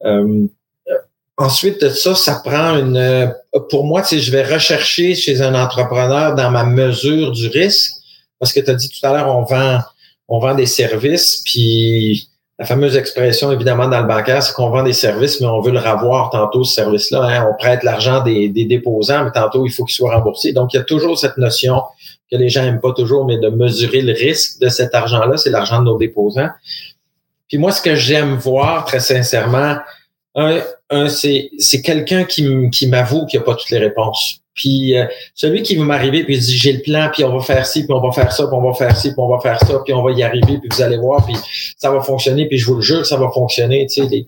Euh, 0.06 0.48
ensuite 1.38 1.80
de 1.82 1.90
ça, 1.90 2.16
ça 2.16 2.42
prend 2.44 2.78
une... 2.80 3.32
Pour 3.70 3.86
moi, 3.86 4.02
tu 4.02 4.20
je 4.20 4.32
vais 4.32 4.44
rechercher 4.44 5.14
chez 5.14 5.44
un 5.44 5.54
entrepreneur 5.54 6.34
dans 6.34 6.50
ma 6.50 6.64
mesure 6.64 7.32
du 7.32 7.48
risque 7.48 7.92
parce 8.40 8.52
que 8.52 8.60
tu 8.60 8.72
as 8.72 8.74
dit 8.74 8.90
tout 8.90 9.06
à 9.06 9.14
l'heure, 9.14 9.36
on 9.36 9.44
vend, 9.44 9.80
on 10.28 10.40
vend 10.40 10.56
des 10.56 10.66
services, 10.66 11.44
puis 11.46 12.30
la 12.60 12.66
fameuse 12.66 12.98
expression, 12.98 13.52
évidemment, 13.52 13.88
dans 13.88 14.02
le 14.02 14.08
bancaire, 14.08 14.42
c'est 14.42 14.54
qu'on 14.54 14.70
vend 14.70 14.82
des 14.82 14.94
services, 14.94 15.40
mais 15.40 15.48
on 15.48 15.62
veut 15.62 15.72
le 15.72 15.80
revoir 15.80 16.32
tantôt, 16.32 16.64
ce 16.64 16.74
service-là. 16.74 17.22
Hein. 17.22 17.48
On 17.52 17.56
prête 17.56 17.84
l'argent 17.84 18.24
des, 18.24 18.50
déposants, 18.50 19.26
mais 19.26 19.32
tantôt, 19.32 19.66
il 19.68 19.72
faut 19.72 19.86
qu'il 19.86 19.96
soit 19.96 20.16
remboursé. 20.16 20.54
Donc, 20.54 20.74
il 20.74 20.78
y 20.78 20.80
a 20.80 20.84
toujours 20.84 21.20
cette 21.20 21.38
notion 21.38 21.84
que 22.32 22.36
les 22.36 22.50
gens 22.50 22.64
n'aiment 22.64 22.82
pas 22.82 22.94
toujours, 22.94 23.26
mais 23.26 23.38
de 23.38 23.50
mesurer 23.50 24.02
le 24.02 24.14
risque 24.14 24.60
de 24.60 24.70
cet 24.70 24.96
argent-là. 24.96 25.38
C'est 25.38 25.52
l'argent 25.52 25.80
de 25.80 25.86
nos 25.86 25.98
déposants. 25.98 26.50
Puis 27.48 27.60
moi, 27.60 27.72
ce 27.72 27.82
que 27.82 27.96
j'aime 27.96 28.36
voir, 28.36 28.86
très 28.86 29.00
sincèrement, 29.00 29.78
un 30.36 31.10
c'est 31.10 31.82
quelqu'un 31.84 32.24
qui, 32.24 32.70
qui 32.72 32.88
m'avoue 32.88 33.26
qu'il 33.26 33.40
n'y 33.40 33.44
a 33.44 33.46
pas 33.46 33.56
toutes 33.56 33.70
les 33.70 33.80
réponses. 33.80 34.42
Puis 34.58 34.98
euh, 34.98 35.06
celui 35.36 35.62
qui 35.62 35.76
va 35.76 35.86
m'arriver 35.86 36.24
puis 36.24 36.38
dit 36.38 36.58
j'ai 36.58 36.74
le 36.74 36.82
plan 36.82 37.10
puis 37.14 37.24
on 37.24 37.38
va 37.38 37.44
faire 37.44 37.66
ci 37.66 37.86
puis 37.86 37.94
on 37.94 38.02
va 38.02 38.12
faire 38.12 38.32
ça 38.32 38.48
puis 38.48 38.54
on 38.54 38.68
va 38.68 38.74
faire 38.74 38.98
ci 38.98 39.10
puis 39.10 39.20
on 39.20 39.30
va 39.30 39.40
faire 39.40 39.60
ça 39.60 39.80
puis 39.86 39.94
on 39.94 40.04
va 40.04 40.12
y 40.12 40.24
arriver 40.24 40.58
puis 40.58 40.68
vous 40.70 40.82
allez 40.82 40.98
voir 40.98 41.24
puis 41.26 41.36
ça 41.78 41.92
va 41.92 42.02
fonctionner 42.02 42.48
puis 42.48 42.58
je 42.58 42.66
vous 42.66 42.76
le 42.76 42.82
jure 42.82 43.06
ça 43.06 43.18
va 43.18 43.30
fonctionner 43.30 43.86
tu 43.86 44.02
sais 44.02 44.10
les, 44.10 44.28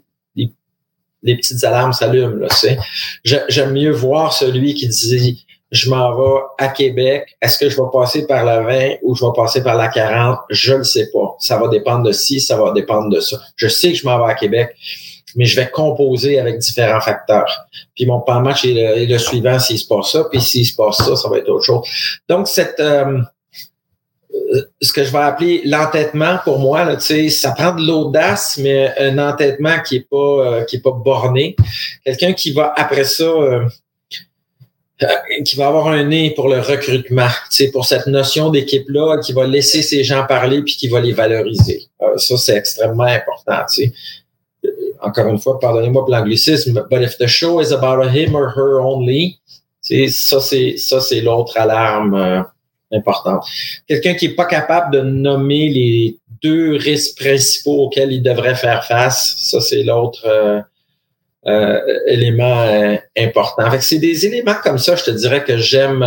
les, 1.24 1.36
petites 1.36 1.63
alarmes 1.63 1.92
s'allument 1.92 2.36
là 2.36 2.48
tu 2.48 2.56
sais. 2.56 2.78
J'aime 3.24 3.74
mieux 3.74 3.92
voir 3.92 4.32
celui 4.32 4.76
qui 4.76 4.88
dit 4.88 5.46
je 5.72 5.89
m'en 5.89 6.15
vais 6.15 6.42
à 6.60 6.68
Québec 6.68 7.36
est-ce 7.42 7.58
que 7.58 7.68
je 7.68 7.76
vais 7.76 7.88
passer 7.92 8.28
par 8.28 8.46
la 8.46 8.62
20 8.62 8.98
ou 9.02 9.15
je 9.15 9.26
vais 9.26 9.32
passer 9.36 9.63
par 9.63 9.76
la 9.76 9.88
40 9.88 10.38
je 10.52 10.76
ne 10.76 10.84
sais 10.84 11.10
pas. 11.12 11.36
Ça 11.39 11.58
va 11.58 11.70
dépendre 11.70 12.04
de 12.04 12.12
ci 12.12 12.39
ça 12.39 12.56
va 12.56 12.72
dépendre 12.72 13.10
de 13.10 13.20
ça. 13.20 13.38
Je 13.56 13.68
sais 13.68 13.92
que 13.92 13.98
je 13.98 14.06
m'en 14.06 14.24
vais 14.24 14.32
à 14.32 14.36
Québec 14.36 14.76
mais 15.36 15.46
je 15.46 15.60
vais 15.60 15.70
composer 15.70 16.39
avec 16.39 16.58
différents 16.58 17.02
facteurs. 17.02 17.65
Puis 17.96 18.06
mon 18.06 18.22
plan 18.22 18.42
match 18.42 18.65
est 18.65 19.06
le, 19.06 19.18
suivant 19.18 19.60
s'il 19.60 19.80
se 19.80 19.88
passe 19.88 20.12
ça, 20.12 20.26
puis 20.30 20.42
s'il 20.42 20.65
se 20.65 20.76
passe 20.76 20.98
ça, 20.98 21.15
ça 21.15 21.30
va 21.30 21.38
être 21.38 21.50
autre 21.50 21.65
chose. 21.65 21.88
Donc, 22.28 22.48
cette 22.48 22.80
euh, 22.80 23.20
euh, 24.34 24.62
ce 24.82 24.94
que 24.94 25.04
je 25.04 25.12
vais 25.12 25.20
appeler 25.20 25.62
l'entêtement 25.65 26.38
pour 26.44 26.60
moi, 26.60 26.84
là, 26.86 27.00
ça 27.00 27.52
prend 27.52 27.74
de 27.74 27.86
l'audace, 27.86 28.60
mais 28.62 28.94
un 28.98 29.18
entêtement 29.18 29.80
qui 29.82 29.98
est 29.98 30.08
pas 30.10 30.15
euh, 30.15 30.63
qui 30.63 30.78
est 30.78 30.82
pas 30.82 30.92
borné. 30.92 31.56
Quelqu'un 32.06 32.34
qui 32.34 32.52
va 32.52 32.74
après 32.76 33.04
ça 33.04 33.32
qui 35.46 35.56
va 35.56 35.68
avoir 35.68 35.88
un 35.88 36.04
nez 36.04 36.32
pour 36.32 36.50
le 36.50 36.60
recrutement, 36.60 37.30
pour 37.72 37.86
cette 37.86 38.06
notion 38.08 38.50
d'équipe-là, 38.50 39.20
qui 39.20 39.32
va 39.32 39.48
laisser 39.48 39.82
ces 39.82 40.04
gens 40.04 40.26
parler 40.26 40.62
puis 40.62 40.76
qui 40.76 40.89
va 40.89 41.00
les 41.00 41.13
valoriser. 41.13 41.86
ça, 42.18 42.36
c'est 42.36 42.58
extrêmement 42.58 43.04
important. 43.04 43.65
sais 43.68 43.94
encore 45.02 45.28
une 45.28 45.39
fois, 45.39 45.60
pardonnez-moi 45.60 46.06
pour 46.06 46.13
l'anglicisme, 46.13 46.86
but 46.89 47.02
if 47.02 47.17
the 47.17 47.28
show 47.28 47.62
is 47.62 47.72
about 47.72 48.04
him 48.13 48.36
or 48.36 48.54
her 48.56 48.80
only, 48.80 49.39
ça 49.82 50.39
c'est 50.39 50.78
ça 50.78 51.00
c'est 51.00 51.22
l'autre 51.22 51.58
alarme 51.58 52.13
euh, 52.15 52.41
importante. 52.91 53.45
Quelqu'un 53.88 54.15
qui 54.15 54.28
est 54.28 54.36
pas 54.36 54.45
capable 54.45 54.93
de 54.93 55.02
nommer 55.02 55.69
les 55.69 56.17
deux 56.41 56.76
risques 56.76 57.17
principaux 57.19 57.86
auxquels 57.86 58.12
il 58.12 58.22
devrait 58.22 58.56
faire 58.56 58.86
face, 58.86 59.36
ça 59.38 59.62
c'est 59.62 59.84
l'autre 59.84 60.26
euh, 60.26 60.62
euh, 61.48 61.80
élément 62.08 62.67
important. 63.17 63.69
c'est 63.80 64.00
des 64.00 64.26
éléments 64.26 64.56
comme 64.63 64.78
ça, 64.78 64.95
je 64.95 65.06
te 65.06 65.12
dirais 65.12 65.43
que 65.43 65.58
j'aime 65.58 66.06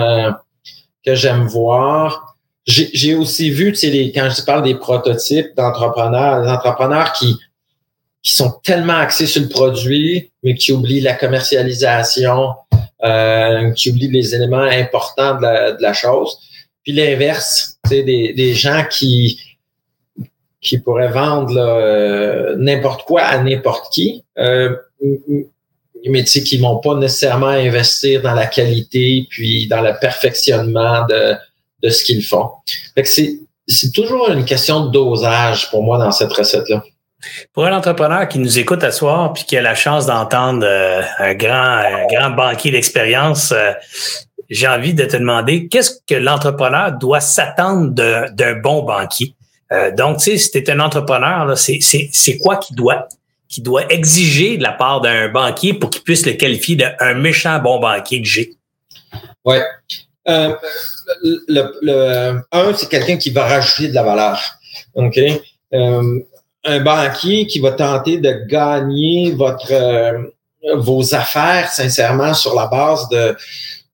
que 1.04 1.14
j'aime 1.14 1.46
voir. 1.46 2.36
J'ai 2.64 3.16
aussi 3.16 3.50
vu, 3.50 3.72
tu 3.72 3.90
sais, 3.90 4.12
quand 4.14 4.28
je 4.30 4.44
parle 4.44 4.62
des 4.62 4.76
prototypes 4.76 5.56
d'entrepreneurs, 5.56 6.42
des 6.42 6.48
entrepreneurs 6.48 7.12
qui 7.12 7.36
qui 8.22 8.35
sont 8.35 8.50
tellement 8.62 8.98
axés 8.98 9.26
sur 9.26 9.42
le 9.42 9.48
produit, 9.48 10.30
mais 10.42 10.54
qui 10.54 10.72
oublient 10.72 11.00
la 11.00 11.14
commercialisation, 11.14 12.50
euh, 13.04 13.72
qui 13.72 13.90
oublient 13.90 14.11
les 14.11 14.35
éléments 14.35 14.58
importants 14.58 15.37
de 15.37 15.42
la, 15.42 15.72
de 15.72 15.82
la 15.82 15.92
chose. 15.92 16.38
Puis 16.85 16.92
l'inverse, 16.92 17.78
des, 17.90 18.32
des 18.32 18.54
gens 18.54 18.85
qui 18.88 19.40
qui 20.62 20.78
pourraient 20.78 21.11
vendre 21.11 21.56
euh, 21.58 22.54
n'importe 22.56 23.02
quoi 23.02 23.22
à 23.22 23.42
n'importe 23.42 23.92
qui, 23.92 24.24
euh, 24.38 24.74
mais 26.08 26.22
qui 26.22 26.58
vont 26.58 26.78
pas 26.78 26.94
nécessairement 26.94 27.48
investir 27.48 28.22
dans 28.22 28.35
la 28.35 28.46
qualité 28.46 29.26
puis 29.28 29.66
dans 29.66 29.80
le 29.80 29.92
perfectionnement 30.00 31.04
de, 31.08 31.35
de 31.82 31.88
ce 31.90 32.04
qu'ils 32.04 32.24
font. 32.24 32.48
Fait 32.94 33.02
que 33.02 33.08
c'est, 33.08 33.40
c'est 33.66 33.92
toujours 33.92 34.30
une 34.30 34.44
question 34.44 34.87
de 34.87 34.92
dosage 34.92 35.68
pour 35.70 35.82
moi 35.82 35.98
dans 35.98 36.12
cette 36.12 36.32
recette-là. 36.32 36.85
Pour 37.52 37.66
un 37.66 37.76
entrepreneur 37.76 38.28
qui 38.28 38.38
nous 38.38 38.58
écoute 38.58 38.82
à 38.82 38.90
soir 38.90 39.32
puis 39.32 39.44
qui 39.44 39.56
a 39.56 39.62
la 39.62 39.74
chance 39.74 40.06
d'entendre 40.06 40.66
euh, 40.66 41.02
un 41.18 41.35
grand 41.35 41.83
grand 42.10 42.31
banquier 42.31 42.70
d'expérience, 42.70 43.52
euh, 43.52 43.73
j'ai 44.50 44.66
envie 44.66 44.94
de 44.94 45.04
te 45.04 45.16
demander 45.16 45.68
qu'est-ce 45.68 46.00
que 46.06 46.14
l'entrepreneur 46.14 46.92
doit 46.92 47.20
s'attendre 47.20 47.90
d'un 47.90 48.54
bon 48.54 48.83
banquier? 48.83 49.35
Euh, 49.73 49.90
donc, 49.92 50.18
tu 50.18 50.25
sais, 50.25 50.37
si 50.37 50.50
tu 50.50 50.58
es 50.58 50.70
un 50.70 50.81
entrepreneur, 50.81 51.56
c'est 51.56 52.38
quoi 52.38 52.56
qu'il 52.56 52.77
doit 52.77 53.08
qui 53.48 53.60
doit 53.60 53.92
exiger 53.92 54.56
de 54.56 54.62
la 54.62 54.73
part 54.73 55.02
d'un 55.02 55.29
banquier 55.29 55.75
pour 55.75 55.90
qu'il 55.90 56.02
puisse 56.02 56.25
le 56.25 56.33
qualifier 56.33 56.77
d'un 56.77 57.14
méchant 57.14 57.58
bon 57.58 57.81
banquier 57.81 58.23
que 58.23 58.29
j'ai? 58.29 58.54
Oui. 59.44 59.58
le, 60.27 62.40
un, 62.50 62.75
c'est 62.75 62.88
quelqu'un 62.88 63.18
qui 63.18 63.31
va 63.31 63.46
rajouter 63.46 63.88
de 63.88 63.94
la 63.94 64.02
valeur. 64.02 64.40
OK? 64.94 65.20
Un 66.65 66.81
banquier 66.81 67.46
qui 67.46 67.58
va 67.58 67.73
tenter 67.73 68.19
de 68.19 68.33
gagner 68.46 69.33
votre 69.33 69.73
euh, 69.73 70.19
vos 70.77 71.15
affaires, 71.15 71.71
sincèrement, 71.71 72.35
sur 72.35 72.54
la 72.54 72.67
base 72.67 73.08
de, 73.08 73.37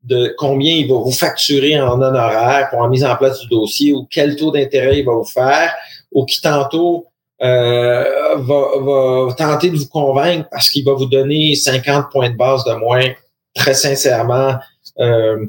de 0.05 0.35
combien 0.37 0.75
il 0.75 0.89
va 0.89 0.97
vous 0.97 1.13
facturer 1.13 1.81
en 1.81 2.01
honoraires 2.01 2.69
pour 2.71 2.83
la 2.83 2.89
mise 2.89 3.05
en 3.05 3.17
place 3.17 3.41
du 3.41 3.49
dossier 3.49 3.93
ou 3.93 4.07
quel 4.11 4.37
taux 4.37 4.51
d'intérêt 4.51 4.99
il 4.99 5.05
va 5.05 5.13
vous 5.13 5.25
faire 5.25 5.75
ou 6.13 6.25
qui 6.25 6.41
tantôt 6.41 7.07
euh, 7.41 8.37
va, 8.37 8.65
va, 8.81 9.35
tenter 9.35 9.71
de 9.71 9.77
vous 9.77 9.87
convaincre 9.87 10.49
parce 10.51 10.71
qu'il 10.71 10.85
va 10.85 10.93
vous 10.93 11.07
donner 11.07 11.55
50 11.55 12.11
points 12.11 12.31
de 12.31 12.37
base 12.37 12.65
de 12.65 12.75
moins, 12.75 13.07
très 13.55 13.75
sincèrement. 13.75 14.57
Euh, 14.99 15.47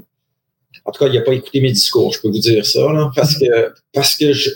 en 0.85 0.91
tout 0.91 1.03
cas, 1.03 1.09
il 1.11 1.19
n'a 1.19 1.25
pas 1.25 1.33
écouté 1.33 1.61
mes 1.61 1.71
discours, 1.71 2.13
je 2.13 2.21
peux 2.21 2.29
vous 2.29 2.39
dire 2.39 2.65
ça, 2.65 2.91
là, 2.93 3.11
parce 3.15 3.37
que 3.37 3.73
parce 3.93 4.15
que 4.15 4.33
je, 4.33 4.49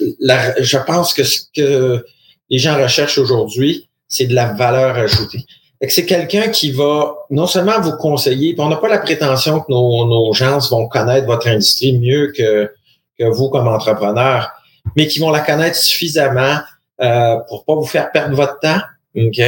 je 0.60 0.78
pense 0.78 1.14
que 1.14 1.24
ce 1.24 1.42
que 1.56 2.06
les 2.54 2.60
gens 2.60 2.80
recherchent 2.80 3.18
aujourd'hui, 3.18 3.90
c'est 4.08 4.28
de 4.28 4.36
la 4.36 4.54
valeur 4.54 4.96
ajoutée. 4.96 5.44
C'est 5.90 6.06
quelqu'un 6.06 6.50
qui 6.50 6.70
va 6.70 7.16
non 7.32 7.48
seulement 7.48 7.82
vous 7.82 7.94
conseiller, 7.94 8.54
puis 8.54 8.62
on 8.62 8.70
n'a 8.70 8.76
pas 8.76 8.90
la 8.90 9.00
prétention 9.00 9.60
que 9.60 9.72
nos, 9.72 10.06
nos 10.06 10.32
gens 10.34 10.60
vont 10.70 10.88
connaître 10.88 11.26
votre 11.26 11.48
industrie 11.48 11.98
mieux 11.98 12.32
que, 12.32 12.72
que 13.18 13.24
vous 13.26 13.50
comme 13.50 13.68
entrepreneur, 13.68 14.52
mais 14.96 15.08
qui 15.08 15.18
vont 15.18 15.32
la 15.32 15.40
connaître 15.40 15.78
suffisamment 15.78 16.60
euh, 17.02 17.38
pour 17.50 17.66
pas 17.66 17.74
vous 17.74 17.88
faire 17.88 18.12
perdre 18.12 18.36
votre 18.36 18.60
temps, 18.60 18.82
ok? 19.16 19.42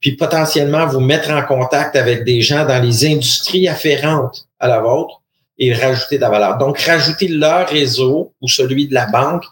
Puis 0.00 0.12
potentiellement 0.12 0.86
vous 0.86 1.00
mettre 1.00 1.30
en 1.30 1.42
contact 1.42 1.96
avec 1.96 2.24
des 2.24 2.42
gens 2.42 2.66
dans 2.66 2.82
les 2.82 3.06
industries 3.06 3.68
afférentes 3.68 4.44
à 4.58 4.68
la 4.68 4.80
vôtre 4.80 5.22
et 5.58 5.72
rajouter 5.72 6.16
de 6.16 6.20
la 6.20 6.28
valeur. 6.28 6.58
Donc, 6.58 6.78
rajouter 6.78 7.28
leur 7.28 7.66
réseau 7.70 8.34
ou 8.42 8.48
celui 8.48 8.86
de 8.86 8.92
la 8.92 9.06
banque 9.06 9.44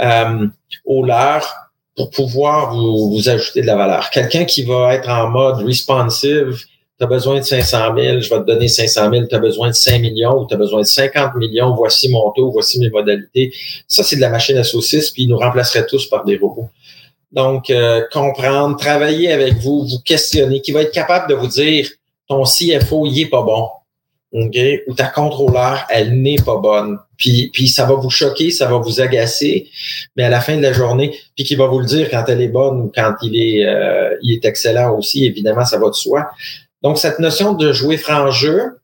euh, 0.00 0.46
au 0.86 1.04
leur 1.04 1.63
pour 1.96 2.10
pouvoir 2.10 2.74
vous, 2.74 3.28
ajouter 3.28 3.60
de 3.60 3.66
la 3.66 3.76
valeur. 3.76 4.10
Quelqu'un 4.10 4.44
qui 4.44 4.64
va 4.64 4.94
être 4.94 5.08
en 5.08 5.28
mode 5.28 5.64
responsive, 5.64 6.56
tu 6.98 7.04
as 7.04 7.06
besoin 7.06 7.38
de 7.38 7.44
500 7.44 7.94
000, 7.96 8.20
je 8.20 8.30
vais 8.30 8.40
te 8.40 8.46
donner 8.46 8.68
500 8.68 9.10
000, 9.10 9.26
tu 9.26 9.34
as 9.34 9.38
besoin 9.38 9.68
de 9.68 9.74
5 9.74 10.00
millions 10.00 10.40
ou 10.40 10.46
tu 10.46 10.54
as 10.54 10.56
besoin 10.56 10.80
de 10.80 10.86
50 10.86 11.36
millions, 11.36 11.74
voici 11.74 12.08
mon 12.08 12.30
taux, 12.32 12.50
voici 12.50 12.80
mes 12.80 12.90
modalités. 12.90 13.52
Ça, 13.86 14.02
c'est 14.02 14.16
de 14.16 14.20
la 14.20 14.30
machine 14.30 14.56
à 14.56 14.64
saucisses, 14.64 15.10
puis 15.10 15.24
ils 15.24 15.28
nous 15.28 15.38
remplaceraient 15.38 15.86
tous 15.86 16.06
par 16.08 16.24
des 16.24 16.36
robots. 16.36 16.68
Donc, 17.32 17.70
euh, 17.70 18.02
comprendre, 18.12 18.76
travailler 18.76 19.32
avec 19.32 19.54
vous, 19.54 19.84
vous 19.84 19.98
questionner, 20.04 20.60
qui 20.60 20.70
va 20.70 20.82
être 20.82 20.92
capable 20.92 21.28
de 21.28 21.34
vous 21.34 21.48
dire 21.48 21.88
ton 22.28 22.44
CFO, 22.44 23.06
il 23.06 23.20
est 23.20 23.26
pas 23.26 23.42
bon. 23.42 23.68
Okay? 24.34 24.82
Ou 24.88 24.94
ta 24.94 25.06
contrôleur, 25.06 25.86
elle 25.88 26.20
n'est 26.20 26.36
pas 26.44 26.56
bonne. 26.56 26.98
Puis, 27.16 27.50
puis 27.52 27.68
ça 27.68 27.86
va 27.86 27.94
vous 27.94 28.10
choquer, 28.10 28.50
ça 28.50 28.66
va 28.66 28.78
vous 28.78 29.00
agacer, 29.00 29.68
mais 30.16 30.24
à 30.24 30.28
la 30.28 30.40
fin 30.40 30.56
de 30.56 30.62
la 30.62 30.72
journée, 30.72 31.16
puis 31.36 31.44
qui 31.44 31.54
va 31.54 31.66
vous 31.66 31.78
le 31.78 31.86
dire 31.86 32.10
quand 32.10 32.24
elle 32.26 32.42
est 32.42 32.48
bonne 32.48 32.80
ou 32.80 32.92
quand 32.92 33.14
il 33.22 33.36
est, 33.36 33.64
euh, 33.64 34.16
il 34.22 34.34
est 34.34 34.44
excellent 34.44 34.98
aussi, 34.98 35.24
évidemment, 35.24 35.64
ça 35.64 35.78
va 35.78 35.88
de 35.88 35.94
soi. 35.94 36.28
Donc, 36.82 36.98
cette 36.98 37.20
notion 37.20 37.54
de 37.54 37.72
jouer 37.72 37.96
franc 37.96 38.30
jeu, 38.30 38.78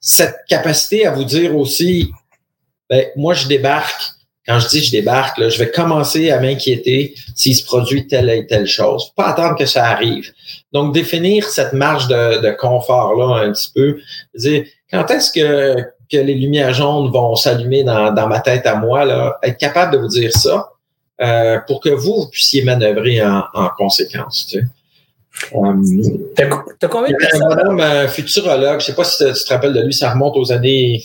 cette 0.00 0.36
capacité 0.48 1.04
à 1.04 1.10
vous 1.10 1.24
dire 1.24 1.56
aussi, 1.56 2.12
ben, 2.88 3.06
moi, 3.16 3.34
je 3.34 3.46
débarque, 3.48 4.02
quand 4.46 4.58
je 4.58 4.68
dis 4.68 4.84
je 4.84 4.90
débarque, 4.90 5.38
là, 5.38 5.48
je 5.48 5.58
vais 5.58 5.70
commencer 5.70 6.30
à 6.30 6.40
m'inquiéter 6.40 7.14
s'il 7.34 7.54
se 7.54 7.64
produit 7.64 8.06
telle 8.06 8.28
et 8.30 8.46
telle 8.46 8.66
chose. 8.66 9.12
Pas 9.16 9.28
attendre 9.28 9.56
que 9.56 9.66
ça 9.66 9.86
arrive. 9.86 10.32
Donc, 10.72 10.92
définir 10.92 11.48
cette 11.48 11.72
marge 11.72 12.08
de, 12.08 12.50
confort-là 12.50 13.44
un 13.44 13.52
petit 13.52 13.70
peu. 13.74 13.98
Quand 14.92 15.10
est-ce 15.10 15.32
que, 15.32 15.80
que 16.10 16.16
les 16.16 16.34
lumières 16.34 16.74
jaunes 16.74 17.10
vont 17.10 17.34
s'allumer 17.34 17.84
dans, 17.84 18.12
dans 18.12 18.28
ma 18.28 18.40
tête 18.40 18.66
à 18.66 18.76
moi, 18.76 19.04
là, 19.04 19.38
être 19.42 19.58
capable 19.58 19.94
de 19.94 19.98
vous 19.98 20.08
dire 20.08 20.32
ça 20.32 20.70
euh, 21.20 21.58
pour 21.66 21.80
que 21.80 21.88
vous, 21.88 22.28
puissiez 22.30 22.62
manœuvrer 22.64 23.24
en, 23.24 23.42
en 23.54 23.68
conséquence. 23.76 24.46
Tu 24.50 24.58
sais. 24.58 24.64
Euh, 25.54 26.64
T'as 26.78 26.88
combien 26.88 27.10
de 27.10 27.16
personnes? 27.16 27.80
Un 27.80 28.06
futurologue, 28.06 28.80
je 28.80 28.86
sais 28.86 28.94
pas 28.94 29.04
si 29.04 29.24
tu 29.24 29.32
te 29.32 29.52
rappelles 29.52 29.72
de 29.72 29.80
lui, 29.80 29.94
ça 29.94 30.10
remonte 30.10 30.36
aux 30.36 30.52
années 30.52 31.02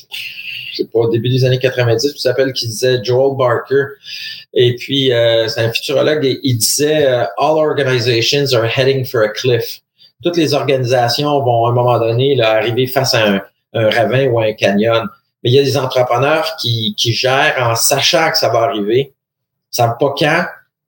je 0.77 0.83
sais 0.83 0.89
pas, 0.93 1.07
début 1.11 1.29
des 1.29 1.43
années 1.45 1.59
90, 1.59 2.13
qui 2.13 2.21
s'appelle, 2.21 2.53
qui 2.53 2.67
disait 2.67 3.03
Joel 3.03 3.35
Barker. 3.35 3.85
Et 4.53 4.75
puis, 4.75 5.11
euh, 5.11 5.47
c'est 5.47 5.61
un 5.61 5.71
futurologue 5.71 6.23
et 6.25 6.39
il 6.43 6.57
disait 6.57 7.07
euh, 7.07 7.23
All 7.37 7.57
organizations 7.57 8.53
are 8.53 8.65
heading 8.65 9.05
for 9.05 9.21
a 9.21 9.29
cliff. 9.29 9.81
Toutes 10.23 10.37
les 10.37 10.53
organisations 10.53 11.41
vont 11.43 11.65
à 11.65 11.69
un 11.69 11.73
moment 11.73 11.99
donné 11.99 12.35
là, 12.35 12.53
arriver 12.53 12.87
face 12.87 13.13
à 13.13 13.27
un, 13.27 13.41
ravin 13.73 14.27
ou 14.27 14.39
un 14.39 14.53
canyon. 14.53 15.07
Mais 15.43 15.51
il 15.51 15.53
y 15.53 15.59
a 15.59 15.63
des 15.63 15.77
entrepreneurs 15.77 16.55
qui, 16.59 16.95
qui 16.97 17.13
gèrent 17.13 17.55
en 17.59 17.75
sachant 17.75 18.31
que 18.31 18.37
ça 18.37 18.49
va 18.49 18.59
arriver. 18.59 19.13
Ils 19.71 19.75
savent 19.75 19.97
pas 19.99 20.13
quand, 20.17 20.45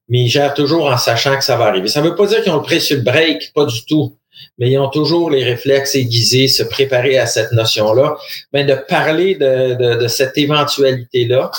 mais 0.08 0.22
ils 0.22 0.30
gèrent 0.30 0.54
toujours 0.54 0.88
en 0.88 0.98
sachant 0.98 1.38
que 1.38 1.44
ça 1.44 1.56
va 1.56 1.66
arriver. 1.66 1.88
Ça 1.88 2.02
ne 2.02 2.10
veut 2.10 2.16
pas 2.16 2.26
dire 2.26 2.42
qu'ils 2.42 2.52
ont 2.52 2.58
le 2.58 2.64
prêt 2.64 2.80
sur 2.80 2.98
le 2.98 3.04
break, 3.04 3.52
pas 3.54 3.66
du 3.66 3.86
tout 3.86 4.16
mais 4.58 4.72
ils 4.72 4.78
ont 4.78 4.90
toujours 4.90 5.30
les 5.30 5.44
réflexes 5.44 5.96
aiguisés, 5.96 6.48
se 6.48 6.64
préparer 6.64 7.18
à 7.18 7.26
cette 7.26 7.52
notion-là, 7.52 8.16
mais 8.54 8.64
de 8.64 8.76
parler 8.76 9.36
de, 9.36 10.00
de, 10.00 10.08
cette 10.08 10.38
éventualité-là 10.38 11.52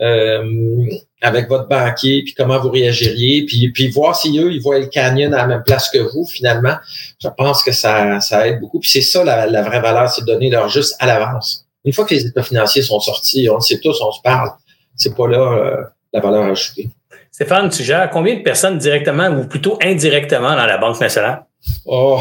euh, 0.00 0.44
avec 1.20 1.48
votre 1.48 1.68
banquier, 1.68 2.22
puis 2.22 2.34
comment 2.34 2.58
vous 2.60 2.70
réagiriez, 2.70 3.44
puis, 3.44 3.70
puis 3.72 3.88
voir 3.88 4.14
si 4.14 4.38
eux, 4.38 4.52
ils 4.52 4.60
voient 4.60 4.78
le 4.78 4.86
canyon 4.86 5.34
à 5.34 5.38
la 5.38 5.46
même 5.46 5.62
place 5.64 5.90
que 5.90 5.98
vous, 5.98 6.24
finalement, 6.24 6.76
je 7.20 7.28
pense 7.36 7.62
que 7.62 7.72
ça, 7.72 8.20
ça 8.20 8.46
aide 8.46 8.60
beaucoup. 8.60 8.78
Puis 8.78 8.90
c'est 8.90 9.00
ça 9.00 9.24
la, 9.24 9.46
la 9.46 9.62
vraie 9.62 9.80
valeur, 9.80 10.08
c'est 10.10 10.22
de 10.22 10.26
donner 10.26 10.50
leur 10.50 10.68
juste 10.68 10.94
à 11.00 11.06
l'avance. 11.06 11.66
Une 11.84 11.92
fois 11.92 12.04
que 12.04 12.14
les 12.14 12.26
états 12.26 12.42
financiers 12.42 12.82
sont 12.82 13.00
sortis, 13.00 13.48
on 13.50 13.54
le 13.54 13.60
sait 13.60 13.80
tous, 13.80 14.00
on 14.00 14.12
se 14.12 14.20
parle. 14.22 14.50
C'est 14.94 15.16
pas 15.16 15.26
là 15.26 15.38
euh, 15.38 15.84
la 16.12 16.20
valeur 16.20 16.44
ajoutée. 16.44 16.90
Stéphane, 17.30 17.70
tu 17.70 17.84
gères 17.84 18.10
combien 18.10 18.36
de 18.36 18.42
personnes 18.42 18.78
directement 18.78 19.28
ou 19.28 19.46
plutôt 19.46 19.78
indirectement 19.82 20.56
dans 20.56 20.66
la 20.66 20.78
Banque 20.78 21.00
nationale? 21.00 21.44
Oh, 21.86 22.20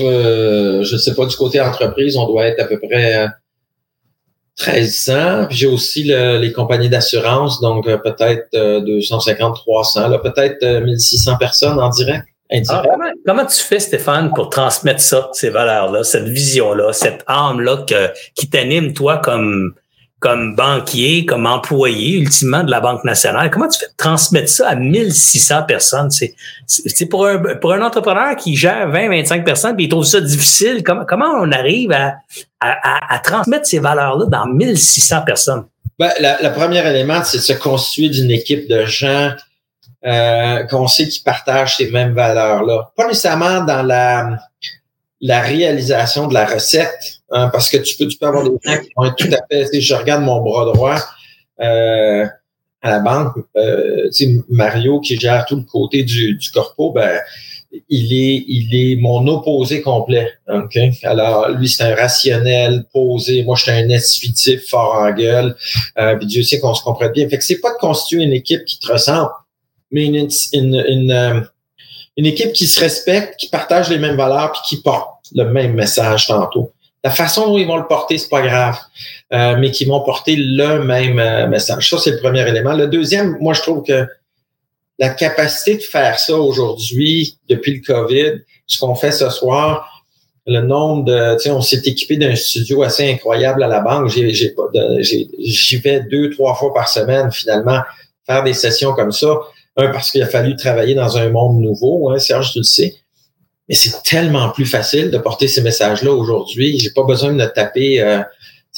euh, 0.00 0.82
je 0.82 0.94
ne 0.94 0.98
sais 0.98 1.14
pas, 1.14 1.26
du 1.26 1.36
côté 1.36 1.60
entreprise, 1.60 2.16
on 2.16 2.26
doit 2.26 2.46
être 2.46 2.60
à 2.60 2.64
peu 2.66 2.78
près 2.78 3.26
13 4.56 5.08
ans. 5.10 5.46
J'ai 5.50 5.66
aussi 5.66 6.04
les 6.04 6.52
compagnies 6.52 6.88
d'assurance, 6.88 7.60
donc 7.60 7.86
euh, 7.86 7.96
peut-être 7.98 8.48
250, 8.84 9.56
300, 9.56 10.08
là, 10.08 10.18
peut-être 10.18 10.64
1600 10.82 11.36
personnes 11.36 11.80
en 11.80 11.88
direct. 11.88 12.26
Ah, 12.68 12.82
comment, 13.26 13.46
tu 13.46 13.56
fais, 13.56 13.78
Stéphane, 13.78 14.32
pour 14.34 14.50
transmettre 14.50 15.00
ça, 15.00 15.30
ces 15.32 15.48
valeurs-là, 15.48 16.04
cette 16.04 16.28
vision-là, 16.28 16.92
cette 16.92 17.24
âme-là 17.26 17.86
qui 18.34 18.50
t'anime, 18.50 18.92
toi, 18.92 19.16
comme 19.16 19.74
comme 20.22 20.54
banquier, 20.54 21.26
comme 21.26 21.46
employé 21.46 22.16
ultimement 22.18 22.62
de 22.62 22.70
la 22.70 22.80
Banque 22.80 23.02
nationale. 23.02 23.50
Comment 23.50 23.66
tu 23.66 23.80
fais 23.80 23.90
transmettre 23.96 24.48
ça 24.48 24.68
à 24.68 24.76
1600 24.76 25.64
personnes? 25.64 26.10
C'est, 26.66 27.06
pour, 27.06 27.26
un, 27.26 27.38
pour 27.56 27.72
un 27.72 27.82
entrepreneur 27.82 28.36
qui 28.36 28.54
gère 28.54 28.88
20, 28.88 29.08
25 29.08 29.44
personnes 29.44 29.74
puis 29.74 29.86
il 29.86 29.88
trouve 29.88 30.04
ça 30.04 30.20
difficile. 30.20 30.84
Comment, 30.84 31.04
comment 31.04 31.32
on 31.40 31.50
arrive 31.50 31.90
à, 31.90 32.14
à, 32.60 33.14
à 33.14 33.18
transmettre 33.18 33.66
ces 33.66 33.80
valeurs-là 33.80 34.26
dans 34.26 34.46
1600 34.46 35.22
personnes? 35.22 35.64
Ben, 35.98 36.12
la, 36.20 36.40
la 36.40 36.90
élément, 36.90 37.24
c'est 37.24 37.38
de 37.38 37.42
se 37.42 37.52
constituer 37.54 38.08
d'une 38.08 38.30
équipe 38.30 38.68
de 38.68 38.84
gens 38.84 39.32
euh, 40.06 40.62
qu'on 40.66 40.86
sait 40.86 41.08
qui 41.08 41.20
partagent 41.20 41.78
ces 41.78 41.90
mêmes 41.90 42.14
valeurs-là. 42.14 42.92
Pas 42.96 43.08
nécessairement 43.08 43.62
dans 43.64 43.82
la, 43.82 44.38
la 45.20 45.40
réalisation 45.40 46.28
de 46.28 46.34
la 46.34 46.46
recette, 46.46 47.21
Hein, 47.32 47.48
parce 47.48 47.70
que 47.70 47.78
tu 47.78 47.96
peux, 47.96 48.06
tu 48.06 48.18
peux 48.18 48.26
avoir 48.26 48.44
des 48.44 48.50
gens 48.62 48.78
qui 48.78 48.90
vont 48.96 49.04
être 49.04 49.16
tout 49.16 49.28
à 49.32 49.40
fait. 49.50 49.80
Je 49.80 49.94
regarde 49.94 50.22
mon 50.22 50.42
bras 50.42 50.66
droit 50.66 50.96
euh, 51.60 52.26
à 52.82 52.90
la 52.90 52.98
banque, 53.00 53.36
euh, 53.56 54.10
Mario 54.50 55.00
qui 55.00 55.16
gère 55.18 55.46
tout 55.46 55.56
le 55.56 55.62
côté 55.62 56.02
du, 56.02 56.36
du 56.36 56.50
corpo, 56.50 56.90
ben 56.92 57.20
il 57.88 58.12
est, 58.12 58.44
il 58.48 58.74
est 58.74 58.96
mon 58.96 59.26
opposé 59.28 59.80
complet. 59.80 60.30
ok? 60.48 60.76
Alors, 61.04 61.48
lui, 61.50 61.68
c'est 61.68 61.84
un 61.84 61.94
rationnel, 61.94 62.84
posé. 62.92 63.44
Moi, 63.44 63.56
je 63.56 63.62
suis 63.62 63.70
un 63.70 63.90
intuitif, 63.90 64.68
fort 64.68 64.94
en 64.96 65.10
gueule. 65.12 65.56
Euh, 65.98 66.16
puis 66.16 66.26
Dieu 66.26 66.42
sait 66.42 66.60
qu'on 66.60 66.74
se 66.74 66.82
comprend 66.82 67.08
bien. 67.08 67.28
Fait 67.28 67.38
que 67.38 67.44
c'est 67.44 67.60
pas 67.60 67.72
de 67.72 67.78
constituer 67.78 68.24
une 68.24 68.32
équipe 68.32 68.64
qui 68.66 68.78
te 68.78 68.92
ressemble, 68.92 69.30
mais 69.90 70.04
une, 70.04 70.28
une, 70.52 70.84
une, 70.86 71.10
euh, 71.10 71.40
une 72.16 72.26
équipe 72.26 72.52
qui 72.52 72.66
se 72.66 72.78
respecte, 72.78 73.36
qui 73.38 73.48
partage 73.48 73.88
les 73.88 73.98
mêmes 73.98 74.16
valeurs, 74.16 74.52
puis 74.52 74.60
qui 74.68 74.82
porte 74.82 75.26
le 75.34 75.44
même 75.44 75.72
message 75.72 76.26
tantôt. 76.26 76.72
La 77.04 77.10
façon 77.10 77.48
dont 77.48 77.58
ils 77.58 77.66
vont 77.66 77.76
le 77.76 77.86
porter, 77.86 78.16
c'est 78.16 78.28
pas 78.28 78.42
grave, 78.42 78.78
euh, 79.32 79.56
mais 79.58 79.70
qu'ils 79.70 79.88
vont 79.88 80.00
porter 80.02 80.36
le 80.36 80.84
même 80.84 81.18
euh, 81.18 81.48
message. 81.48 81.90
Ça, 81.90 81.98
c'est 81.98 82.12
le 82.12 82.18
premier 82.18 82.46
élément. 82.48 82.74
Le 82.74 82.86
deuxième, 82.86 83.36
moi, 83.40 83.54
je 83.54 83.60
trouve 83.62 83.82
que 83.82 84.06
la 84.98 85.08
capacité 85.08 85.76
de 85.78 85.82
faire 85.82 86.18
ça 86.18 86.36
aujourd'hui, 86.36 87.38
depuis 87.48 87.74
le 87.74 87.80
COVID, 87.84 88.42
ce 88.66 88.78
qu'on 88.78 88.94
fait 88.94 89.10
ce 89.10 89.30
soir, 89.30 90.04
le 90.46 90.60
nombre 90.60 91.04
de, 91.04 91.34
tu 91.36 91.44
sais, 91.44 91.50
on 91.50 91.60
s'est 91.60 91.82
équipé 91.84 92.16
d'un 92.16 92.34
studio 92.34 92.82
assez 92.82 93.10
incroyable 93.10 93.62
à 93.62 93.68
la 93.68 93.80
banque. 93.80 94.08
J'y 94.08 95.76
vais 95.78 96.00
deux, 96.10 96.30
trois 96.30 96.54
fois 96.54 96.72
par 96.74 96.88
semaine 96.88 97.30
finalement 97.30 97.80
faire 98.26 98.42
des 98.42 98.54
sessions 98.54 98.92
comme 98.92 99.12
ça. 99.12 99.38
Un 99.76 99.88
parce 99.88 100.10
qu'il 100.10 100.22
a 100.22 100.26
fallu 100.26 100.56
travailler 100.56 100.94
dans 100.94 101.16
un 101.16 101.30
monde 101.30 101.60
nouveau, 101.60 102.10
hein, 102.10 102.18
Serge, 102.18 102.52
tu 102.52 102.58
le 102.58 102.64
sais. 102.64 102.94
Mais 103.68 103.74
c'est 103.74 104.02
tellement 104.02 104.50
plus 104.50 104.66
facile 104.66 105.10
de 105.10 105.18
porter 105.18 105.48
ces 105.48 105.62
messages-là 105.62 106.12
aujourd'hui. 106.12 106.78
J'ai 106.78 106.90
pas 106.90 107.04
besoin 107.04 107.32
de 107.32 107.44
taper 107.46 108.00
euh, 108.00 108.22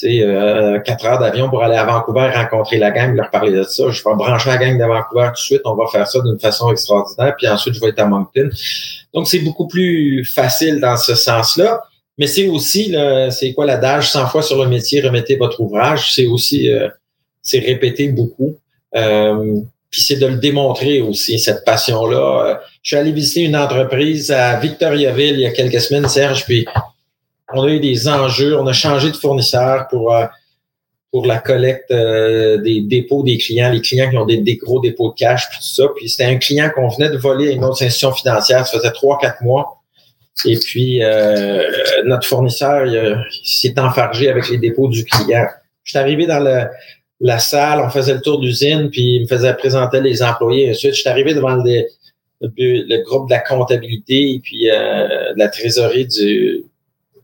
euh, 0.05 0.79
quatre 0.81 1.07
heures 1.07 1.19
d'avion 1.19 1.49
pour 1.49 1.63
aller 1.63 1.77
à 1.77 1.85
Vancouver 1.85 2.31
rencontrer 2.35 2.79
la 2.79 2.91
gang, 2.91 3.15
leur 3.15 3.31
parler 3.31 3.53
de 3.53 3.63
ça. 3.63 3.91
Je 3.91 4.03
vais 4.05 4.15
brancher 4.15 4.51
la 4.51 4.59
gang 4.59 4.79
de 4.79 4.85
Vancouver 4.85 5.27
tout 5.29 5.33
de 5.33 5.39
suite. 5.39 5.63
On 5.65 5.75
va 5.75 5.87
faire 5.91 6.07
ça 6.07 6.21
d'une 6.21 6.39
façon 6.39 6.71
extraordinaire. 6.71 7.35
Puis 7.37 7.49
ensuite, 7.49 7.75
je 7.75 7.81
vais 7.81 7.89
être 7.89 8.01
à 8.01 8.07
Moncton. 8.07 8.51
Donc, 9.13 9.27
c'est 9.27 9.41
beaucoup 9.41 9.67
plus 9.67 10.25
facile 10.25 10.81
dans 10.81 10.97
ce 10.97 11.15
sens-là. 11.15 11.83
Mais 12.19 12.27
c'est 12.27 12.47
aussi, 12.47 12.95
c'est 13.31 13.53
quoi 13.55 13.67
l'adage? 13.67 14.09
100 14.11 14.29
fois 14.29 14.43
sur 14.43 14.63
le 14.63 14.69
métier, 14.69 15.01
remettez 15.01 15.37
votre 15.37 15.61
ouvrage. 15.61 16.13
C'est 16.15 16.27
aussi, 16.27 16.71
euh, 16.71 16.89
c'est 17.43 17.59
répéter 17.59 18.09
beaucoup. 18.09 18.59
Euh, 18.97 19.61
puis 19.95 20.03
c'est 20.03 20.17
de 20.17 20.27
le 20.27 20.39
démontrer 20.39 21.01
aussi, 21.01 21.39
cette 21.39 21.65
passion-là. 21.65 22.47
Euh, 22.47 22.55
je 22.83 22.89
suis 22.89 22.97
allé 22.97 23.13
visiter 23.13 23.43
une 23.43 23.55
entreprise 23.55 24.33
à 24.33 24.59
Victoriaville 24.59 25.35
il 25.35 25.43
y 25.43 25.47
a 25.47 25.53
quelques 25.53 25.81
semaines, 25.81 26.09
Serge, 26.09 26.45
puis 26.47 26.67
on 27.53 27.63
a 27.63 27.69
eu 27.69 27.79
des 27.79 28.09
enjeux. 28.09 28.59
On 28.59 28.67
a 28.67 28.73
changé 28.73 29.13
de 29.13 29.17
fournisseur 29.17 29.87
pour, 29.87 30.13
euh, 30.13 30.27
pour 31.13 31.27
la 31.27 31.39
collecte 31.39 31.93
euh, 31.93 32.59
des 32.59 32.81
dépôts 32.81 33.23
des 33.23 33.39
clients, 33.39 33.71
les 33.71 33.83
clients 33.83 34.11
qui 34.11 34.17
ont 34.17 34.27
des, 34.27 34.57
gros 34.57 34.81
dépôts 34.81 35.11
de 35.11 35.15
cash, 35.15 35.49
puis 35.49 35.59
tout 35.59 35.75
ça. 35.75 35.85
Puis 35.95 36.09
c'était 36.09 36.25
un 36.25 36.39
client 36.39 36.71
qu'on 36.75 36.89
venait 36.89 37.11
de 37.11 37.17
voler 37.17 37.51
à 37.51 37.53
une 37.53 37.63
autre 37.63 37.81
institution 37.81 38.11
financière. 38.11 38.67
Ça 38.67 38.77
faisait 38.77 38.91
trois, 38.91 39.17
quatre 39.21 39.43
mois. 39.43 39.81
Et 40.45 40.57
puis, 40.57 41.01
notre 42.05 42.27
fournisseur 42.27 42.85
s'est 43.45 43.79
enfargé 43.79 44.29
avec 44.29 44.49
les 44.49 44.59
dépôts 44.59 44.89
du 44.89 45.05
client. 45.05 45.47
Je 45.85 45.91
suis 45.91 45.99
arrivé 46.01 46.27
dans 46.27 46.41
le, 46.41 46.67
la 47.27 47.39
salle, 47.39 47.81
on 47.81 47.89
faisait 47.89 48.15
le 48.15 48.21
tour 48.21 48.39
d'usine, 48.39 48.91
puis 48.91 49.17
il 49.17 49.23
me 49.23 49.27
faisait 49.27 49.55
présenter 49.55 50.01
les 50.01 50.23
employés. 50.23 50.71
Ensuite, 50.71 50.95
je 50.95 51.01
suis 51.01 51.09
arrivé 51.09 51.33
devant 51.35 51.57
le, 51.57 53.03
groupe 53.03 53.29
de 53.29 53.35
la 53.35 53.41
comptabilité, 53.41 54.41
puis 54.43 54.71
euh, 54.71 55.33
de 55.33 55.39
la 55.39 55.49
trésorerie 55.49 56.07
du, 56.07 56.65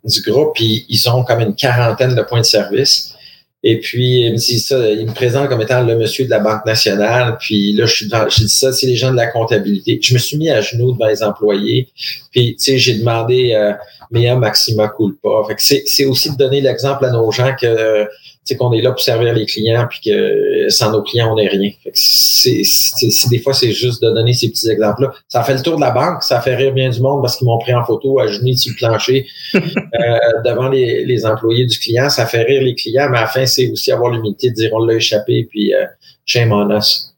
du 0.05 0.23
groupe, 0.23 0.55
puis 0.55 0.87
ils 0.89 1.09
ont 1.11 1.23
comme 1.23 1.41
une 1.41 1.55
quarantaine 1.55 2.15
de 2.15 2.23
points 2.23 2.41
de 2.41 2.47
service. 2.47 3.15
Et 3.63 3.79
puis, 3.79 4.23
il 4.23 4.33
me 4.33 4.37
dit 4.39 4.59
ça, 4.59 4.91
il 4.91 5.07
me 5.07 5.13
présente 5.13 5.51
comme 5.51 5.61
étant 5.61 5.83
le 5.83 5.95
monsieur 5.97 6.25
de 6.25 6.31
la 6.31 6.39
Banque 6.39 6.65
nationale. 6.65 7.37
Puis 7.39 7.75
là, 7.75 7.85
je 7.85 7.95
suis 7.95 8.09
dans, 8.09 8.27
ça, 8.31 8.73
c'est 8.73 8.87
les 8.87 8.97
gens 8.97 9.11
de 9.11 9.17
la 9.17 9.27
comptabilité. 9.27 9.99
Je 10.03 10.15
me 10.15 10.19
suis 10.19 10.39
mis 10.39 10.49
à 10.49 10.63
genoux 10.63 10.93
devant 10.93 11.09
les 11.09 11.23
employés. 11.23 11.89
Puis, 12.31 12.57
tu 12.57 12.63
sais, 12.63 12.79
j'ai 12.79 12.95
demandé 12.95 13.53
euh, 13.53 13.75
Mea 14.11 14.35
Maxima 14.37 14.89
Culpa. 14.89 15.29
Fait 15.47 15.57
que 15.57 15.63
c'est, 15.63 15.83
c'est 15.85 16.07
aussi 16.07 16.31
de 16.31 16.37
donner 16.37 16.63
l'exemple 16.63 17.05
à 17.05 17.11
nos 17.11 17.31
gens 17.31 17.55
que 17.61 18.09
c'est 18.45 18.57
qu'on 18.57 18.73
est 18.73 18.81
là 18.81 18.91
pour 18.91 19.01
servir 19.01 19.35
les 19.35 19.47
clients, 19.47 19.87
puis 19.89 20.01
que 20.05 20.69
sans 20.71 20.91
nos 20.93 21.03
clients, 21.03 21.33
on 21.33 21.37
n'est 21.37 21.49
rien. 21.49 21.71
c'est, 21.93 22.63
des 23.31 23.39
fois, 23.39 23.53
c'est 23.53 23.73
juste 23.73 24.03
de 24.03 24.11
donner 24.11 24.33
ces 24.33 24.51
petits 24.51 24.71
exemples-là. 24.71 25.13
Ça 25.29 25.43
fait 25.43 25.55
le 25.55 25.63
tour 25.63 25.77
de 25.77 25.81
la 25.81 25.91
banque, 25.91 26.23
ça 26.23 26.41
fait 26.41 26.57
rire 26.57 26.73
bien 26.73 26.89
du 26.89 27.01
monde 27.01 27.21
parce 27.23 27.37
qu'ils 27.37 27.47
m'ont 27.47 27.59
pris 27.59 27.75
en 27.75 27.85
photo 27.85 28.19
à 28.19 28.27
genoux 28.27 28.57
sur 28.57 28.73
le 28.73 28.77
plancher 28.77 29.27
euh, 29.55 29.61
devant 30.45 30.69
les, 30.69 31.27
employés 31.27 31.67
du 31.67 31.79
client. 31.79 32.09
Ça 32.09 32.27
fait 32.27 32.43
rire 32.43 32.63
les 32.63 32.75
clients, 32.75 33.09
mais 33.11 33.19
à 33.19 33.23
la 33.23 33.27
fin, 33.27 33.45
c'est 33.45 33.71
aussi 33.71 33.93
avoir 33.93 34.11
l'humilité 34.11 34.51
de 34.51 34.55
dire 34.55 34.71
on 34.73 34.85
l'a 34.85 34.95
échappé, 34.95 35.47
puis 35.51 35.75
euh, 35.75 35.85
shame 36.25 36.53
on 36.53 36.77
us. 36.77 37.15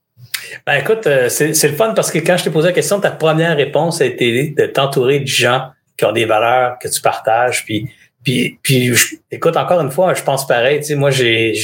Ben 0.67 0.75
écoute, 0.75 1.07
euh, 1.07 1.29
c'est, 1.29 1.49
le 1.49 1.75
fun 1.75 1.93
parce 1.95 2.11
que 2.11 2.19
quand 2.19 2.37
je 2.37 2.45
t'ai 2.45 2.51
posé 2.51 2.69
la 2.69 2.75
question, 2.75 3.01
ta 3.01 3.11
première 3.11 3.57
réponse 3.57 4.01
a 4.01 4.07
été 4.07 4.51
de 4.51 4.67
t'entourer 4.67 5.21
de 5.21 5.27
gens 5.27 5.69
qui 5.97 6.05
ont 6.05 6.13
des 6.13 6.25
valeurs 6.25 6.79
que 6.81 6.89
tu 6.89 7.01
partages, 7.01 7.65
puis 7.65 7.89
puis, 8.23 8.59
puis 8.63 8.93
écoute, 9.31 9.57
encore 9.57 9.81
une 9.81 9.91
fois, 9.91 10.15
je 10.15 10.23
pense 10.23 10.47
pareil. 10.47 10.81
Tu 10.81 10.87
sais, 10.87 10.95
moi, 10.95 11.11
j'ai, 11.11 11.55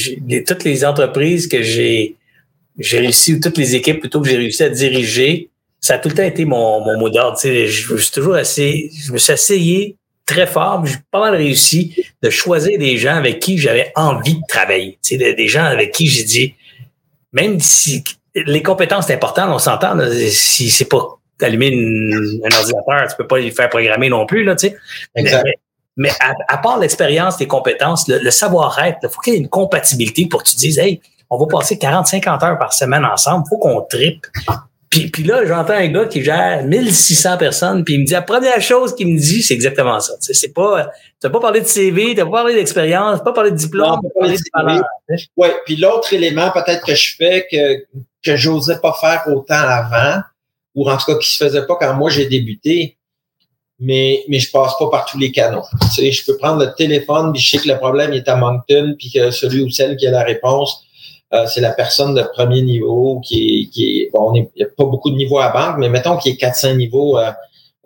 toutes 0.45 0.63
les 0.63 0.83
entreprises 0.83 1.47
que 1.47 1.61
j'ai 1.61 2.15
j'ai 2.77 2.99
réussi, 2.99 3.33
ou 3.33 3.39
toutes 3.41 3.57
les 3.57 3.75
équipes 3.75 3.99
plutôt 3.99 4.21
que 4.21 4.29
j'ai 4.29 4.37
réussi 4.37 4.63
à 4.63 4.69
diriger, 4.69 5.49
ça 5.81 5.95
a 5.95 5.97
tout 5.97 6.07
le 6.07 6.15
temps 6.15 6.23
été 6.23 6.45
mon, 6.45 6.79
mon 6.79 6.97
mot 6.97 7.09
d'ordre. 7.09 7.37
Tu 7.37 7.49
sais, 7.49 7.67
je, 7.67 7.97
suis 7.97 8.11
toujours 8.11 8.35
assez, 8.35 8.89
je 9.05 9.11
me 9.11 9.17
suis 9.17 9.33
essayé 9.33 9.97
très 10.25 10.47
fort, 10.47 10.85
j'ai 10.85 10.95
pas 11.11 11.19
mal 11.19 11.35
réussi 11.35 12.05
de 12.21 12.29
choisir 12.29 12.77
des 12.79 12.97
gens 12.97 13.15
avec 13.15 13.39
qui 13.39 13.57
j'avais 13.57 13.91
envie 13.95 14.35
de 14.35 14.43
travailler. 14.47 14.97
Tu 15.03 15.17
sais, 15.17 15.33
des 15.33 15.47
gens 15.47 15.65
avec 15.65 15.91
qui 15.91 16.07
j'ai 16.07 16.23
dit, 16.23 16.53
même 17.33 17.59
si 17.59 18.03
les 18.35 18.61
compétences 18.61 19.07
c'est 19.07 19.15
important, 19.15 19.53
on 19.53 19.59
s'entend, 19.59 19.97
si 20.29 20.69
c'est 20.69 20.85
pas 20.85 21.17
allumer 21.41 21.73
un 21.73 22.55
ordinateur, 22.55 23.07
tu 23.09 23.15
peux 23.17 23.27
pas 23.27 23.39
les 23.39 23.51
faire 23.51 23.69
programmer 23.69 24.09
non 24.09 24.25
plus, 24.25 24.43
là, 24.43 24.55
tu 24.55 24.69
sais. 24.69 24.77
Mais 25.99 26.11
à, 26.47 26.57
part 26.57 26.79
l'expérience, 26.79 27.37
les 27.41 27.47
compétences, 27.47 28.07
le, 28.07 28.31
savoir-être, 28.31 28.99
il 29.03 29.09
faut 29.09 29.19
qu'il 29.19 29.33
y 29.33 29.35
ait 29.35 29.39
une 29.39 29.49
compatibilité 29.49 30.27
pour 30.27 30.41
que 30.41 30.49
tu 30.49 30.55
dises, 30.55 30.79
hey, 30.79 31.01
on 31.29 31.37
va 31.37 31.45
passer 31.45 31.75
40-50 31.75 32.45
heures 32.45 32.57
par 32.57 32.71
semaine 32.71 33.03
ensemble, 33.03 33.43
faut 33.49 33.57
qu'on 33.57 33.81
tripe. 33.81 34.25
Puis, 34.89 35.11
puis 35.11 35.23
là, 35.23 35.45
j'entends 35.45 35.73
un 35.73 35.89
gars 35.89 36.05
qui 36.05 36.23
gère 36.23 36.63
1600 36.63 37.37
personnes, 37.37 37.83
puis 37.83 37.95
il 37.95 37.99
me 37.99 38.05
dit, 38.05 38.13
la 38.13 38.21
première 38.21 38.61
chose 38.61 38.95
qu'il 38.95 39.13
me 39.13 39.19
dit, 39.19 39.43
c'est 39.43 39.53
exactement 39.53 39.99
ça. 39.99 40.13
C'est 40.21 40.53
pas, 40.53 40.85
tu 41.19 41.27
n'as 41.27 41.29
pas 41.29 41.41
parlé 41.41 41.59
de 41.59 41.65
CV, 41.65 42.11
tu 42.11 42.15
n'as 42.15 42.25
pas 42.25 42.31
parlé 42.31 42.55
d'expérience, 42.55 43.21
pas 43.21 43.33
parlé 43.33 43.51
de 43.51 43.57
diplôme, 43.57 43.99
pas 44.01 44.21
parlé 44.21 44.37
de 44.37 45.23
Oui, 45.35 45.47
puis 45.65 45.75
l'autre 45.75 46.13
élément 46.13 46.49
peut-être 46.51 46.85
que 46.85 46.95
je 46.95 47.15
fais 47.17 47.45
que, 47.51 47.99
que 48.23 48.37
j'osais 48.37 48.79
pas 48.79 48.93
faire 48.93 49.23
autant 49.27 49.55
avant, 49.55 50.21
ou 50.75 50.89
en 50.89 50.95
tout 50.95 51.11
cas 51.11 51.17
qui 51.17 51.27
se 51.27 51.43
faisait 51.43 51.67
pas 51.67 51.75
quand 51.75 51.93
moi 51.95 52.09
j'ai 52.09 52.25
débuté, 52.25 52.95
mais, 53.79 54.25
mais 54.27 54.39
je 54.39 54.51
passe 54.51 54.73
pas 54.77 54.89
par 54.89 55.05
tous 55.05 55.17
les 55.17 55.31
canaux. 55.31 55.63
Tu 55.81 55.87
sais, 55.89 56.11
je 56.11 56.25
peux 56.25 56.37
prendre 56.37 56.63
le 56.63 56.73
téléphone, 56.73 57.31
puis 57.31 57.41
je 57.41 57.51
sais 57.51 57.63
que 57.63 57.69
le 57.69 57.77
problème 57.77 58.13
est 58.13 58.27
à 58.27 58.35
Moncton, 58.35 58.95
puis 58.97 59.11
que 59.11 59.31
celui 59.31 59.61
ou 59.61 59.69
celle 59.69 59.95
qui 59.95 60.05
a 60.05 60.11
la 60.11 60.23
réponse, 60.23 60.85
euh, 61.33 61.45
c'est 61.47 61.61
la 61.61 61.71
personne 61.71 62.15
de 62.15 62.23
premier 62.23 62.61
niveau 62.61 63.21
qui 63.23 63.61
est, 63.61 63.69
qui 63.69 64.01
est 64.01 64.09
bon, 64.11 64.33
il 64.33 64.47
n'y 64.55 64.63
a 64.63 64.67
pas 64.75 64.85
beaucoup 64.85 65.11
de 65.11 65.15
niveaux 65.15 65.39
à 65.39 65.49
banque, 65.49 65.77
mais 65.77 65.89
mettons 65.89 66.17
qu'il 66.17 66.31
y 66.31 66.35
ait 66.35 66.37
400 66.37 66.75
niveaux 66.75 67.17
euh, 67.17 67.31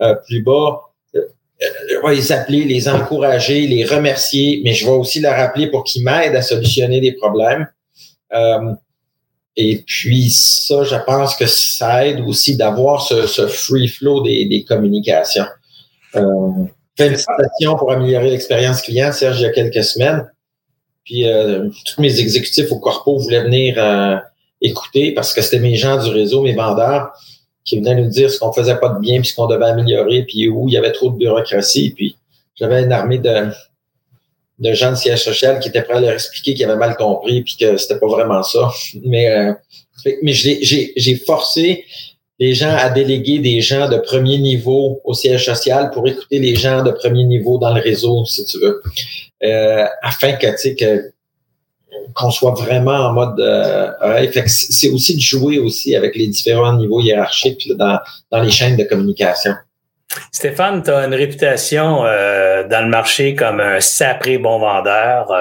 euh, 0.02 0.16
plus 0.26 0.42
bas. 0.42 0.82
je 1.14 2.08
vais 2.08 2.16
les 2.16 2.32
appeler, 2.32 2.64
les 2.64 2.88
encourager, 2.88 3.68
les 3.68 3.84
remercier, 3.84 4.62
mais 4.64 4.74
je 4.74 4.86
vais 4.86 4.92
aussi 4.92 5.20
leur 5.20 5.36
rappeler 5.36 5.68
pour 5.68 5.84
qu'ils 5.84 6.04
m'aident 6.04 6.36
à 6.36 6.42
solutionner 6.42 7.02
des 7.02 7.12
problèmes. 7.14 7.68
et 9.56 9.84
puis 9.86 10.32
ça, 10.32 10.84
je 10.84 10.96
pense 11.06 11.36
que 11.36 11.46
ça 11.46 12.08
aide 12.08 12.22
aussi 12.22 12.56
d'avoir 12.58 13.06
ce, 13.06 13.28
ce 13.28 13.46
free 13.48 13.88
flow 13.88 14.24
des, 14.24 14.46
des 14.46 14.64
communications. 14.64 15.46
Euh, 16.16 16.66
félicitations 16.98 17.76
pour 17.78 17.92
améliorer 17.92 18.30
l'expérience 18.30 18.82
client, 18.82 19.12
Serge, 19.12 19.40
il 19.40 19.44
y 19.44 19.46
a 19.46 19.52
quelques 19.52 19.84
semaines. 19.84 20.30
Puis 21.04 21.28
euh, 21.28 21.70
tous 21.86 22.02
mes 22.02 22.20
exécutifs 22.20 22.72
au 22.72 22.80
corpo 22.80 23.18
voulaient 23.18 23.44
venir 23.44 23.76
euh, 23.78 24.16
écouter 24.62 25.12
parce 25.12 25.34
que 25.34 25.42
c'était 25.42 25.60
mes 25.60 25.76
gens 25.76 26.02
du 26.02 26.10
réseau, 26.10 26.42
mes 26.42 26.54
vendeurs, 26.54 27.12
qui 27.66 27.80
venaient 27.80 27.96
nous 27.96 28.10
dire 28.10 28.30
ce 28.30 28.40
qu'on 28.40 28.54
faisait 28.54 28.78
pas 28.78 28.90
de 28.90 29.00
bien, 29.00 29.20
puis 29.20 29.30
ce 29.30 29.36
qu'on 29.36 29.48
devait 29.48 29.66
améliorer, 29.66 30.24
puis 30.24 30.48
où 30.48 30.68
il 30.68 30.74
y 30.74 30.78
avait 30.78 30.92
trop 30.92 31.10
de 31.10 31.18
bureaucratie. 31.18 31.92
Puis 31.92 32.16
j'avais 32.56 32.84
une 32.84 32.92
armée 32.92 33.20
de, 33.20 33.48
de 34.60 34.74
gens 34.74 34.92
de 34.92 34.96
siège 34.96 35.24
social 35.24 35.60
qui 35.60 35.70
étaient 35.70 35.82
prêts 35.82 35.98
à 35.98 36.00
leur 36.00 36.14
expliquer 36.14 36.54
qu'ils 36.54 36.66
avaient 36.66 36.78
mal 36.78 36.96
compris, 36.96 37.42
puis 37.42 37.56
que 37.60 37.78
c'était 37.78 38.00
pas 38.00 38.08
vraiment 38.08 38.44
ça. 38.44 38.72
Mais, 39.04 39.30
euh, 39.30 39.54
mais 40.22 40.34
j'ai 40.34 41.16
forcé 41.26 41.86
les 42.40 42.54
gens 42.54 42.76
à 42.76 42.90
déléguer 42.90 43.40
des 43.40 43.62
gens 43.62 43.88
de 43.90 43.98
premier 43.98 44.38
niveau 44.38 45.02
au 45.04 45.14
siège 45.14 45.46
social 45.46 45.92
pour 45.92 46.08
écouter 46.08 46.40
les 46.40 46.56
gens 46.56 46.84
de 46.84 46.92
premier 46.92 47.26
niveau 47.26 47.58
dans 47.58 47.74
le 47.74 47.82
réseau, 47.82 48.26
si 48.26 48.46
tu 48.46 48.60
veux, 48.60 48.82
euh, 49.44 49.86
afin 50.02 50.34
que, 50.34 50.48
tu 50.60 50.76
que 50.76 51.12
qu'on 52.16 52.32
soit 52.32 52.54
vraiment 52.54 53.08
en 53.08 53.14
mode 53.14 53.40
euh, 53.40 54.28
c'est 54.48 54.90
aussi 54.90 55.16
de 55.16 55.22
jouer 55.22 55.60
aussi 55.60 55.96
avec 55.96 56.16
les 56.16 56.28
différents 56.28 56.76
niveaux 56.76 57.02
hiérarchiques 57.02 57.72
dans, 57.76 58.00
dans 58.32 58.42
les 58.42 58.52
chaînes 58.52 58.78
de 58.78 58.84
communication. 58.84 59.54
Stéphane, 60.32 60.84
tu 60.84 60.92
as 60.92 61.06
une 61.06 61.14
réputation 61.14 62.06
euh, 62.06 62.68
dans 62.68 62.84
le 62.84 62.90
marché 62.90 63.36
comme 63.36 63.60
un 63.60 63.80
sapré 63.80 64.38
bon 64.38 64.60
vendeur, 64.60 65.32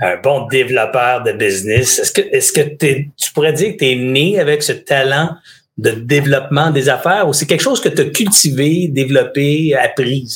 un 0.00 0.16
bon 0.22 0.46
développeur 0.46 1.22
de 1.22 1.32
business. 1.32 1.98
Est-ce 1.98 2.12
que, 2.12 2.20
est-ce 2.20 2.52
que 2.52 2.60
tu 2.60 3.32
pourrais 3.34 3.52
dire 3.52 3.72
que 3.72 3.78
tu 3.78 3.90
es 3.90 3.94
né 3.96 4.38
avec 4.38 4.62
ce 4.62 4.72
talent 4.72 5.30
de 5.78 5.90
développement 5.90 6.70
des 6.70 6.88
affaires 6.88 7.28
ou 7.28 7.32
c'est 7.32 7.46
quelque 7.46 7.62
chose 7.62 7.80
que 7.80 7.88
tu 7.88 8.02
as 8.02 8.04
cultivé, 8.06 8.88
développé, 8.88 9.74
appris? 9.74 10.28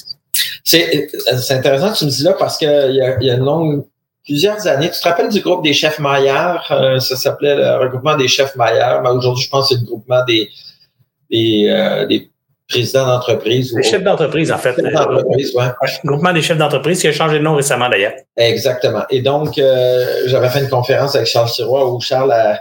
C'est, 0.64 1.08
intéressant 1.50 1.92
que 1.92 1.98
tu 1.98 2.04
me 2.06 2.10
dis 2.10 2.22
là 2.22 2.34
parce 2.38 2.58
qu'il 2.58 2.68
y 2.68 3.00
a, 3.00 3.22
y 3.22 3.30
a 3.30 3.34
une 3.34 3.84
plusieurs 4.26 4.66
années. 4.66 4.90
Tu 4.90 5.00
te 5.00 5.08
rappelles 5.08 5.28
du 5.30 5.40
groupe 5.40 5.62
des 5.62 5.72
chefs 5.72 5.98
Maillard? 5.98 6.66
Euh, 6.70 6.98
ça 6.98 7.16
s'appelait 7.16 7.54
le 7.54 7.78
regroupement 7.78 8.16
des 8.16 8.28
chefs 8.28 8.56
Maillard. 8.56 9.02
Mais 9.02 9.10
aujourd'hui, 9.10 9.44
je 9.44 9.50
pense 9.50 9.68
que 9.68 9.74
c'est 9.74 9.80
le 9.80 9.86
groupement 9.86 10.24
des, 10.26 10.50
des, 11.30 11.68
euh, 11.70 12.06
des 12.06 12.28
présidents 12.68 13.06
d'entreprise. 13.06 13.72
Les 13.76 13.84
chefs 13.84 14.02
d'entreprise, 14.02 14.50
en 14.50 14.58
fait. 14.58 14.74
Chefs 14.74 14.92
d'entreprise, 14.92 15.54
ouais. 15.54 15.88
Groupement 16.04 16.32
des 16.32 16.42
chefs 16.42 16.58
d'entreprise 16.58 17.00
qui 17.00 17.06
a 17.06 17.12
changé 17.12 17.38
de 17.38 17.44
nom 17.44 17.54
récemment 17.54 17.88
d'ailleurs. 17.88 18.14
Exactement. 18.36 19.04
Et 19.10 19.22
donc, 19.22 19.58
euh, 19.58 20.22
j'avais 20.26 20.48
fait 20.48 20.60
une 20.60 20.68
conférence 20.68 21.14
avec 21.14 21.28
Charles 21.28 21.48
Sirois 21.48 21.90
où 21.90 22.00
Charles 22.00 22.32
a, 22.32 22.60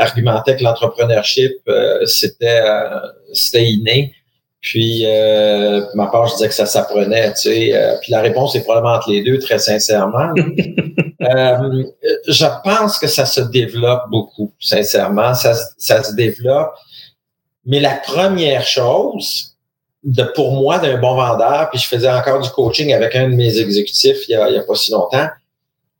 argumentait 0.00 0.56
que 0.56 0.64
l'entrepreneurship, 0.64 1.52
euh, 1.68 2.04
c'était 2.06 2.60
euh, 2.62 3.00
c'était 3.32 3.64
inné. 3.64 4.14
Puis, 4.60 5.04
euh, 5.06 5.86
ma 5.94 6.08
part, 6.08 6.26
je 6.26 6.34
disais 6.34 6.48
que 6.48 6.54
ça 6.54 6.66
s'apprenait, 6.66 7.32
tu 7.32 7.40
sais. 7.40 7.74
Euh, 7.74 7.96
puis 8.02 8.12
la 8.12 8.20
réponse 8.20 8.54
est 8.54 8.62
probablement 8.62 8.94
entre 8.94 9.10
les 9.10 9.22
deux, 9.22 9.38
très 9.38 9.58
sincèrement. 9.58 10.34
je 11.18 12.62
pense 12.62 12.98
que 12.98 13.06
ça 13.06 13.24
se 13.24 13.40
développe 13.40 14.02
beaucoup, 14.10 14.52
sincèrement. 14.60 15.32
Ça, 15.34 15.54
ça 15.78 16.02
se 16.02 16.14
développe. 16.14 16.74
Mais 17.64 17.80
la 17.80 17.94
première 17.94 18.66
chose, 18.66 19.56
de, 20.04 20.24
pour 20.34 20.52
moi, 20.52 20.78
d'un 20.78 20.98
bon 20.98 21.14
vendeur, 21.14 21.70
puis 21.70 21.78
je 21.78 21.86
faisais 21.86 22.10
encore 22.10 22.40
du 22.40 22.50
coaching 22.50 22.92
avec 22.92 23.16
un 23.16 23.30
de 23.30 23.34
mes 23.34 23.58
exécutifs 23.58 24.28
il 24.28 24.32
y 24.32 24.34
a, 24.34 24.48
il 24.48 24.56
y 24.56 24.58
a 24.58 24.62
pas 24.62 24.74
si 24.74 24.92
longtemps, 24.92 25.28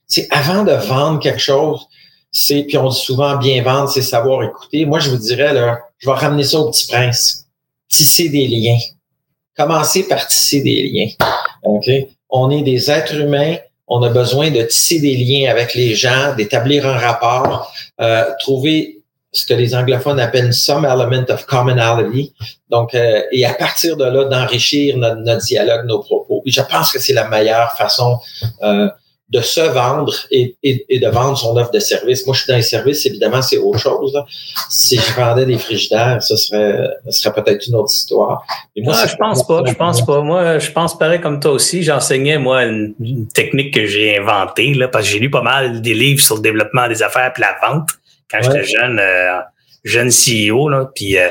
c'est 0.06 0.26
avant 0.30 0.64
de 0.64 0.72
vendre 0.72 1.20
quelque 1.20 1.40
chose, 1.40 1.86
c'est, 2.32 2.62
puis 2.62 2.78
on 2.78 2.88
dit 2.88 2.98
souvent 2.98 3.36
bien 3.36 3.62
vendre, 3.62 3.88
c'est 3.88 4.02
savoir 4.02 4.42
écouter. 4.42 4.84
Moi, 4.84 5.00
je 5.00 5.10
vous 5.10 5.18
dirais, 5.18 5.52
là, 5.52 5.80
je 5.98 6.08
vais 6.08 6.16
ramener 6.16 6.44
ça 6.44 6.58
au 6.60 6.70
petit 6.70 6.86
prince. 6.86 7.46
Tisser 7.88 8.28
des 8.28 8.46
liens. 8.46 8.78
Commencer 9.56 10.06
par 10.06 10.26
tisser 10.26 10.60
des 10.62 10.88
liens. 10.88 11.26
OK? 11.64 11.90
On 12.28 12.50
est 12.50 12.62
des 12.62 12.90
êtres 12.90 13.16
humains. 13.16 13.56
On 13.88 14.02
a 14.02 14.08
besoin 14.08 14.50
de 14.50 14.62
tisser 14.62 15.00
des 15.00 15.16
liens 15.16 15.50
avec 15.50 15.74
les 15.74 15.94
gens, 15.94 16.34
d'établir 16.36 16.86
un 16.86 16.96
rapport, 16.96 17.72
euh, 18.00 18.24
trouver 18.38 19.00
ce 19.32 19.44
que 19.46 19.54
les 19.54 19.74
anglophones 19.74 20.20
appellent 20.20 20.52
some 20.52 20.84
element 20.84 21.28
of 21.28 21.46
commonality. 21.46 22.32
Donc, 22.68 22.94
euh, 22.94 23.22
et 23.32 23.44
à 23.44 23.54
partir 23.54 23.96
de 23.96 24.04
là, 24.04 24.24
d'enrichir 24.24 24.96
notre, 24.96 25.20
notre, 25.20 25.44
dialogue, 25.44 25.86
nos 25.86 25.98
propos. 25.98 26.42
Et 26.46 26.52
je 26.52 26.62
pense 26.62 26.92
que 26.92 27.00
c'est 27.00 27.12
la 27.12 27.28
meilleure 27.28 27.72
façon 27.72 28.18
euh, 28.62 28.88
de 29.30 29.40
se 29.40 29.60
vendre 29.60 30.12
et, 30.32 30.56
et, 30.64 30.84
et, 30.88 30.98
de 30.98 31.06
vendre 31.08 31.38
son 31.38 31.56
offre 31.56 31.70
de 31.70 31.78
service. 31.78 32.26
Moi, 32.26 32.34
je 32.34 32.42
suis 32.42 32.50
dans 32.50 32.56
les 32.56 32.62
services, 32.62 33.06
évidemment, 33.06 33.40
c'est 33.40 33.58
autre 33.58 33.78
chose. 33.78 34.12
Là. 34.12 34.26
Si 34.68 34.98
je 34.98 35.12
vendais 35.14 35.46
des 35.46 35.56
frigidaires, 35.56 36.20
ce 36.20 36.36
serait, 36.36 36.88
ce 37.08 37.22
serait 37.22 37.40
peut-être 37.40 37.64
une 37.68 37.76
autre 37.76 37.92
histoire. 37.92 38.44
moi, 38.76 38.94
ah, 38.96 39.06
je 39.06 39.14
pense 39.14 39.46
pas, 39.46 39.62
je 39.64 39.74
pense 39.74 40.04
pas. 40.04 40.20
Moi, 40.22 40.58
je 40.58 40.72
pense 40.72 40.98
pareil 40.98 41.20
comme 41.20 41.38
toi 41.38 41.52
aussi. 41.52 41.84
J'enseignais, 41.84 42.38
moi, 42.38 42.64
une, 42.64 42.94
une, 42.98 43.28
technique 43.28 43.72
que 43.72 43.86
j'ai 43.86 44.18
inventée, 44.18 44.74
là, 44.74 44.88
parce 44.88 45.04
que 45.04 45.12
j'ai 45.12 45.20
lu 45.20 45.30
pas 45.30 45.42
mal 45.42 45.80
des 45.80 45.94
livres 45.94 46.22
sur 46.22 46.34
le 46.36 46.42
développement 46.42 46.88
des 46.88 47.02
affaires 47.02 47.32
et 47.36 47.40
la 47.40 47.56
vente 47.64 47.90
quand 48.30 48.42
j'étais 48.42 48.64
jeune, 48.64 48.98
euh, 49.00 49.38
jeune 49.84 50.10
CEO, 50.10 50.68
là, 50.68 50.90
puis, 50.94 51.18
euh, 51.18 51.28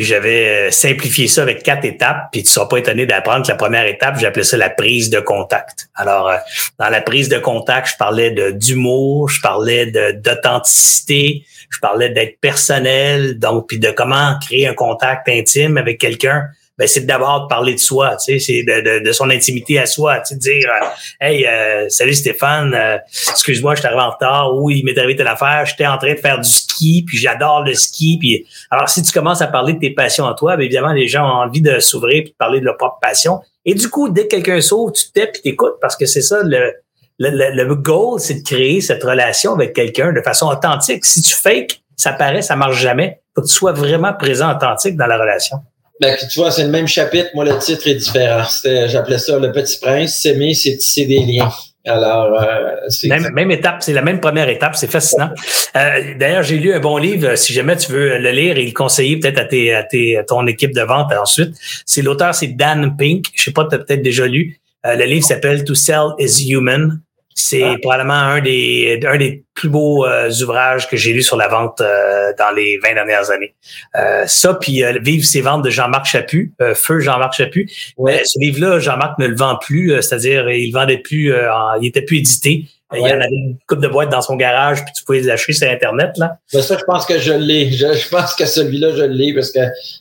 puis 0.00 0.06
j'avais 0.06 0.48
euh, 0.48 0.70
simplifié 0.70 1.28
ça 1.28 1.42
avec 1.42 1.62
quatre 1.62 1.84
étapes, 1.84 2.28
puis 2.32 2.42
tu 2.42 2.48
seras 2.48 2.64
pas 2.64 2.78
étonné 2.78 3.04
d'apprendre 3.04 3.44
que 3.44 3.52
la 3.52 3.56
première 3.58 3.84
étape, 3.84 4.18
j'appelais 4.18 4.44
ça 4.44 4.56
la 4.56 4.70
prise 4.70 5.10
de 5.10 5.20
contact. 5.20 5.90
Alors, 5.94 6.32
dans 6.78 6.88
la 6.88 7.02
prise 7.02 7.28
de 7.28 7.36
contact, 7.36 7.90
je 7.90 7.96
parlais 7.98 8.30
de 8.30 8.50
d'humour, 8.50 9.28
je 9.28 9.42
parlais 9.42 9.84
d'authenticité, 10.14 11.44
je 11.68 11.78
parlais 11.80 12.08
d'être 12.08 12.40
personnel, 12.40 13.38
donc 13.38 13.68
puis 13.68 13.78
de 13.78 13.90
comment 13.90 14.38
créer 14.40 14.66
un 14.66 14.72
contact 14.72 15.28
intime 15.28 15.76
avec 15.76 16.00
quelqu'un 16.00 16.44
ben, 16.80 16.88
c'est 16.88 17.04
d'abord 17.04 17.42
de 17.42 17.46
parler 17.46 17.74
de 17.74 17.78
soi, 17.78 18.16
tu 18.16 18.32
sais, 18.32 18.38
c'est 18.38 18.62
de, 18.62 19.04
de, 19.04 19.12
son 19.12 19.28
intimité 19.28 19.78
à 19.78 19.84
soi, 19.84 20.18
tu 20.20 20.28
sais, 20.28 20.34
de 20.36 20.40
dire 20.40 20.70
euh, 20.70 20.86
Hey, 21.20 21.46
euh, 21.46 21.90
salut 21.90 22.14
Stéphane, 22.14 22.72
euh, 22.72 22.96
excuse-moi, 23.32 23.74
je 23.74 23.82
t'arrive 23.82 23.98
en 23.98 24.08
retard, 24.08 24.56
ou 24.56 24.70
il 24.70 24.82
m'est 24.86 24.96
arrivé 24.96 25.14
telle 25.14 25.26
affaire, 25.26 25.66
j'étais 25.66 25.86
en 25.86 25.98
train 25.98 26.14
de 26.14 26.18
faire 26.18 26.40
du 26.40 26.48
ski, 26.48 27.04
puis 27.06 27.18
j'adore 27.18 27.64
le 27.64 27.74
ski, 27.74 28.16
puis 28.18 28.46
alors 28.70 28.88
si 28.88 29.02
tu 29.02 29.12
commences 29.12 29.42
à 29.42 29.48
parler 29.48 29.74
de 29.74 29.78
tes 29.78 29.90
passions 29.90 30.24
en 30.24 30.32
toi, 30.32 30.56
bien 30.56 30.64
évidemment, 30.64 30.94
les 30.94 31.06
gens 31.06 31.22
ont 31.22 31.42
envie 31.42 31.60
de 31.60 31.80
s'ouvrir 31.80 32.22
puis 32.22 32.32
de 32.32 32.36
parler 32.38 32.60
de 32.60 32.64
leur 32.64 32.78
propre 32.78 32.98
passion. 33.02 33.40
Et 33.66 33.74
du 33.74 33.90
coup, 33.90 34.08
dès 34.08 34.22
que 34.22 34.36
quelqu'un 34.36 34.62
s'ouvre, 34.62 34.90
tu 34.92 35.04
te 35.12 35.26
puis 35.26 35.42
t'écoutes 35.42 35.76
parce 35.82 35.96
que 35.96 36.06
c'est 36.06 36.22
ça 36.22 36.42
le, 36.42 36.72
le, 37.18 37.28
le, 37.28 37.62
le 37.62 37.74
goal, 37.74 38.18
c'est 38.20 38.36
de 38.36 38.42
créer 38.42 38.80
cette 38.80 39.04
relation 39.04 39.52
avec 39.52 39.74
quelqu'un 39.74 40.14
de 40.14 40.22
façon 40.22 40.46
authentique. 40.46 41.04
Si 41.04 41.20
tu 41.20 41.34
fake, 41.34 41.82
ça 41.94 42.14
paraît, 42.14 42.40
ça 42.40 42.56
marche 42.56 42.80
jamais. 42.80 43.20
Faut 43.34 43.42
que 43.42 43.48
tu 43.48 43.52
sois 43.52 43.72
vraiment 43.72 44.14
présent, 44.14 44.50
authentique 44.50 44.96
dans 44.96 45.06
la 45.06 45.18
relation. 45.18 45.58
Ben, 46.00 46.16
tu 46.16 46.38
vois, 46.40 46.50
c'est 46.50 46.64
le 46.64 46.70
même 46.70 46.88
chapitre. 46.88 47.28
Moi, 47.34 47.44
le 47.44 47.58
titre 47.58 47.86
est 47.86 47.94
différent. 47.94 48.44
J'appelais 48.86 49.18
ça 49.18 49.38
Le 49.38 49.52
Petit 49.52 49.78
Prince. 49.78 50.20
S'aimer, 50.20 50.54
c'est 50.54 50.76
tisser 50.76 51.04
des 51.04 51.20
liens. 51.20 51.50
Alors, 51.86 52.38
euh, 52.38 52.76
c'est 52.88 53.08
même, 53.08 53.30
même, 53.32 53.50
étape, 53.50 53.82
c'est 53.82 53.94
la 53.94 54.02
même 54.02 54.20
première 54.20 54.48
étape, 54.50 54.76
c'est 54.76 54.90
fascinant. 54.90 55.30
Euh, 55.76 56.14
D'ailleurs, 56.18 56.42
j'ai 56.42 56.58
lu 56.58 56.74
un 56.74 56.80
bon 56.80 56.98
livre. 56.98 57.36
Si 57.36 57.54
jamais 57.54 57.76
tu 57.76 57.90
veux 57.92 58.18
le 58.18 58.30
lire 58.30 58.58
et 58.58 58.66
le 58.66 58.72
conseiller 58.72 59.18
peut-être 59.18 59.38
à, 59.38 59.44
tes, 59.44 59.74
à, 59.74 59.82
tes, 59.82 60.18
à 60.18 60.24
ton 60.24 60.46
équipe 60.46 60.74
de 60.74 60.82
vente 60.82 61.10
ensuite, 61.12 61.54
c'est 61.86 62.02
l'auteur, 62.02 62.34
c'est 62.34 62.48
Dan 62.48 62.96
Pink. 62.98 63.26
Je 63.34 63.44
sais 63.44 63.52
pas, 63.52 63.64
tu 63.64 63.76
as 63.76 63.78
peut-être 63.78 64.02
déjà 64.02 64.26
lu. 64.26 64.58
Euh, 64.86 64.94
le 64.94 65.04
livre 65.04 65.24
s'appelle 65.24 65.64
To 65.64 65.74
Sell 65.74 66.10
is 66.18 66.50
Human. 66.50 67.00
C'est 67.40 67.62
ah. 67.62 67.76
probablement 67.80 68.14
un 68.14 68.40
des, 68.40 69.00
un 69.06 69.16
des 69.16 69.44
plus 69.54 69.68
beaux 69.68 70.06
euh, 70.06 70.30
ouvrages 70.42 70.88
que 70.88 70.96
j'ai 70.96 71.12
lu 71.12 71.22
sur 71.22 71.36
la 71.36 71.48
vente 71.48 71.80
euh, 71.80 72.32
dans 72.38 72.50
les 72.50 72.78
20 72.82 72.94
dernières 72.94 73.30
années. 73.30 73.54
Euh, 73.96 74.24
ça, 74.26 74.54
puis 74.54 74.82
Vive 75.00 75.24
ses 75.24 75.40
ventes 75.40 75.64
de 75.64 75.70
Jean-Marc 75.70 76.06
Chaput, 76.06 76.54
Feu 76.74 77.00
Jean-Marc 77.00 77.34
Chaput. 77.34 77.70
Ouais. 77.96 78.22
ce 78.24 78.38
livre-là, 78.38 78.78
Jean-Marc 78.78 79.18
ne 79.18 79.26
le 79.26 79.36
vend 79.36 79.56
plus, 79.56 79.90
c'est-à-dire 80.02 80.50
il 80.50 80.70
vendait 80.72 80.98
plus, 80.98 81.32
il 81.80 81.86
était 81.86 82.02
plus 82.02 82.18
édité. 82.18 82.66
Il 82.92 83.00
y 83.00 83.04
en 83.04 83.20
avait 83.20 83.28
une 83.30 83.56
coupe 83.68 83.80
de 83.80 83.86
boîtes 83.86 84.10
dans 84.10 84.20
son 84.20 84.34
garage, 84.34 84.84
puis 84.84 84.92
tu 84.96 85.04
pouvais 85.04 85.20
les 85.20 85.30
acheter 85.30 85.52
sur 85.52 85.70
Internet. 85.70 86.10
Là. 86.16 86.38
Ben 86.52 86.60
ça, 86.60 86.76
je 86.76 86.84
pense 86.84 87.06
que 87.06 87.18
je 87.18 87.32
l'ai. 87.32 87.70
Je, 87.70 87.92
je, 87.92 88.08
pense 88.08 88.34
que 88.34 88.46
celui-là, 88.46 88.90
je 88.96 89.04
l'ai 89.04 89.32
parce 89.32 89.52
que 89.52 89.60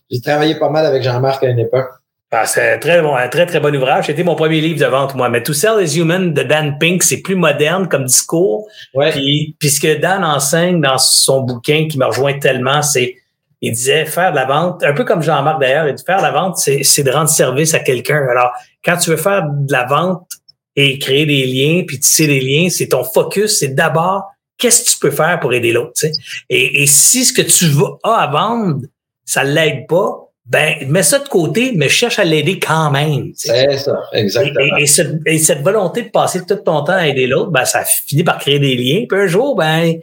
j'ai 0.10 0.22
travaillé 0.22 0.56
pas 0.56 0.70
mal 0.70 0.86
avec 0.86 1.04
Jean-Marc 1.04 1.44
à 1.44 1.48
une 1.48 1.60
époque. 1.60 1.90
Ah, 2.32 2.46
c'est 2.46 2.74
un 2.74 2.78
très 2.78 3.02
bon, 3.02 3.16
un 3.16 3.28
très, 3.28 3.48
très 3.48 3.60
bon 3.60 3.76
ouvrage. 3.76 4.06
C'était 4.06 4.24
mon 4.24 4.36
premier 4.36 4.62
livre 4.62 4.80
de 4.80 4.86
vente, 4.86 5.16
moi. 5.16 5.30
Mais 5.30 5.42
To 5.42 5.54
Sell 5.54 5.84
is 5.84 5.98
Human 5.98 6.32
de 6.32 6.44
Dan 6.44 6.78
Pink, 6.80 7.02
c'est 7.02 7.22
plus 7.22 7.36
moderne 7.36 7.88
comme 7.88 8.06
discours. 8.06 8.68
Ouais. 8.94 9.12
Puis, 9.12 9.56
puis 9.58 9.70
ce 9.72 9.80
que 9.80 9.96
Dan 9.96 10.24
enseigne 10.24 10.80
dans 10.80 11.00
son 11.00 11.42
bouquin 11.42 11.88
qui 11.90 11.98
me 11.98 12.06
rejoint 12.06 12.38
tellement, 12.38 12.84
c'est, 12.84 13.16
il 13.62 13.72
disait 13.72 14.06
faire 14.06 14.30
de 14.32 14.36
la 14.36 14.46
vente, 14.46 14.84
un 14.84 14.94
peu 14.94 15.06
comme 15.06 15.24
Jean-Marc 15.24 15.60
d'ailleurs, 15.60 15.88
il 15.88 15.96
dit 15.96 16.04
faire 16.06 16.20
de 16.20 16.24
la 16.24 16.32
vente, 16.32 16.58
c'est, 16.58 16.84
c'est 16.84 17.02
de 17.02 17.10
rendre 17.10 17.30
service 17.30 17.74
à 17.74 17.80
quelqu'un. 17.80 18.24
Alors, 18.30 18.52
quand 18.86 18.98
tu 18.98 19.10
veux 19.10 19.18
faire 19.18 19.48
de 19.50 19.72
la 19.72 19.86
vente 19.86 20.28
et 20.76 21.00
créer 21.00 21.26
des 21.26 21.48
liens, 21.48 21.84
puis 21.88 22.00
tisser 22.00 22.28
des 22.28 22.42
liens, 22.42 22.70
c'est 22.70 22.90
ton 22.90 23.04
focus, 23.04 23.58
c'est 23.58 23.74
d'abord 23.74 24.26
qu'est-ce 24.60 24.84
que 24.84 24.92
tu 24.92 25.00
peux 25.00 25.12
faire 25.12 25.40
pour 25.40 25.52
aider 25.52 25.72
l'autre. 25.72 25.94
Tu 25.96 26.08
sais? 26.08 26.12
et, 26.50 26.84
et 26.84 26.86
si 26.86 27.26
ce 27.26 27.34
que 27.34 27.42
tu 27.42 27.66
as 28.04 28.14
à 28.14 28.28
vendre, 28.28 28.82
ça 29.26 29.44
l'aide 29.44 29.88
pas, 29.88 30.29
ben 30.50 30.76
mets 30.88 31.04
ça 31.04 31.20
de 31.20 31.28
côté, 31.28 31.74
mais 31.76 31.90
cherche 31.90 32.18
à 32.18 32.24
l'aider 32.24 32.60
quand 32.60 32.90
même. 32.90 33.32
C'est 33.36 33.78
ça, 33.78 34.02
exactement. 34.14 34.78
Et, 34.78 34.84
et, 34.84 34.88
cette, 34.88 35.22
et, 35.28 35.38
cette, 35.38 35.62
volonté 35.62 36.02
de 36.02 36.10
passer 36.10 36.44
tout 36.44 36.56
ton 36.56 36.84
temps 36.84 36.94
à 36.94 37.08
aider 37.08 37.28
l'autre, 37.28 37.52
ben 37.52 37.66
ça 37.66 37.84
finit 37.86 38.24
par 38.24 38.40
créer 38.40 38.58
des 38.58 38.76
liens. 38.76 39.06
Puis 39.08 39.20
un 39.20 39.28
jour, 39.28 39.56
ben 39.56 39.94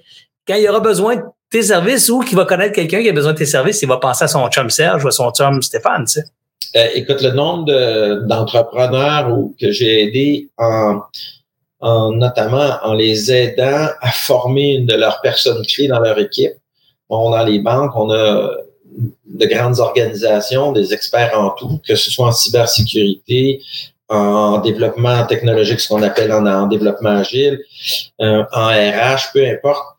quand 0.47 0.55
il 0.55 0.62
y 0.62 0.68
aura 0.68 0.78
besoin 0.78 1.16
de 1.16 1.22
tes 1.51 1.62
services 1.62 2.09
ou 2.09 2.20
qu'il 2.20 2.36
va 2.36 2.44
connaître 2.44 2.74
quelqu'un 2.74 3.03
qui 3.03 3.09
a 3.09 3.12
besoin 3.12 3.32
de 3.32 3.38
tes 3.38 3.47
services, 3.47 3.82
il 3.82 3.88
va 3.88 3.97
penser 3.97 4.24
à 4.24 4.28
son 4.28 4.49
chum 4.49 4.70
Serge 4.70 5.05
ou 5.05 5.09
à 5.09 5.11
son 5.11 5.32
chum 5.32 5.61
Stéphane. 5.62 6.05
Tu 6.05 6.20
sais. 6.20 6.24
Euh, 6.76 6.88
écoute, 6.94 7.22
le 7.22 7.32
nombre 7.32 7.64
d'entrepreneurs 8.26 9.36
que 9.61 9.72
j'ai 9.72 10.05
aidés 10.05 10.49
en, 10.59 11.01
en 11.80 12.12
notamment 12.12 12.78
en 12.84 12.94
les 12.94 13.32
aidant 13.32 13.88
à 14.01 14.11
former 14.12 14.74
une 14.74 14.86
de 14.86 14.94
leurs 14.94 15.20
personnes 15.22 15.64
clés 15.66 15.88
dans 15.88 16.01
leur 16.01 16.18
équipe. 16.20 16.53
Bon, 17.09 17.30
dans 17.30 17.44
les 17.44 17.59
banques, 17.59 17.92
on 17.97 18.11
a 18.11 18.51
de 18.97 19.47
grandes 19.47 19.78
organisations, 19.78 20.72
des 20.72 20.94
experts 20.94 21.38
en 21.38 21.51
tout, 21.51 21.80
que 21.86 21.94
ce 21.94 22.11
soit 22.11 22.28
en 22.28 22.32
cybersécurité, 22.32 23.62
en 24.09 24.59
développement 24.59 25.24
technologique, 25.26 25.80
ce 25.80 25.88
qu'on 25.88 26.03
appelle 26.03 26.32
en, 26.32 26.66
développement 26.66 27.11
agile, 27.11 27.61
euh, 28.20 28.44
en 28.53 28.68
RH, 28.68 29.32
peu 29.32 29.47
importe. 29.47 29.97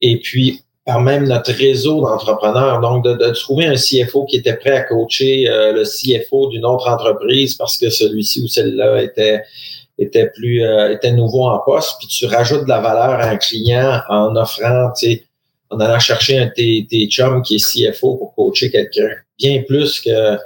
Et 0.00 0.18
puis, 0.18 0.62
par 0.84 1.00
même 1.00 1.28
notre 1.28 1.52
réseau 1.52 2.00
d'entrepreneurs, 2.00 2.80
donc 2.80 3.04
de, 3.04 3.30
trouver 3.32 3.66
un 3.66 3.74
CFO 3.74 4.24
qui 4.24 4.36
était 4.36 4.56
prêt 4.56 4.76
à 4.76 4.82
coacher 4.82 5.48
euh, 5.48 5.72
le 5.72 5.84
CFO 5.84 6.48
d'une 6.48 6.64
autre 6.64 6.88
entreprise 6.88 7.54
parce 7.54 7.76
que 7.76 7.90
celui-ci 7.90 8.42
ou 8.42 8.48
celle-là 8.48 9.02
était 9.02 10.26
plus 10.34 10.64
euh, 10.64 10.92
était 10.92 11.12
nouveau 11.12 11.44
en 11.44 11.58
poste, 11.58 11.96
puis 11.98 12.08
tu 12.08 12.26
rajoutes 12.26 12.64
de 12.64 12.68
la 12.68 12.80
valeur 12.80 13.20
à 13.20 13.28
un 13.28 13.36
client 13.36 14.00
en 14.08 14.34
offrant, 14.34 14.90
tu 14.98 15.06
sais, 15.06 15.24
en 15.70 15.80
allant 15.80 15.98
chercher 15.98 16.38
un 16.38 16.48
tes, 16.48 16.86
tes 16.88 17.06
chums 17.06 17.42
qui 17.42 17.56
est 17.56 17.92
CFO 17.92 18.16
pour 18.16 18.34
coacher 18.34 18.70
quelqu'un. 18.70 19.10
Bien 19.38 19.62
plus 19.66 20.00
que 20.00 20.38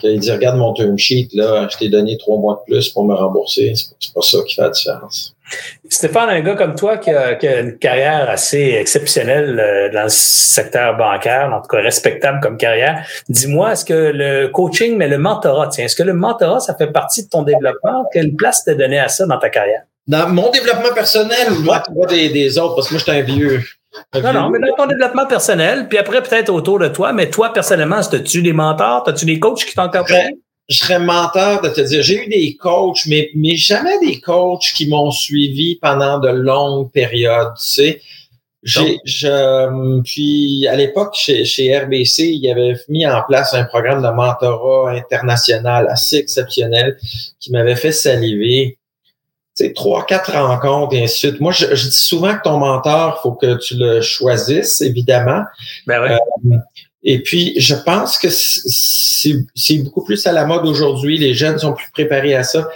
qu'il 0.00 0.18
dit 0.18 0.30
regarde 0.30 0.56
mon 0.56 0.72
term 0.74 0.98
sheet, 0.98 1.28
là, 1.34 1.68
je 1.70 1.78
t'ai 1.78 1.88
donné 1.88 2.18
trois 2.18 2.38
mois 2.38 2.62
de 2.62 2.72
plus 2.72 2.88
pour 2.90 3.04
me 3.04 3.14
rembourser. 3.14 3.72
C'est 3.74 4.12
pas 4.12 4.20
ça 4.20 4.38
qui 4.46 4.54
fait 4.54 4.62
la 4.62 4.70
différence. 4.70 5.34
Stéphane, 5.88 6.30
un 6.30 6.40
gars 6.40 6.54
comme 6.54 6.74
toi 6.74 6.96
qui 6.96 7.10
a, 7.10 7.34
qui 7.34 7.46
a 7.46 7.60
une 7.60 7.78
carrière 7.78 8.30
assez 8.30 8.76
exceptionnelle 8.78 9.60
euh, 9.60 9.92
dans 9.92 10.04
le 10.04 10.08
secteur 10.08 10.96
bancaire, 10.96 11.52
en 11.52 11.60
tout 11.60 11.68
cas 11.68 11.82
respectable 11.82 12.40
comme 12.40 12.56
carrière, 12.56 13.06
dis-moi, 13.28 13.72
est-ce 13.72 13.84
que 13.84 14.12
le 14.14 14.48
coaching, 14.48 14.96
mais 14.96 15.08
le 15.08 15.18
mentorat, 15.18 15.68
tiens, 15.68 15.84
est-ce 15.84 15.96
que 15.96 16.02
le 16.02 16.14
mentorat, 16.14 16.60
ça 16.60 16.74
fait 16.74 16.90
partie 16.90 17.24
de 17.24 17.28
ton 17.28 17.42
développement? 17.42 18.06
Quelle 18.12 18.34
place 18.34 18.64
t'as 18.64 18.74
donné 18.74 18.98
à 18.98 19.08
ça 19.08 19.26
dans 19.26 19.38
ta 19.38 19.50
carrière? 19.50 19.82
Dans 20.06 20.28
mon 20.28 20.50
développement 20.50 20.94
personnel, 20.94 21.50
moi, 21.60 21.82
tu 21.86 21.92
vois 21.92 22.06
des, 22.06 22.30
des 22.30 22.58
autres, 22.58 22.74
parce 22.74 22.88
que 22.88 22.94
moi, 22.94 23.02
je 23.06 23.12
suis 23.12 23.20
un 23.20 23.22
vieux. 23.22 23.62
Non, 24.14 24.32
non, 24.32 24.50
mais 24.50 24.58
dans 24.58 24.74
ton 24.76 24.86
développement 24.86 25.26
personnel, 25.26 25.88
puis 25.88 25.98
après 25.98 26.22
peut-être 26.22 26.50
autour 26.50 26.78
de 26.78 26.88
toi, 26.88 27.12
mais 27.12 27.30
toi 27.30 27.52
personnellement, 27.52 27.96
as-tu 27.96 28.42
des 28.42 28.52
mentors, 28.52 29.08
as-tu 29.08 29.24
des 29.24 29.38
coachs 29.38 29.64
qui 29.64 29.74
t'encadrent? 29.74 30.30
Je 30.68 30.78
serais 30.78 31.00
menteur 31.00 31.60
de 31.60 31.68
te 31.68 31.80
dire, 31.80 32.02
j'ai 32.02 32.24
eu 32.24 32.28
des 32.28 32.56
coachs, 32.56 33.04
mais, 33.06 33.30
mais 33.34 33.56
jamais 33.56 33.98
des 34.00 34.20
coachs 34.20 34.72
qui 34.74 34.88
m'ont 34.88 35.10
suivi 35.10 35.76
pendant 35.76 36.18
de 36.18 36.28
longues 36.28 36.90
périodes, 36.92 37.52
tu 37.56 37.72
sais. 37.72 38.00
J'ai, 38.62 38.98
je, 39.04 40.02
puis 40.02 40.68
à 40.68 40.76
l'époque, 40.76 41.14
chez, 41.16 41.44
chez 41.44 41.76
RBC, 41.76 42.22
il 42.22 42.44
y 42.44 42.50
avait 42.50 42.76
mis 42.88 43.04
en 43.04 43.20
place 43.22 43.54
un 43.54 43.64
programme 43.64 44.02
de 44.02 44.08
mentorat 44.08 44.92
international 44.92 45.88
assez 45.90 46.16
exceptionnel 46.18 46.96
qui 47.40 47.50
m'avait 47.50 47.74
fait 47.74 47.90
saliver 47.90 48.78
trois, 49.74 50.04
quatre 50.06 50.32
rencontres 50.32 50.94
et 50.94 51.04
ainsi 51.04 51.26
de 51.26 51.30
suite. 51.30 51.40
Moi, 51.40 51.52
je, 51.52 51.66
dis 51.66 51.92
souvent 51.92 52.34
que 52.34 52.42
ton 52.42 52.58
mentor, 52.58 53.20
faut 53.22 53.32
que 53.32 53.58
tu 53.58 53.76
le 53.76 54.00
choisisses, 54.00 54.80
évidemment. 54.80 55.42
Ben 55.86 56.00
ouais. 56.02 56.12
euh, 56.12 56.56
et 57.02 57.22
puis, 57.22 57.54
je 57.58 57.74
pense 57.74 58.18
que 58.18 58.28
c'est 58.30 59.78
beaucoup 59.78 60.04
plus 60.04 60.26
à 60.26 60.32
la 60.32 60.44
mode 60.44 60.66
aujourd'hui. 60.66 61.18
Les 61.18 61.34
jeunes 61.34 61.58
sont 61.58 61.72
plus 61.72 61.90
préparés 61.92 62.34
à 62.34 62.44
ça. 62.44 62.68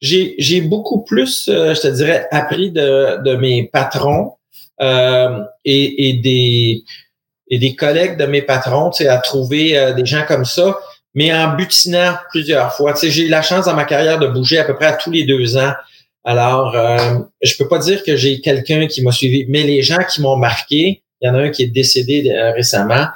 j'ai 0.00 0.60
beaucoup 0.62 1.02
plus, 1.02 1.44
je 1.46 1.80
te 1.80 1.88
dirais, 1.88 2.26
appris 2.30 2.70
de, 2.70 3.22
de 3.22 3.36
mes 3.36 3.64
patrons 3.64 4.32
et, 4.80 6.08
et 6.08 6.12
des 6.14 6.82
et 7.50 7.58
des 7.58 7.76
collègues 7.76 8.16
de 8.16 8.24
mes 8.24 8.40
patrons, 8.40 8.88
tu 8.88 9.04
sais, 9.04 9.08
à 9.08 9.18
trouver 9.18 9.92
des 9.94 10.06
gens 10.06 10.24
comme 10.26 10.46
ça 10.46 10.78
mais 11.14 11.32
en 11.32 11.54
butinant 11.54 12.16
plusieurs 12.30 12.74
fois. 12.74 12.92
Tu 12.92 13.00
sais, 13.00 13.10
j'ai 13.10 13.26
eu 13.26 13.28
la 13.28 13.42
chance 13.42 13.66
dans 13.66 13.74
ma 13.74 13.84
carrière 13.84 14.18
de 14.18 14.26
bouger 14.26 14.58
à 14.58 14.64
peu 14.64 14.74
près 14.74 14.86
à 14.86 14.92
tous 14.94 15.10
les 15.10 15.24
deux 15.24 15.56
ans. 15.56 15.72
Alors, 16.24 16.74
euh, 16.74 17.18
je 17.42 17.54
peux 17.56 17.68
pas 17.68 17.78
dire 17.78 18.02
que 18.02 18.16
j'ai 18.16 18.40
quelqu'un 18.40 18.86
qui 18.86 19.02
m'a 19.02 19.12
suivi, 19.12 19.44
mais 19.48 19.62
les 19.62 19.82
gens 19.82 20.02
qui 20.08 20.22
m'ont 20.22 20.36
marqué, 20.36 21.02
il 21.20 21.26
y 21.26 21.28
en 21.28 21.34
a 21.34 21.38
un 21.38 21.50
qui 21.50 21.64
est 21.64 21.68
décédé 21.68 22.30
euh, 22.30 22.52
récemment, 22.52 23.06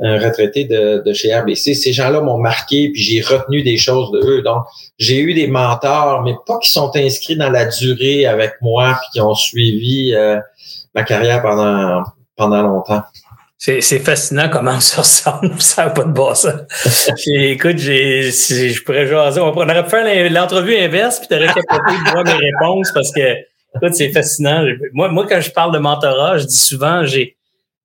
un 0.00 0.18
retraité 0.18 0.64
de, 0.64 1.12
chez 1.12 1.34
RBC. 1.34 1.74
Ces 1.74 1.92
gens-là 1.92 2.20
m'ont 2.20 2.38
marqué, 2.38 2.90
puis 2.90 3.02
j'ai 3.02 3.20
retenu 3.20 3.62
des 3.62 3.76
choses 3.76 4.10
de 4.12 4.18
eux. 4.26 4.42
Donc, 4.42 4.64
j'ai 4.98 5.20
eu 5.20 5.34
des 5.34 5.46
mentors, 5.46 6.22
mais 6.22 6.34
pas 6.46 6.58
qui 6.58 6.70
sont 6.70 6.90
inscrits 6.96 7.36
dans 7.36 7.50
la 7.50 7.66
durée 7.66 8.26
avec 8.26 8.54
moi, 8.60 8.98
puis 9.00 9.08
qui 9.12 9.20
ont 9.20 9.34
suivi 9.34 10.14
euh, 10.14 10.40
ma 10.94 11.04
carrière 11.04 11.42
pendant 11.42 12.02
pendant 12.36 12.62
longtemps. 12.62 13.02
C'est 13.56 13.98
fascinant 14.00 14.48
comment 14.50 14.78
ça 14.80 15.02
ressemble, 15.02 15.54
ça 15.60 15.84
n'a 15.86 15.90
pas 15.90 16.04
de 16.04 16.12
bon 16.12 16.34
sens. 16.34 16.52
écoute, 17.26 17.78
j'ai, 17.78 18.30
je 18.30 18.82
pourrais 18.84 19.06
jaser. 19.06 19.40
On 19.40 19.52
aurait 19.52 19.84
pu 19.84 19.90
faire 19.90 20.30
l'entrevue 20.30 20.76
inverse, 20.76 21.18
puis 21.18 21.28
tu 21.28 21.34
aurais 21.34 21.46
capoté 21.46 21.96
de 22.04 22.10
voir 22.10 22.24
mes 22.24 22.32
réponses 22.32 22.90
parce 22.92 23.10
que, 23.12 23.36
écoute, 23.76 23.94
c'est 23.94 24.10
fascinant. 24.10 24.66
Moi, 24.92 25.08
moi, 25.08 25.26
quand 25.28 25.40
je 25.40 25.50
parle 25.50 25.72
de 25.72 25.78
mentorat, 25.78 26.38
je 26.38 26.46
dis 26.46 26.56
souvent, 26.56 27.04
j'ai, 27.06 27.36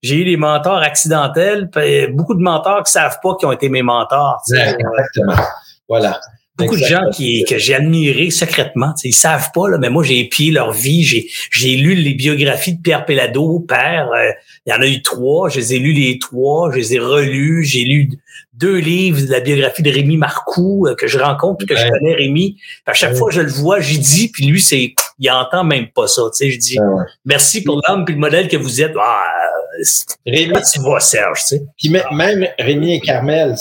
j'ai 0.02 0.16
eu 0.18 0.26
des 0.26 0.38
mentors 0.38 0.80
accidentels, 0.80 1.70
beaucoup 2.12 2.36
de 2.36 2.42
mentors 2.42 2.84
qui 2.84 2.92
savent 2.92 3.20
pas 3.22 3.36
qu'ils 3.36 3.48
ont 3.48 3.54
été 3.54 3.70
mes 3.70 3.84
mentors. 3.84 4.42
Exactement. 4.52 5.36
Voilà 5.88 6.20
beaucoup 6.60 6.78
de 6.78 6.86
gens 6.86 7.10
qui, 7.14 7.44
que 7.48 7.58
j'ai 7.58 7.74
admirés 7.74 8.30
secrètement. 8.30 8.94
Ils 9.04 9.14
savent 9.14 9.50
pas, 9.54 9.70
là, 9.70 9.78
mais 9.78 9.90
moi, 9.90 10.04
j'ai 10.04 10.20
épié 10.20 10.52
leur 10.52 10.72
vie. 10.72 11.04
J'ai, 11.04 11.28
j'ai 11.52 11.76
lu 11.76 11.96
les 11.96 12.14
biographies 12.14 12.76
de 12.76 12.82
Pierre 12.82 13.06
Pellado, 13.06 13.60
père. 13.60 14.10
Euh, 14.16 14.32
il 14.66 14.72
y 14.72 14.74
en 14.74 14.82
a 14.82 14.88
eu 14.88 15.02
trois. 15.02 15.50
Je 15.50 15.60
les 15.60 15.74
ai 15.76 15.80
lus 15.80 15.94
les 15.94 16.20
trois. 16.20 16.72
Je 16.72 16.78
les 16.78 16.94
ai 16.96 17.00
relus. 17.00 17.64
J'ai 17.64 17.84
lu 17.84 18.10
deux 18.54 18.78
livres 18.78 19.22
de 19.26 19.32
la 19.32 19.40
biographie 19.40 19.82
de 19.82 19.90
Rémi 19.90 20.18
Marcoux 20.18 20.86
euh, 20.86 20.96
que 20.96 21.08
je 21.08 21.18
rencontre, 21.18 21.66
que 21.66 21.76
je 21.76 21.88
connais 21.88 22.14
Rémi. 22.14 22.58
À 22.86 22.94
chaque 22.94 23.16
fois 23.16 23.30
que 23.30 23.36
je 23.36 23.42
le 23.42 23.52
vois, 23.52 23.80
j'y 23.80 24.00
dis, 24.00 24.30
puis 24.30 24.46
lui, 24.46 24.60
c'est, 24.60 24.94
il 25.18 25.32
entend 25.32 25.64
même 25.64 25.88
pas 25.88 26.08
ça. 26.08 26.24
Tu 26.34 26.46
sais, 26.46 26.52
je 26.52 26.60
dis, 26.60 26.78
merci 27.26 27.64
pour 27.64 27.82
l'homme 27.88 28.06
puis 28.06 28.14
le 28.14 28.20
modèle 28.20 28.48
que 28.48 28.58
vous 28.58 28.82
êtes. 28.82 28.94
Ah, 29.00 29.24
Rémi, 30.26 30.54
tu 30.72 30.80
vois 30.80 31.00
Serge, 31.00 31.40
tu 31.42 31.58
sais. 31.58 31.66
Puis 31.78 31.90
même 31.90 32.48
Rémi 32.58 32.96
et 32.96 33.00
Carmel, 33.00 33.56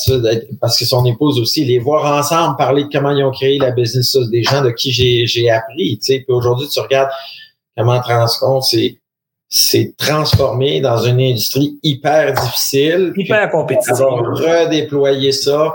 parce 0.60 0.78
que 0.78 0.84
son 0.84 1.04
épouse 1.04 1.38
aussi, 1.40 1.64
les 1.64 1.78
voir 1.78 2.18
ensemble 2.18 2.56
parler 2.56 2.84
de 2.84 2.88
comment 2.90 3.10
ils 3.10 3.22
ont 3.22 3.30
créé 3.30 3.58
la 3.58 3.70
business, 3.70 4.16
des 4.30 4.42
gens 4.42 4.62
de 4.62 4.70
qui 4.70 4.92
j'ai 4.92 5.50
appris, 5.50 5.98
tu 5.98 6.12
sais. 6.12 6.24
Puis 6.26 6.34
aujourd'hui, 6.34 6.68
tu 6.68 6.80
regardes 6.80 7.10
comment 7.76 8.00
Transcon 8.00 8.60
s'est 8.60 9.94
transformé 9.96 10.80
dans 10.80 10.98
une 10.98 11.20
industrie 11.20 11.78
hyper 11.82 12.32
difficile. 12.34 13.12
Hyper 13.16 13.50
compétitive. 13.50 13.96
redéployé 13.96 15.32
ça, 15.32 15.74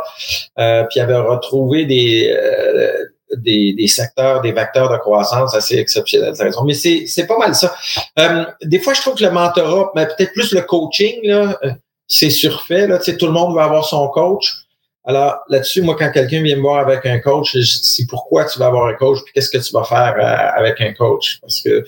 euh, 0.59 0.83
puis 0.89 0.99
avait 0.99 1.15
retrouvé 1.15 1.85
des, 1.85 2.35
euh, 2.35 3.05
des, 3.37 3.73
des, 3.73 3.87
secteurs, 3.87 4.41
des 4.41 4.51
vecteurs 4.51 4.91
de 4.91 4.97
croissance 4.97 5.55
assez 5.55 5.77
exceptionnels. 5.77 6.33
Mais 6.65 6.73
c'est, 6.73 7.27
pas 7.27 7.37
mal 7.37 7.55
ça. 7.55 7.75
Euh, 8.19 8.45
des 8.63 8.79
fois, 8.79 8.93
je 8.93 9.01
trouve 9.01 9.15
que 9.15 9.23
le 9.23 9.31
mentorat, 9.31 9.91
mais 9.95 10.05
peut-être 10.07 10.33
plus 10.33 10.53
le 10.53 10.61
coaching, 10.61 11.19
là, 11.23 11.57
euh, 11.63 11.71
c'est 12.07 12.29
surfait. 12.29 12.87
Là, 12.87 12.99
tout 12.99 13.25
le 13.25 13.31
monde 13.31 13.55
va 13.55 13.65
avoir 13.65 13.85
son 13.85 14.07
coach. 14.09 14.53
Alors 15.05 15.39
là-dessus, 15.49 15.81
moi, 15.81 15.95
quand 15.97 16.11
quelqu'un 16.11 16.41
vient 16.41 16.55
me 16.55 16.61
voir 16.61 16.79
avec 16.79 17.05
un 17.05 17.19
coach, 17.19 17.51
je 17.53 17.59
dis 17.59 18.05
pourquoi 18.07 18.45
tu 18.45 18.57
vas 18.59 18.67
avoir 18.67 18.87
un 18.87 18.93
coach, 18.93 19.19
puis 19.23 19.33
qu'est-ce 19.33 19.49
que 19.49 19.57
tu 19.57 19.73
vas 19.73 19.83
faire 19.83 20.15
euh, 20.17 20.59
avec 20.59 20.79
un 20.79 20.93
coach. 20.93 21.39
Parce 21.41 21.61
que 21.61 21.85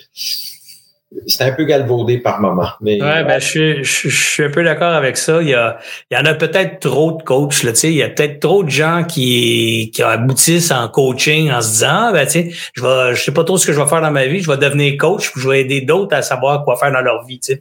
c'est 1.28 1.44
un 1.44 1.52
peu 1.52 1.64
galvaudé 1.66 2.18
par 2.18 2.42
moment. 2.42 2.70
Mais, 2.82 3.02
ouais, 3.02 3.24
ben, 3.24 3.40
je, 3.40 3.84
je, 3.84 4.10
suis 4.10 4.44
un 4.44 4.50
peu 4.50 4.64
d'accord 4.64 4.94
avec 4.94 5.18
ça. 5.18 5.42
Il 5.42 5.50
y, 5.50 5.54
a, 5.54 5.78
il 6.12 6.18
y 6.18 6.20
en 6.20 6.26
a 6.26 6.34
peut-être 6.34 6.80
trop 6.80 7.14
de 7.14 7.24
coachs. 7.24 7.64
Là, 7.64 7.72
il 7.84 7.94
y 7.94 8.04
a 8.04 8.10
peut-être 8.10 8.40
trop 8.40 8.64
de 8.64 8.70
gens 8.70 9.04
qui, 9.04 9.92
qui 9.94 10.04
aboutissent 10.04 10.72
en 10.72 10.88
coaching 10.88 11.52
en 11.52 11.62
se 11.62 11.70
disant 11.70 11.88
ah, 11.90 12.12
ben, 12.12 12.28
je 12.28 12.82
vais, 12.82 13.16
je 13.16 13.24
sais 13.24 13.32
pas 13.32 13.44
trop 13.44 13.58
ce 13.58 13.68
que 13.68 13.74
je 13.74 13.80
vais 13.80 13.88
faire 13.88 14.02
dans 14.02 14.12
ma 14.12 14.26
vie, 14.26 14.42
je 14.42 14.50
vais 14.50 14.58
devenir 14.58 14.98
coach, 14.98 15.32
puis 15.32 15.42
je 15.42 15.50
vais 15.50 15.62
aider 15.62 15.82
d'autres 15.82 16.16
à 16.16 16.22
savoir 16.22 16.64
quoi 16.64 16.76
faire 16.76 16.92
dans 16.92 17.02
leur 17.02 17.24
vie. 17.26 17.40
euh, 17.50 17.58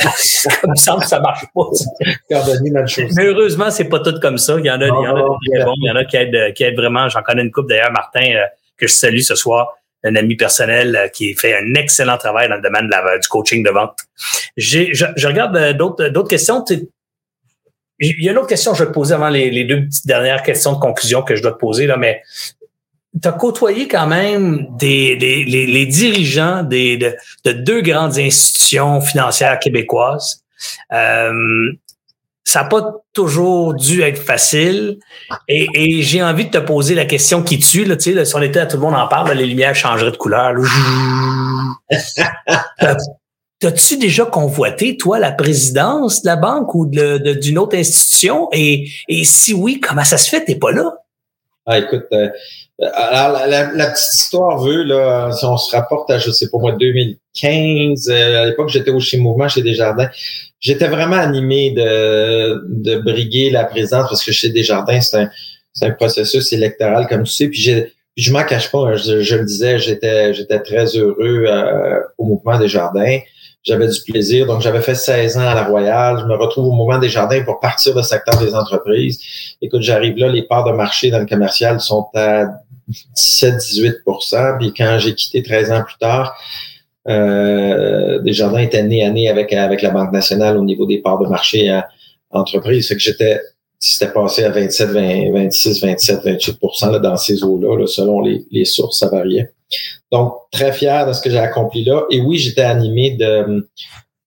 comme 0.62 0.76
ça, 0.76 0.98
ça 1.02 1.20
marche 1.20 1.44
pas. 1.54 1.62
Mais 3.16 3.26
heureusement, 3.26 3.70
c'est 3.70 3.88
pas 3.88 4.00
tout 4.00 4.18
comme 4.20 4.38
ça. 4.38 4.56
Il 4.58 4.66
y 4.66 4.70
en 4.70 4.80
a, 4.80 4.86
il 4.86 4.88
y 4.88 5.08
en 5.08 5.16
a 5.16 5.22
très 5.50 5.64
bons, 5.64 5.74
il 5.76 5.86
y 5.86 5.90
en 5.90 5.96
a 5.96 6.04
qui 6.04 6.16
aident, 6.16 6.52
qui 6.54 6.64
aident 6.64 6.76
vraiment. 6.76 7.08
J'en 7.08 7.22
connais 7.22 7.42
une 7.42 7.52
couple 7.52 7.68
d'ailleurs, 7.68 7.92
Martin, 7.92 8.24
euh, 8.34 8.46
que 8.76 8.86
je 8.86 8.92
salue 8.92 9.20
ce 9.20 9.34
soir 9.34 9.74
un 10.06 10.16
ami 10.16 10.36
personnel 10.36 10.96
euh, 10.96 11.08
qui 11.08 11.34
fait 11.34 11.54
un 11.54 11.74
excellent 11.74 12.16
travail 12.16 12.48
dans 12.48 12.56
le 12.56 12.62
domaine 12.62 12.88
du 12.88 13.28
coaching 13.28 13.62
de 13.62 13.70
vente. 13.70 13.98
Je, 14.56 14.92
je, 14.92 15.26
regarde 15.26 15.56
euh, 15.56 15.72
d'autres 15.72 16.08
d'autres 16.08 16.28
questions. 16.28 16.64
Il 17.98 18.22
y 18.22 18.28
a 18.28 18.32
une 18.32 18.38
autre 18.38 18.48
question 18.48 18.72
que 18.72 18.78
je 18.78 18.84
vais 18.84 18.90
te 18.90 18.94
poser 18.94 19.14
avant 19.14 19.30
les, 19.30 19.64
deux 19.64 19.86
petites 19.86 20.06
dernières 20.06 20.42
questions 20.42 20.72
de 20.72 20.78
conclusion 20.78 21.22
que 21.22 21.34
je 21.34 21.42
dois 21.42 21.52
te 21.52 21.58
poser, 21.58 21.86
là, 21.86 21.96
mais 21.96 22.22
tu 23.20 23.26
as 23.26 23.32
côtoyé 23.32 23.88
quand 23.88 24.06
même 24.06 24.66
des, 24.78 25.16
des 25.16 25.44
les, 25.44 25.86
dirigeants 25.86 26.62
des, 26.62 26.98
de, 26.98 27.14
de, 27.44 27.52
deux 27.52 27.80
grandes 27.80 28.18
institutions 28.18 29.00
financières 29.00 29.58
québécoises. 29.58 30.42
Euh, 30.92 31.72
ça 32.46 32.62
n'a 32.62 32.68
pas 32.68 33.02
toujours 33.12 33.74
dû 33.74 34.02
être 34.02 34.22
facile. 34.22 35.00
Et, 35.48 35.66
et 35.74 36.02
j'ai 36.02 36.22
envie 36.22 36.44
de 36.44 36.50
te 36.50 36.58
poser 36.58 36.94
la 36.94 37.04
question 37.04 37.42
qui 37.42 37.58
tue. 37.58 37.84
Là, 37.84 37.96
tu 37.96 38.14
sais, 38.14 38.24
si 38.24 38.36
on 38.36 38.40
était 38.40 38.60
à 38.60 38.66
tout 38.66 38.76
le 38.76 38.82
monde 38.82 38.94
en 38.94 39.08
parle, 39.08 39.32
les 39.32 39.46
lumières 39.46 39.74
changeraient 39.74 40.12
de 40.12 40.16
couleur. 40.16 40.54
T'as-tu 43.58 43.96
déjà 43.96 44.26
convoité, 44.26 44.96
toi, 44.96 45.18
la 45.18 45.32
présidence 45.32 46.22
de 46.22 46.28
la 46.28 46.36
banque 46.36 46.72
ou 46.76 46.86
d'une 46.86 47.58
autre 47.58 47.76
institution? 47.76 48.48
Et, 48.52 48.90
et 49.08 49.24
si 49.24 49.52
oui, 49.52 49.80
comment 49.80 50.04
ça 50.04 50.16
se 50.16 50.30
fait? 50.30 50.44
T'es 50.44 50.54
pas 50.54 50.70
là? 50.70 50.92
Ah, 51.66 51.78
écoute, 51.78 52.06
euh, 52.12 52.28
alors, 52.78 53.46
la, 53.46 53.72
la, 53.72 53.90
petite 53.90 54.12
histoire 54.12 54.58
veut, 54.58 54.82
là, 54.82 55.32
si 55.32 55.44
on 55.46 55.56
se 55.56 55.74
rapporte 55.74 56.10
à, 56.10 56.18
je 56.18 56.30
sais 56.30 56.50
pas 56.50 56.58
moi, 56.58 56.72
2015, 56.72 58.08
euh, 58.08 58.42
à 58.42 58.46
l'époque, 58.46 58.68
j'étais 58.68 58.90
au 58.90 59.00
chez 59.00 59.16
Mouvement 59.16 59.48
chez 59.48 59.62
Desjardins 59.62 60.10
j'étais 60.60 60.88
vraiment 60.88 61.16
animé 61.16 61.70
de, 61.70 62.62
de 62.68 62.98
briguer 62.98 63.50
la 63.50 63.64
présidence 63.64 64.08
parce 64.08 64.24
que 64.24 64.32
chez 64.32 64.50
Desjardins, 64.50 65.00
c'est 65.00 65.18
un, 65.18 65.30
c'est 65.72 65.86
un 65.86 65.90
processus 65.90 66.52
électoral, 66.52 67.06
comme 67.08 67.24
tu 67.24 67.32
sais. 67.32 67.48
Puis, 67.48 67.60
j'ai, 67.60 67.82
puis 68.14 68.24
je 68.24 68.32
m'en 68.32 68.44
cache 68.44 68.70
pas, 68.70 68.78
hein, 68.78 68.96
je, 68.96 69.20
je, 69.20 69.36
le 69.36 69.44
disais, 69.44 69.78
j'étais, 69.78 70.32
j'étais 70.34 70.60
très 70.60 70.86
heureux 70.96 71.44
euh, 71.46 72.00
au 72.18 72.24
mouvement 72.24 72.58
des 72.58 72.68
Jardins. 72.68 73.18
J'avais 73.62 73.88
du 73.88 74.00
plaisir. 74.00 74.46
Donc, 74.46 74.60
j'avais 74.60 74.80
fait 74.80 74.94
16 74.94 75.38
ans 75.38 75.48
à 75.48 75.54
la 75.54 75.64
Royale. 75.64 76.20
Je 76.20 76.24
me 76.26 76.36
retrouve 76.36 76.66
au 76.66 76.72
mouvement 76.72 76.98
des 76.98 77.08
Jardins 77.08 77.42
pour 77.42 77.58
partir 77.58 77.96
du 77.96 78.02
secteur 78.04 78.38
des 78.38 78.54
entreprises. 78.54 79.18
Écoute, 79.60 79.82
j'arrive 79.82 80.16
là, 80.18 80.28
les 80.28 80.42
parts 80.42 80.64
de 80.64 80.70
marché 80.70 81.10
dans 81.10 81.18
le 81.18 81.26
commercial 81.26 81.80
sont 81.80 82.06
à 82.14 82.44
17-18% 82.90 84.58
Puis 84.58 84.72
quand 84.76 84.98
j'ai 84.98 85.14
quitté 85.14 85.42
13 85.42 85.72
ans 85.72 85.82
plus 85.84 85.98
tard, 85.98 86.36
euh, 87.08 88.20
Desjardins 88.20 88.60
était 88.60 88.82
né 88.82 89.04
à 89.04 89.10
nez 89.10 89.28
avec, 89.28 89.52
avec 89.52 89.82
la 89.82 89.90
Banque 89.90 90.12
nationale 90.12 90.56
au 90.56 90.64
niveau 90.64 90.86
des 90.86 90.98
parts 90.98 91.18
de 91.18 91.28
marché 91.28 91.68
à 91.68 91.88
entreprise. 92.30 92.88
Fait 92.88 92.94
que 92.94 93.00
j'étais 93.00 93.40
c'était 93.78 94.12
passé 94.12 94.44
à 94.44 94.50
27, 94.50 94.90
20, 94.90 95.32
26, 95.32 95.82
27, 95.82 96.24
28 96.24 96.58
là, 96.92 96.98
dans 96.98 97.16
ces 97.16 97.42
eaux-là, 97.44 97.86
selon 97.86 98.20
les, 98.20 98.44
les, 98.50 98.64
sources, 98.64 99.00
ça 99.00 99.08
variait. 99.08 99.52
Donc, 100.10 100.34
très 100.50 100.72
fier 100.72 101.06
de 101.06 101.12
ce 101.12 101.20
que 101.20 101.30
j'ai 101.30 101.38
accompli 101.38 101.84
là. 101.84 102.04
Et 102.10 102.20
oui, 102.20 102.38
j'étais 102.38 102.62
animé 102.62 103.12
de, 103.12 103.66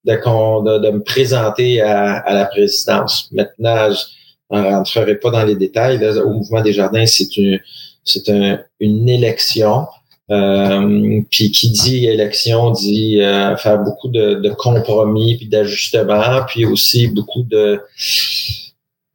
de, 0.06 0.78
de, 0.80 0.92
me 0.92 1.02
présenter 1.02 1.82
à, 1.82 2.18
à, 2.18 2.34
la 2.34 2.46
présidence. 2.46 3.30
Maintenant, 3.32 3.92
je 3.92 4.56
ne 4.56 4.62
rentrerai 4.62 5.16
pas 5.16 5.32
dans 5.32 5.44
les 5.44 5.56
détails. 5.56 6.04
au 6.20 6.30
Mouvement 6.30 6.62
des 6.62 6.74
Jardins, 6.74 7.06
c'est 7.06 7.36
une, 7.38 7.60
c'est 8.04 8.30
un, 8.30 8.60
une 8.80 9.08
élection. 9.10 9.88
Euh, 10.32 11.22
puis 11.32 11.52
qui 11.52 11.72
dit 11.72 12.06
élection 12.06 12.70
dit 12.70 13.20
euh, 13.20 13.58
faire 13.58 13.80
beaucoup 13.80 14.10
de, 14.10 14.36
de 14.36 14.50
compromis 14.52 15.38
puis 15.38 15.48
d'ajustements, 15.48 16.44
puis 16.48 16.66
aussi 16.66 17.08
beaucoup 17.08 17.42
de 17.42 17.82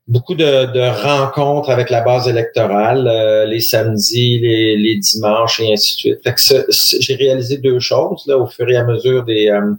beaucoup 0.06 0.34
de, 0.34 0.72
de, 0.72 1.02
rencontres 1.02 1.70
avec 1.70 1.88
la 1.88 2.02
base 2.02 2.28
électorale, 2.28 3.08
euh, 3.08 3.46
les 3.46 3.60
samedis, 3.60 4.38
les, 4.38 4.76
les, 4.76 4.96
dimanches 4.96 5.60
et 5.60 5.72
ainsi 5.72 5.94
de 5.94 5.98
suite. 5.98 6.18
Fait 6.22 6.34
que 6.34 7.00
j'ai 7.00 7.14
réalisé 7.14 7.56
deux 7.56 7.80
choses 7.80 8.24
là 8.26 8.36
au 8.36 8.46
fur 8.46 8.68
et 8.68 8.76
à 8.76 8.84
mesure 8.84 9.24
des. 9.24 9.48
Euh, 9.48 9.72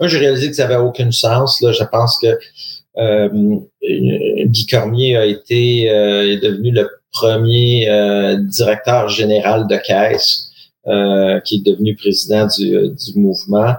un, 0.00 0.08
j'ai 0.08 0.18
réalisé 0.18 0.48
que 0.48 0.56
ça 0.56 0.66
n'avait 0.66 0.82
aucun 0.82 1.10
sens. 1.10 1.60
Là, 1.60 1.72
je 1.72 1.84
pense 1.84 2.18
que 2.18 2.38
Guy 2.98 4.66
Cormier 4.66 5.16
a 5.16 5.24
été 5.24 5.84
est 5.84 6.42
devenu 6.42 6.72
le 6.72 6.88
premier 7.12 7.88
directeur 8.50 9.08
général 9.08 9.66
de 9.66 9.76
caisse 9.76 10.48
euh, 10.88 11.40
qui 11.40 11.56
est 11.56 11.70
devenu 11.70 11.94
président 11.96 12.46
du, 12.46 12.74
euh, 12.74 12.88
du 12.88 13.20
mouvement. 13.20 13.74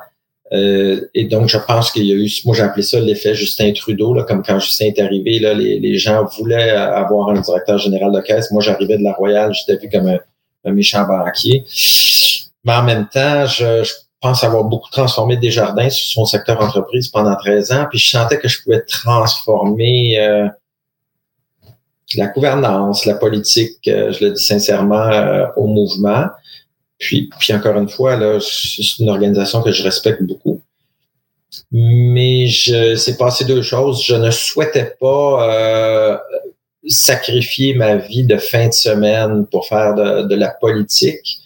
Euh, 0.51 1.01
et 1.15 1.23
donc, 1.23 1.49
je 1.49 1.57
pense 1.57 1.89
qu'il 1.91 2.05
y 2.05 2.11
a 2.11 2.15
eu, 2.15 2.29
moi 2.45 2.53
j'ai 2.55 2.61
appelé 2.61 2.83
ça 2.83 2.99
l'effet 2.99 3.33
Justin 3.33 3.71
Trudeau, 3.73 4.13
là, 4.13 4.25
comme 4.25 4.43
quand 4.43 4.59
Justin 4.59 4.87
est 4.87 4.99
arrivé, 4.99 5.39
là, 5.39 5.55
les, 5.55 5.79
les 5.79 5.97
gens 5.97 6.23
voulaient 6.37 6.69
avoir 6.69 7.29
un 7.29 7.41
directeur 7.41 7.79
général 7.79 8.11
de 8.11 8.19
caisse. 8.21 8.51
Moi, 8.51 8.61
j'arrivais 8.61 8.99
de 8.99 9.03
la 9.03 9.13
Royale, 9.13 9.51
j'étais 9.55 9.81
vu 9.81 9.89
comme 9.89 10.07
un, 10.07 10.19
un 10.65 10.71
méchant 10.71 11.07
banquier. 11.07 11.65
Mais 12.63 12.73
en 12.73 12.83
même 12.83 13.07
temps, 13.11 13.47
je, 13.47 13.83
je 13.83 13.93
pense 14.21 14.43
avoir 14.43 14.65
beaucoup 14.65 14.89
transformé 14.89 15.37
Desjardins 15.37 15.89
sur 15.89 16.11
son 16.11 16.25
secteur 16.25 16.61
entreprise 16.61 17.07
pendant 17.07 17.35
13 17.35 17.71
ans, 17.71 17.85
puis 17.89 17.99
je 17.99 18.09
sentais 18.09 18.37
que 18.37 18.47
je 18.47 18.61
pouvais 18.61 18.81
transformer 18.81 20.19
euh, 20.19 20.47
la 22.15 22.27
gouvernance, 22.27 23.05
la 23.05 23.15
politique, 23.15 23.87
euh, 23.87 24.11
je 24.11 24.25
le 24.25 24.31
dis 24.31 24.43
sincèrement, 24.43 25.07
euh, 25.09 25.45
au 25.55 25.67
mouvement. 25.67 26.25
Puis, 26.97 27.29
puis 27.39 27.53
encore 27.53 27.77
une 27.77 27.87
fois, 27.87 28.17
là, 28.17 28.39
c'est 28.41 28.99
une 28.99 29.09
organisation 29.09 29.61
que 29.61 29.71
je 29.71 29.83
respecte 29.83 30.21
beaucoup. 30.23 30.61
Mais 31.71 32.47
je 32.47 32.95
c'est 32.95 33.17
passé 33.17 33.45
deux 33.45 33.61
choses. 33.61 34.03
Je 34.03 34.15
ne 34.15 34.31
souhaitais 34.31 34.95
pas 34.99 36.19
sacrifier 36.87 37.73
ma 37.73 37.95
vie 37.95 38.23
de 38.23 38.37
fin 38.37 38.67
de 38.67 38.73
semaine 38.73 39.45
pour 39.47 39.65
faire 39.67 39.95
de, 39.95 40.23
de 40.23 40.35
la 40.35 40.49
politique 40.49 41.38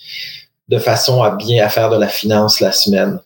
de 0.74 0.80
façon 0.80 1.22
à 1.22 1.36
bien 1.36 1.66
à 1.66 1.70
faire 1.70 1.90
de 1.90 1.98
la 1.98 2.08
finance 2.08 2.60
la 2.60 2.72
semaine. 2.72 3.20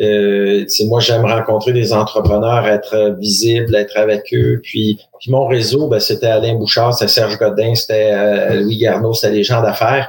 Euh, 0.00 0.64
moi, 0.86 0.98
j'aime 0.98 1.24
rencontrer 1.24 1.72
des 1.72 1.92
entrepreneurs, 1.92 2.66
être 2.66 3.16
visible, 3.20 3.76
être 3.76 3.96
avec 3.96 4.22
eux. 4.32 4.60
Puis, 4.62 4.98
puis 5.20 5.30
mon 5.30 5.46
réseau, 5.46 5.86
ben, 5.86 6.00
c'était 6.00 6.26
Alain 6.26 6.54
Bouchard, 6.54 6.94
c'était 6.94 7.12
Serge 7.12 7.38
Godin, 7.38 7.74
c'était 7.74 8.10
euh, 8.12 8.60
Louis 8.60 8.78
Garneau, 8.78 9.12
c'était 9.12 9.34
des 9.34 9.44
gens 9.44 9.62
d'affaires 9.62 10.08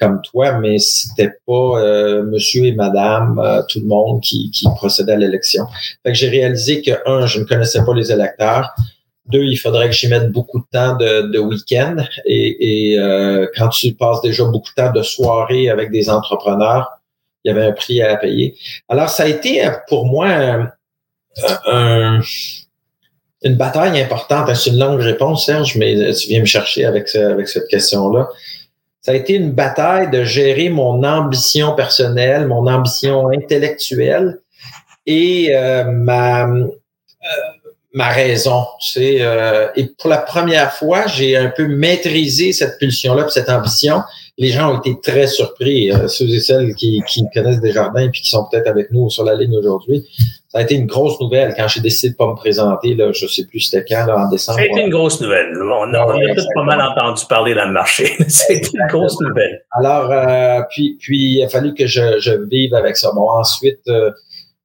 comme 0.00 0.20
toi, 0.22 0.58
mais 0.58 0.78
c'était 0.78 1.32
pas 1.46 1.80
euh, 1.80 2.24
monsieur 2.24 2.66
et 2.66 2.72
madame, 2.72 3.40
euh, 3.42 3.62
tout 3.68 3.80
le 3.80 3.86
monde 3.86 4.20
qui, 4.22 4.50
qui 4.50 4.66
procédait 4.76 5.12
à 5.12 5.16
l'élection. 5.16 5.66
Fait 6.04 6.12
que 6.12 6.18
j'ai 6.18 6.28
réalisé 6.28 6.82
que, 6.82 6.92
un, 7.06 7.26
je 7.26 7.40
ne 7.40 7.44
connaissais 7.44 7.84
pas 7.84 7.94
les 7.94 8.12
électeurs. 8.12 8.74
Deux, 9.26 9.44
il 9.44 9.56
faudrait 9.56 9.88
que 9.88 9.94
j'y 9.94 10.08
mette 10.08 10.30
beaucoup 10.30 10.58
de 10.58 10.66
temps 10.70 10.96
de, 10.96 11.32
de 11.32 11.38
week-end. 11.38 11.96
Et, 12.26 12.92
et 12.92 12.98
euh, 12.98 13.46
quand 13.56 13.68
tu 13.68 13.94
passes 13.94 14.20
déjà 14.20 14.44
beaucoup 14.44 14.70
de 14.76 14.82
temps 14.82 14.92
de 14.92 15.02
soirée 15.02 15.70
avec 15.70 15.90
des 15.90 16.10
entrepreneurs, 16.10 17.00
il 17.42 17.48
y 17.48 17.50
avait 17.50 17.66
un 17.66 17.72
prix 17.72 18.02
à 18.02 18.16
payer. 18.16 18.56
Alors, 18.88 19.08
ça 19.08 19.24
a 19.24 19.26
été 19.26 19.62
pour 19.88 20.06
moi 20.06 20.28
un, 21.66 22.20
une 23.42 23.54
bataille 23.56 24.00
importante. 24.00 24.54
C'est 24.54 24.70
une 24.70 24.78
longue 24.78 25.00
réponse, 25.00 25.46
Serge, 25.46 25.76
mais 25.76 26.12
tu 26.14 26.28
viens 26.28 26.40
me 26.40 26.46
chercher 26.46 26.84
avec, 26.84 27.14
avec 27.14 27.48
cette 27.48 27.68
question-là. 27.68 28.28
Ça 29.00 29.12
a 29.12 29.14
été 29.14 29.34
une 29.34 29.52
bataille 29.52 30.10
de 30.10 30.24
gérer 30.24 30.70
mon 30.70 31.02
ambition 31.04 31.74
personnelle, 31.74 32.46
mon 32.46 32.66
ambition 32.66 33.28
intellectuelle 33.28 34.38
et 35.04 35.54
euh, 35.54 35.84
ma, 35.84 36.46
euh, 36.46 36.66
ma 37.94 38.08
raison. 38.08 38.66
C'est 38.80 39.18
euh, 39.20 39.68
et 39.76 39.86
pour 39.86 40.10
la 40.10 40.18
première 40.18 40.72
fois, 40.72 41.06
j'ai 41.06 41.36
un 41.36 41.48
peu 41.48 41.66
maîtrisé 41.66 42.52
cette 42.52 42.78
pulsion-là, 42.78 43.28
cette 43.28 43.48
ambition. 43.48 44.02
Les 44.36 44.48
gens 44.48 44.74
ont 44.74 44.80
été 44.80 44.96
très 45.00 45.28
surpris, 45.28 45.92
euh, 45.92 46.08
ceux 46.08 46.28
et 46.28 46.40
celles 46.40 46.74
qui, 46.74 47.00
qui 47.06 47.24
connaissent 47.32 47.60
Desjardins 47.60 48.02
et 48.02 48.10
qui 48.10 48.28
sont 48.28 48.46
peut-être 48.50 48.66
avec 48.66 48.90
nous 48.90 49.08
sur 49.08 49.22
la 49.22 49.36
ligne 49.36 49.56
aujourd'hui. 49.56 50.04
Ça 50.48 50.58
a 50.58 50.62
été 50.62 50.74
une 50.74 50.86
grosse 50.86 51.20
nouvelle 51.20 51.54
quand 51.56 51.68
j'ai 51.68 51.80
décidé 51.80 52.12
de 52.12 52.16
pas 52.16 52.26
me 52.26 52.34
présenter. 52.34 52.96
Là, 52.96 53.12
je 53.12 53.28
sais 53.28 53.44
plus 53.46 53.60
c'était 53.60 53.84
quand, 53.84 54.06
là, 54.06 54.26
en 54.26 54.28
décembre. 54.28 54.58
Ça 54.58 54.64
a 54.64 54.66
été 54.66 54.80
une 54.82 54.90
grosse 54.90 55.20
nouvelle. 55.20 55.52
On 55.56 55.94
a, 55.94 56.04
on 56.04 56.10
a 56.10 56.34
tous 56.34 56.46
pas 56.52 56.64
mal 56.64 56.80
entendu 56.80 57.22
parler 57.28 57.54
dans 57.54 57.66
le 57.66 57.72
marché. 57.72 58.12
C'était 58.28 58.68
une 58.74 58.86
grosse 58.88 59.20
nouvelle. 59.20 59.64
Alors, 59.70 60.10
euh, 60.10 60.62
puis, 60.70 60.96
puis 61.00 61.38
il 61.38 61.44
a 61.44 61.48
fallu 61.48 61.74
que 61.74 61.86
je, 61.86 62.18
je 62.18 62.32
vive 62.50 62.74
avec 62.74 62.96
ça. 62.96 63.10
Bon, 63.14 63.28
ensuite, 63.30 63.80
euh, 63.88 64.10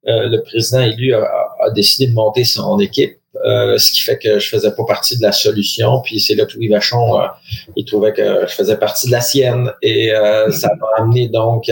le 0.10 0.41
président 0.41 0.82
élu 0.82 1.14
a, 1.14 1.24
a, 1.62 1.70
décidé 1.72 2.10
de 2.10 2.16
monter 2.16 2.43
son 2.43 2.80
équipe. 2.80 3.20
Euh, 3.45 3.78
ce 3.78 3.91
qui 3.91 4.01
fait 4.01 4.18
que 4.18 4.39
je 4.39 4.49
faisais 4.49 4.72
pas 4.72 4.84
partie 4.86 5.18
de 5.18 5.22
la 5.22 5.32
solution. 5.32 6.01
Puis 6.01 6.20
c'est 6.20 6.36
là 6.36 6.45
que 6.45 6.55
Louis 6.55 6.68
Vachon, 6.68 7.20
euh, 7.20 7.28
il 7.76 7.86
trouvait 7.86 8.12
que 8.12 8.47
je 8.47 8.53
faisais 8.53 8.78
partie 8.78 9.07
de 9.07 9.12
la 9.12 9.22
sienne. 9.22 9.72
Et 9.82 10.12
euh, 10.12 10.51
ça 10.51 10.70
m'a 10.80 10.88
amené 11.03 11.30
donc, 11.30 11.72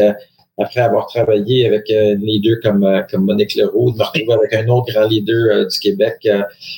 après 0.60 0.82
avoir 0.82 1.08
travaillé 1.08 1.66
avec 1.66 1.84
les 1.90 2.40
deux 2.44 2.60
comme, 2.62 3.04
comme 3.10 3.26
Monique 3.26 3.56
Leroux, 3.56 3.92
de 3.92 3.98
me 3.98 4.04
retrouver 4.04 4.34
avec 4.34 4.54
un 4.54 4.68
autre 4.70 4.94
grand 4.94 5.08
leader 5.08 5.68
du 5.68 5.80
Québec. 5.80 6.18
puis 6.22 6.32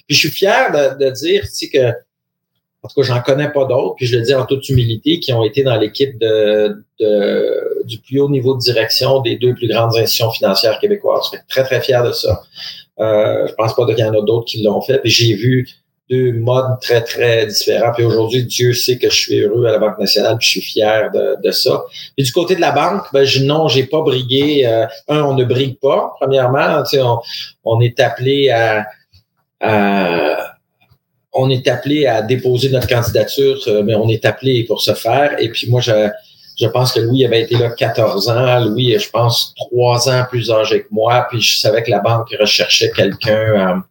je 0.09 0.17
suis 0.17 0.31
fier 0.31 0.71
de, 0.71 1.05
de 1.05 1.11
dire 1.11 1.43
tu 1.43 1.49
sais, 1.51 1.69
que 1.69 1.93
en 2.81 2.87
tout 2.87 3.01
cas, 3.01 3.07
j'en 3.07 3.21
connais 3.21 3.49
pas 3.49 3.65
d'autres, 3.65 3.95
puis 3.95 4.05
je 4.05 4.17
le 4.17 4.23
dis 4.23 4.33
en 4.33 4.45
toute 4.45 4.67
humilité, 4.69 5.19
qui 5.19 5.33
ont 5.33 5.43
été 5.43 5.63
dans 5.63 5.75
l'équipe 5.75 6.17
de, 6.17 6.81
de, 6.99 7.83
du 7.83 7.99
plus 7.99 8.21
haut 8.21 8.29
niveau 8.29 8.55
de 8.55 8.61
direction 8.61 9.19
des 9.19 9.35
deux 9.35 9.53
plus 9.53 9.67
grandes 9.67 9.95
institutions 9.97 10.31
financières 10.31 10.79
québécoises. 10.79 11.23
Je 11.25 11.37
suis 11.37 11.47
très, 11.49 11.63
très 11.63 11.81
fier 11.81 12.03
de 12.03 12.13
ça. 12.13 12.41
Euh, 12.99 13.47
je 13.47 13.53
pense 13.53 13.75
pas 13.75 13.85
qu'il 13.85 13.99
y 13.99 14.03
en 14.03 14.13
a 14.13 14.21
d'autres 14.21 14.45
qui 14.45 14.63
l'ont 14.63 14.81
fait. 14.81 14.99
Puis 14.99 15.11
j'ai 15.11 15.33
vu 15.33 15.67
deux 16.09 16.31
modes 16.31 16.79
très, 16.81 17.03
très 17.03 17.45
différents. 17.45 17.91
Puis 17.93 18.03
aujourd'hui, 18.03 18.43
Dieu 18.43 18.73
sait 18.73 18.97
que 18.97 19.09
je 19.09 19.15
suis 19.15 19.39
heureux 19.41 19.65
à 19.65 19.71
la 19.73 19.77
Banque 19.77 19.99
nationale, 19.99 20.37
puis 20.37 20.45
je 20.47 20.51
suis 20.51 20.61
fier 20.61 21.11
de, 21.13 21.35
de 21.43 21.51
ça. 21.51 21.83
Puis 22.15 22.25
du 22.25 22.31
côté 22.31 22.55
de 22.55 22.61
la 22.61 22.71
banque, 22.71 23.03
ben 23.13 23.25
je, 23.25 23.43
non, 23.43 23.67
j'ai 23.67 23.83
pas 23.83 24.01
brigué. 24.01 24.65
Euh, 24.65 24.87
un, 25.07 25.21
on 25.21 25.35
ne 25.35 25.43
brigue 25.43 25.79
pas, 25.79 26.13
premièrement. 26.19 26.81
On, 26.93 27.19
on 27.63 27.81
est 27.81 27.99
appelé 27.99 28.49
à, 28.49 28.87
à 29.59 30.48
on 31.33 31.49
est 31.49 31.67
appelé 31.67 32.05
à 32.05 32.21
déposer 32.21 32.69
notre 32.69 32.87
candidature, 32.87 33.59
euh, 33.67 33.83
mais 33.83 33.95
on 33.95 34.09
est 34.09 34.25
appelé 34.25 34.63
pour 34.63 34.81
se 34.81 34.93
faire. 34.93 35.35
Et 35.39 35.49
puis 35.49 35.69
moi, 35.69 35.79
je, 35.81 36.09
je 36.59 36.67
pense 36.67 36.91
que 36.91 36.99
Louis 36.99 37.25
avait 37.25 37.41
été 37.41 37.55
là 37.57 37.69
14 37.69 38.29
ans. 38.29 38.59
Louis, 38.59 38.97
je 38.99 39.09
pense, 39.09 39.53
trois 39.55 40.09
ans 40.09 40.25
plus 40.29 40.51
âgé 40.51 40.81
que 40.81 40.87
moi. 40.91 41.25
Puis 41.29 41.41
je 41.41 41.59
savais 41.59 41.83
que 41.83 41.89
la 41.89 41.99
banque 41.99 42.35
recherchait 42.37 42.91
quelqu'un 42.91 43.83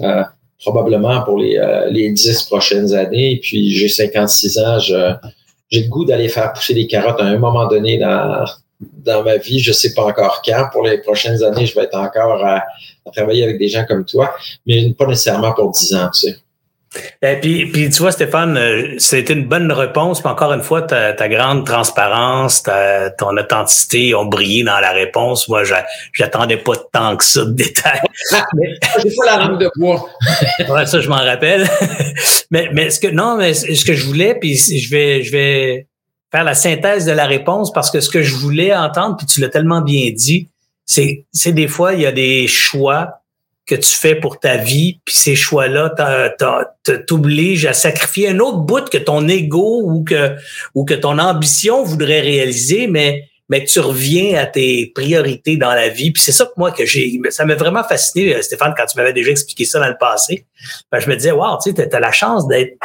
euh, 0.00 0.04
euh, 0.06 0.22
probablement 0.60 1.22
pour 1.22 1.38
les, 1.38 1.58
euh, 1.58 1.90
les 1.90 2.10
10 2.10 2.44
prochaines 2.44 2.94
années. 2.94 3.40
Puis 3.42 3.72
j'ai 3.72 3.88
56 3.88 4.58
ans. 4.58 4.78
J'ai 4.78 5.80
le 5.82 5.88
goût 5.88 6.04
d'aller 6.04 6.28
faire 6.28 6.52
pousser 6.52 6.74
des 6.74 6.86
carottes 6.86 7.20
à 7.20 7.24
un 7.24 7.38
moment 7.38 7.66
donné 7.66 7.98
dans, 7.98 8.44
dans 8.80 9.24
ma 9.24 9.36
vie. 9.38 9.58
Je 9.58 9.72
sais 9.72 9.92
pas 9.92 10.04
encore 10.04 10.40
quand. 10.44 10.68
Pour 10.72 10.84
les 10.84 10.98
prochaines 10.98 11.42
années, 11.42 11.66
je 11.66 11.74
vais 11.74 11.82
être 11.82 11.98
encore 11.98 12.44
à, 12.44 12.62
à 13.06 13.10
travailler 13.10 13.42
avec 13.42 13.58
des 13.58 13.68
gens 13.68 13.84
comme 13.86 14.04
toi, 14.04 14.32
mais 14.66 14.92
pas 14.92 15.06
nécessairement 15.06 15.52
pour 15.52 15.72
10 15.72 15.94
ans, 15.96 16.10
tu 16.14 16.28
sais. 16.28 16.36
Et 17.22 17.26
euh, 17.26 17.36
puis, 17.40 17.66
puis 17.66 17.90
tu 17.90 18.02
vois, 18.02 18.12
Stéphane, 18.12 18.56
euh, 18.56 18.94
c'était 18.98 19.32
une 19.32 19.46
bonne 19.46 19.70
réponse. 19.72 20.20
Puis 20.20 20.30
encore 20.30 20.52
une 20.52 20.62
fois, 20.62 20.82
ta, 20.82 21.12
ta 21.12 21.28
grande 21.28 21.66
transparence, 21.66 22.62
ta, 22.62 23.10
ton 23.10 23.36
authenticité 23.36 24.14
ont 24.14 24.26
brillé 24.26 24.64
dans 24.64 24.78
la 24.78 24.90
réponse. 24.90 25.48
Moi, 25.48 25.62
j'attendais 26.12 26.56
pas 26.56 26.74
tant 26.92 27.16
que 27.16 27.24
ça 27.24 27.44
de 27.44 27.52
détails. 27.52 28.00
mais, 28.54 28.68
J'ai 29.02 29.10
pas 29.16 29.36
la 29.36 29.44
langue 29.44 29.60
de 29.60 29.70
bois. 29.76 30.08
ouais, 30.68 30.86
ça, 30.86 31.00
je 31.00 31.08
m'en 31.08 31.16
rappelle. 31.16 31.68
mais, 32.50 32.68
mais 32.72 32.90
ce 32.90 33.00
que 33.00 33.08
non, 33.08 33.36
mais 33.36 33.54
ce 33.54 33.84
que 33.84 33.94
je 33.94 34.04
voulais, 34.04 34.34
puis 34.38 34.56
je 34.56 34.90
vais, 34.90 35.22
je 35.22 35.32
vais 35.32 35.86
faire 36.30 36.44
la 36.44 36.54
synthèse 36.54 37.04
de 37.06 37.12
la 37.12 37.26
réponse 37.26 37.72
parce 37.72 37.90
que 37.90 38.00
ce 38.00 38.10
que 38.10 38.22
je 38.22 38.34
voulais 38.34 38.74
entendre, 38.74 39.16
puis 39.16 39.26
tu 39.26 39.40
l'as 39.40 39.48
tellement 39.48 39.80
bien 39.80 40.10
dit, 40.12 40.48
c'est, 40.86 41.24
c'est 41.32 41.52
des 41.52 41.68
fois 41.68 41.94
il 41.94 42.00
y 42.00 42.06
a 42.06 42.12
des 42.12 42.46
choix 42.46 43.23
que 43.66 43.74
tu 43.74 43.90
fais 43.90 44.14
pour 44.14 44.38
ta 44.38 44.56
vie, 44.56 45.00
puis 45.04 45.14
ces 45.14 45.36
choix-là 45.36 45.94
t'obligent 47.06 47.66
à 47.66 47.72
sacrifier 47.72 48.28
un 48.28 48.38
autre 48.40 48.58
bout 48.58 48.88
que 48.88 48.98
ton 48.98 49.26
ego 49.28 49.82
ou 49.84 50.04
que 50.04 50.36
ou 50.74 50.84
que 50.84 50.94
ton 50.94 51.18
ambition 51.18 51.82
voudrait 51.82 52.20
réaliser, 52.20 52.86
mais 52.86 53.24
mais 53.48 53.64
tu 53.64 53.80
reviens 53.80 54.38
à 54.38 54.46
tes 54.46 54.90
priorités 54.94 55.56
dans 55.56 55.72
la 55.74 55.88
vie. 55.88 56.10
Puis 56.10 56.22
c'est 56.22 56.32
ça 56.32 56.46
que 56.46 56.52
moi 56.56 56.72
que 56.72 56.86
j'ai, 56.86 57.20
ça 57.28 57.44
m'a 57.44 57.54
vraiment 57.54 57.84
fasciné, 57.84 58.40
Stéphane, 58.42 58.74
quand 58.76 58.86
tu 58.86 58.96
m'avais 58.96 59.12
déjà 59.12 59.30
expliqué 59.30 59.64
ça 59.64 59.78
dans 59.78 59.88
le 59.88 59.98
passé. 59.98 60.46
Ben, 60.90 60.98
je 60.98 61.10
me 61.10 61.14
disais, 61.14 61.32
wow, 61.32 61.58
tu 61.62 61.72
sais, 61.72 61.88
t'as 61.88 62.00
la 62.00 62.12
chance 62.12 62.48
d'être 62.48 62.78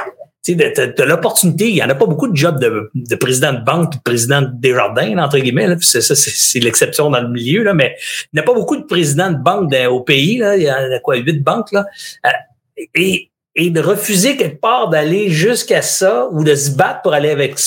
tu 0.44 0.58
sais, 0.58 0.88
de, 0.88 1.04
l'opportunité. 1.04 1.70
Il 1.70 1.76
y 1.76 1.84
en 1.84 1.90
a 1.90 1.96
pas 1.96 2.06
beaucoup 2.06 2.28
de 2.28 2.36
jobs 2.36 2.60
de, 2.60 2.90
de 2.96 3.16
président 3.16 3.54
de 3.54 3.64
banque, 3.64 3.94
de 3.94 4.00
président 4.04 4.42
de 4.42 4.50
Desjardins, 4.54 5.18
entre 5.18 5.38
guillemets. 5.38 5.68
Là, 5.68 5.76
c'est 5.82 6.02
ça, 6.02 6.16
c'est, 6.16 6.60
l'exception 6.60 7.10
dans 7.10 7.22
le 7.22 7.30
milieu, 7.30 7.64
là, 7.64 7.74
mais 7.74 7.96
il 8.32 8.36
n'y 8.36 8.40
a 8.40 8.44
pas 8.44 8.54
beaucoup 8.54 8.78
de 8.78 8.84
présidents 8.84 9.32
de 9.32 9.38
banque 9.38 9.74
au 9.90 10.02
pays. 10.02 10.38
Là. 10.38 10.56
Il 10.56 10.64
y 10.64 10.72
en 10.72 10.76
a 10.76 11.00
quoi, 11.00 11.18
huit 11.18 11.44
banques, 11.44 11.72
là. 11.72 11.86
Euh, 12.26 12.30
et, 12.96 13.30
et 13.56 13.70
de 13.70 13.82
refuser 13.82 14.38
quelque 14.38 14.62
part 14.62 14.90
d'aller 14.90 15.30
jusqu'à 15.30 15.82
ça 15.82 16.30
ou 16.32 16.44
de 16.46 16.56
se 16.56 16.72
battre 16.72 17.02
pour 17.02 17.14
aller 17.14 17.30
avec 17.30 17.58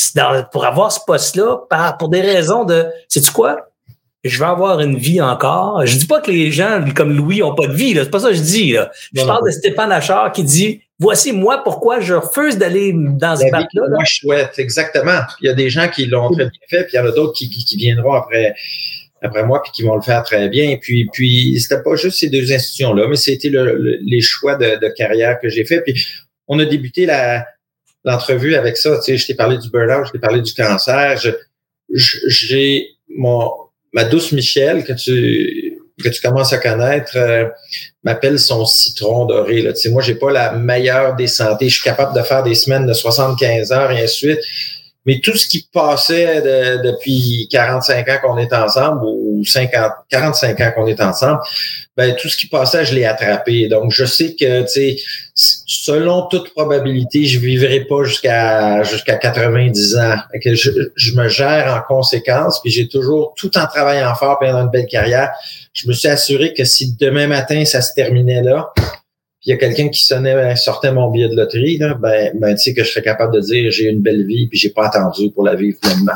pour 0.51 0.65
avoir 0.65 0.91
ce 0.91 1.01
poste-là 1.07 1.59
par, 1.69 1.99
pour 1.99 2.09
des 2.09 2.23
raisons 2.23 2.65
de 2.65 2.87
sais-tu 3.09 3.31
quoi? 3.31 3.73
je 4.25 4.39
vais 4.39 4.47
avoir 4.47 4.81
une 4.81 4.97
vie 4.97 5.21
encore. 5.21 5.85
Je 5.85 5.99
dis 5.99 6.07
pas 6.07 6.21
que 6.21 6.31
les 6.31 6.53
gens 6.53 6.85
comme 6.95 7.13
Louis 7.17 7.43
ont 7.43 7.55
pas 7.55 7.67
de 7.67 7.73
vie, 7.73 7.93
là. 7.95 8.05
C'est 8.05 8.11
pas 8.11 8.21
ça 8.21 8.29
que 8.29 8.35
je 8.35 8.43
dis, 8.43 8.73
là. 8.73 8.91
Je 9.13 9.25
parle 9.25 9.45
de 9.45 9.51
Stéphane 9.51 9.91
Achard 9.91 10.33
qui 10.33 10.45
dit, 10.45 10.81
voici 11.03 11.33
moi 11.33 11.63
pourquoi 11.65 12.01
je 12.01 12.15
refuse 12.15 12.57
d'aller 12.57 12.93
dans 12.95 13.37
ce 13.37 13.51
bateau-là. 13.51 13.89
Moi, 13.91 14.05
je 14.05 14.15
souhaite, 14.15 14.59
exactement. 14.59 15.21
Il 15.41 15.47
y 15.47 15.51
a 15.51 15.53
des 15.53 15.69
gens 15.69 15.89
qui 15.89 16.07
l'ont 16.07 16.31
très 16.31 16.45
bien 16.45 16.61
fait, 16.69 16.85
puis 16.85 16.93
il 16.95 16.97
y 16.97 17.01
en 17.01 17.07
a 17.07 17.11
d'autres 17.11 17.35
qui, 17.35 17.51
qui, 17.51 17.77
viendront 17.77 18.13
après 18.13 18.55
après 19.25 19.45
moi 19.45 19.63
puis 19.63 19.71
qui 19.73 19.83
vont 19.83 19.97
le 19.97 20.03
faire 20.03 20.23
très 20.23 20.49
bien. 20.49 20.79
Puis 20.81 21.09
puis 21.13 21.61
c'était 21.61 21.83
pas 21.83 21.97
juste 21.97 22.19
ces 22.19 22.29
deux 22.29 22.53
institutions 22.53 22.95
là, 22.95 23.07
mais 23.09 23.17
c'était 23.17 23.51
le, 23.51 23.99
les 24.03 24.21
choix 24.21 24.55
de, 24.57 24.81
de, 24.81 24.89
carrière 24.97 25.39
que 25.41 25.49
j'ai 25.49 25.65
fait. 25.65 25.81
Puis 25.83 26.07
on 26.49 26.59
a 26.59 26.65
débuté 26.65 27.07
la 27.07 27.47
l'entrevue 28.05 28.55
avec 28.55 28.77
ça. 28.77 28.97
Tu 28.97 29.05
sais, 29.05 29.17
je 29.17 29.27
t'ai 29.27 29.35
parlé 29.35 29.59
du 29.59 29.71
burn-out, 29.71 30.07
je 30.07 30.13
t'ai 30.13 30.19
parlé 30.19 30.41
du 30.41 30.55
cancer. 30.55 31.21
J'ai 31.93 32.89
mon 33.09 33.51
ma 33.93 34.05
douce 34.05 34.33
Michel 34.33 34.85
que 34.85 34.93
tu 34.93 35.62
que 36.03 36.09
tu 36.09 36.21
commences 36.21 36.53
à 36.53 36.59
connaître 36.59 37.13
euh, 37.17 37.49
m'appelle 38.05 38.39
son 38.39 38.65
citron 38.65 39.27
doré. 39.27 39.63
Là. 39.63 39.73
Tu 39.73 39.81
sais, 39.81 39.91
moi, 39.91 40.03
j'ai 40.03 40.15
pas 40.15 40.31
la 40.31 40.53
meilleure 40.53 41.17
des 41.17 41.27
santé. 41.27 41.69
Je 41.69 41.75
suis 41.75 41.85
capable 41.85 42.15
de 42.15 42.23
faire 42.23 42.43
des 42.43 42.55
semaines 42.55 42.87
de 42.87 42.93
75 42.93 43.73
heures 43.73 43.91
et 43.91 44.03
ainsi 44.03 44.27
de 44.27 44.35
suite. 44.35 44.41
Mais 45.05 45.21
tout 45.21 45.37
ce 45.37 45.49
qui 45.49 45.69
passait 45.73 46.43
depuis 46.85 47.49
45 47.51 48.09
ans 48.09 48.19
qu'on 48.23 48.39
est 48.39 48.53
ensemble 48.53 49.03
ou 49.05 49.43
50, 49.45 49.93
45 50.09 50.61
ans 50.61 50.73
qu'on 50.77 50.87
est 50.87 51.01
ensemble, 51.01 51.41
ben 51.97 52.15
tout 52.15 52.29
ce 52.29 52.37
qui 52.37 52.47
passait, 52.47 52.85
je 52.85 52.95
l'ai 52.95 53.05
attrapé. 53.05 53.67
Donc, 53.67 53.91
je 53.91 54.05
sais 54.05 54.37
que, 54.37 54.63
tu 54.63 54.69
sais, 54.69 54.97
selon 55.83 56.29
toute 56.29 56.51
probabilité, 56.51 57.25
je 57.25 57.41
vivrai 57.41 57.81
pas 57.81 58.05
jusqu'à 58.05 58.85
jusqu'à 58.85 59.17
90 59.17 59.97
ans. 59.97 60.15
Que 60.41 60.55
je, 60.55 61.17
me 61.17 61.29
gère 61.29 61.75
en 61.77 61.95
conséquence, 61.95 62.61
puis 62.61 62.71
j'ai 62.71 62.87
toujours, 62.87 63.35
tout 63.37 63.51
en 63.59 63.67
travaillant 63.67 64.15
fort, 64.15 64.39
pendant 64.39 64.63
une 64.63 64.71
belle 64.71 64.87
carrière, 64.87 65.33
je 65.73 65.89
me 65.89 65.93
suis 65.93 66.07
assuré 66.07 66.55
que 66.55 66.63
si 66.63 66.95
demain 66.95 67.27
matin 67.27 67.65
ça 67.65 67.81
se 67.81 67.95
terminait 67.95 68.43
là, 68.43 68.71
puis 68.77 68.87
il 69.47 69.51
y 69.51 69.53
a 69.55 69.57
quelqu'un 69.57 69.89
qui 69.89 70.03
sonnait, 70.03 70.55
sortait 70.55 70.93
mon 70.93 71.11
billet 71.11 71.29
de 71.29 71.35
loterie, 71.35 71.79
là, 71.79 71.95
ben, 71.95 72.31
ben 72.37 72.55
tu 72.55 72.63
sais 72.63 72.75
que 72.75 72.85
je 72.85 72.91
serais 72.91 73.03
capable 73.03 73.35
de 73.35 73.41
dire 73.41 73.73
j'ai 73.73 73.87
une 73.87 74.03
belle 74.03 74.25
vie, 74.25 74.47
puis 74.47 74.61
j'ai 74.61 74.71
pas 74.71 74.87
attendu 74.87 75.33
pour 75.33 75.43
la 75.43 75.57
vivre 75.57 75.81
pleinement. 75.81 76.13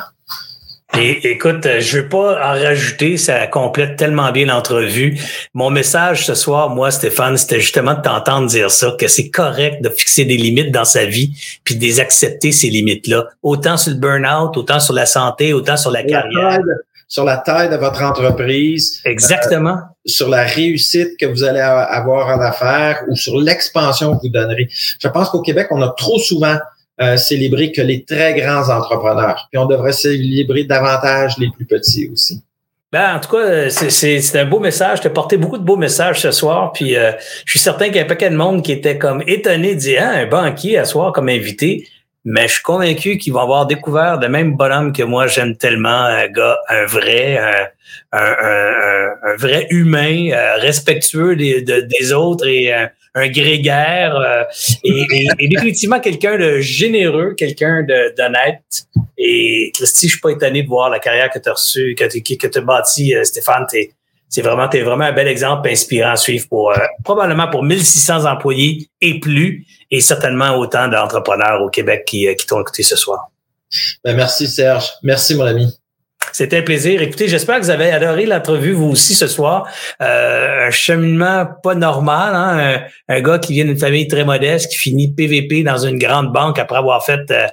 Et 0.98 1.32
écoute, 1.32 1.66
euh, 1.66 1.80
je 1.80 1.98
veux 1.98 2.08
pas 2.08 2.40
en 2.42 2.52
rajouter, 2.52 3.16
ça 3.16 3.46
complète 3.46 3.96
tellement 3.96 4.32
bien 4.32 4.46
l'entrevue. 4.46 5.18
Mon 5.52 5.70
message 5.70 6.24
ce 6.24 6.34
soir, 6.34 6.70
moi, 6.70 6.90
Stéphane, 6.90 7.36
c'était 7.36 7.60
justement 7.60 7.94
de 7.94 8.00
t'entendre 8.00 8.48
dire 8.48 8.70
ça, 8.70 8.94
que 8.98 9.08
c'est 9.08 9.30
correct 9.30 9.82
de 9.82 9.90
fixer 9.90 10.24
des 10.24 10.36
limites 10.36 10.72
dans 10.72 10.84
sa 10.84 11.04
vie, 11.04 11.32
puis 11.64 11.76
de 11.76 11.82
les 11.82 12.00
accepter, 12.00 12.52
ces 12.52 12.68
limites-là. 12.68 13.26
Autant 13.42 13.76
sur 13.76 13.92
le 13.92 13.98
burn-out, 13.98 14.56
autant 14.56 14.80
sur 14.80 14.94
la 14.94 15.06
santé, 15.06 15.52
autant 15.52 15.76
sur 15.76 15.90
la, 15.90 16.02
carrière. 16.02 16.60
sur 17.08 17.24
la 17.24 17.36
taille 17.36 17.68
de 17.68 17.76
votre 17.76 18.02
entreprise. 18.02 19.00
Exactement. 19.04 19.76
Euh, 19.76 20.06
sur 20.06 20.28
la 20.28 20.44
réussite 20.44 21.18
que 21.18 21.26
vous 21.26 21.44
allez 21.44 21.60
avoir 21.60 22.28
en 22.28 22.40
affaires 22.40 23.02
ou 23.08 23.16
sur 23.16 23.38
l'expansion 23.38 24.16
que 24.16 24.22
vous 24.22 24.32
donnerez. 24.32 24.68
Je 24.98 25.08
pense 25.08 25.28
qu'au 25.30 25.42
Québec, 25.42 25.66
on 25.70 25.82
a 25.82 25.88
trop 25.96 26.18
souvent 26.18 26.56
euh, 27.00 27.16
célébrer 27.18 27.72
que 27.72 27.82
les 27.82 28.04
très 28.04 28.32
grands 28.34 28.70
entrepreneurs. 28.70 29.48
Puis 29.50 29.58
on 29.58 29.66
devrait 29.66 29.92
célébrer 29.92 30.64
davantage 30.64 31.36
les 31.38 31.50
plus 31.50 31.66
petits 31.66 32.08
aussi. 32.10 32.42
Ben, 32.90 33.16
en 33.16 33.20
tout 33.20 33.36
cas, 33.36 33.68
c'est 33.68 34.36
un 34.36 34.46
beau 34.46 34.60
message. 34.60 35.02
Tu 35.02 35.06
as 35.06 35.10
porté 35.10 35.36
beaucoup 35.36 35.58
de 35.58 35.62
beaux 35.62 35.76
messages 35.76 36.20
ce 36.20 36.30
soir. 36.30 36.72
Puis 36.72 36.96
euh, 36.96 37.12
je 37.44 37.50
suis 37.50 37.58
certain 37.58 37.86
qu'il 37.88 37.96
y 37.96 37.98
a 37.98 38.04
un 38.04 38.06
paquet 38.06 38.30
de 38.30 38.36
monde 38.36 38.62
qui 38.62 38.72
était 38.72 38.96
comme 38.96 39.22
étonné 39.26 39.74
de 39.74 39.80
dire 39.80 40.02
ah, 40.04 40.20
un 40.20 40.26
banquier 40.26 40.78
à 40.78 40.86
soir 40.86 41.12
comme 41.12 41.28
invité. 41.28 41.86
Mais 42.24 42.48
je 42.48 42.54
suis 42.54 42.62
convaincu 42.62 43.18
qu'ils 43.18 43.34
vont 43.34 43.40
avoir 43.40 43.66
découvert 43.66 44.18
le 44.18 44.28
même 44.30 44.56
bonhomme 44.56 44.92
que 44.92 45.02
moi 45.02 45.26
j'aime 45.26 45.56
tellement, 45.56 46.04
un 46.04 46.28
gars, 46.28 46.58
un 46.68 46.86
vrai, 46.86 47.38
un, 47.38 48.18
un, 48.18 49.36
vrai 49.36 49.66
humain, 49.68 50.30
euh, 50.32 50.56
respectueux 50.56 51.36
des, 51.36 51.60
des 51.62 52.12
autres 52.12 52.46
et 52.46 52.72
un 53.16 53.28
grégaire 53.28 54.14
euh, 54.14 54.44
et, 54.84 55.48
définitivement 55.48 55.98
quelqu'un 56.00 56.38
de 56.38 56.60
généreux, 56.60 57.34
quelqu'un 57.34 57.82
d'honnête. 57.82 58.62
Et 59.16 59.72
Christy, 59.74 60.06
je 60.06 60.12
suis 60.12 60.20
pas 60.20 60.30
étonné 60.30 60.62
de 60.62 60.68
voir 60.68 60.90
la 60.90 60.98
carrière 60.98 61.30
que 61.30 61.38
tu 61.38 61.48
as 61.48 61.54
reçue, 61.54 61.94
que 61.98 62.04
tu 62.04 62.36
que 62.36 62.58
as 62.58 62.60
bâti, 62.60 63.14
euh, 63.14 63.24
Stéphane. 63.24 63.64
c'est 64.28 64.42
vraiment, 64.42 64.68
es 64.70 64.82
vraiment 64.82 65.04
un 65.04 65.12
bel 65.12 65.28
exemple 65.28 65.68
inspirant 65.68 66.10
à 66.10 66.16
suivre 66.16 66.46
pour 66.48 66.72
euh, 66.72 66.76
probablement 67.04 67.48
pour 67.48 67.62
1600 67.62 68.26
employés 68.26 68.90
et 69.00 69.18
plus, 69.18 69.66
et 69.90 70.00
certainement 70.00 70.56
autant 70.58 70.88
d'entrepreneurs 70.88 71.62
au 71.62 71.70
Québec 71.70 72.04
qui, 72.06 72.28
qui 72.36 72.46
t'ont 72.46 72.60
écouté 72.60 72.82
ce 72.82 72.96
soir. 72.96 73.30
Ben, 74.04 74.14
merci 74.14 74.46
Serge. 74.46 74.90
Merci 75.02 75.34
mon 75.34 75.44
ami. 75.44 75.74
C'était 76.36 76.58
un 76.58 76.62
plaisir. 76.62 77.00
Écoutez, 77.00 77.28
j'espère 77.28 77.56
que 77.56 77.62
vous 77.62 77.70
avez 77.70 77.90
adoré 77.90 78.26
l'entrevue, 78.26 78.72
vous 78.72 78.90
aussi, 78.90 79.14
ce 79.14 79.26
soir. 79.26 79.66
Euh, 80.02 80.66
un 80.66 80.70
cheminement 80.70 81.46
pas 81.62 81.74
normal. 81.74 82.34
Hein? 82.34 82.82
Un, 83.08 83.20
gars 83.22 83.38
qui 83.38 83.54
vient 83.54 83.64
d'une 83.64 83.78
famille 83.78 84.06
très 84.06 84.22
modeste, 84.22 84.70
qui 84.70 84.76
finit 84.76 85.10
PVP 85.14 85.62
dans 85.62 85.78
une 85.78 85.98
grande 85.98 86.34
banque 86.34 86.58
après 86.58 86.76
avoir 86.76 87.02
fait 87.02 87.22
euh, 87.30 87.46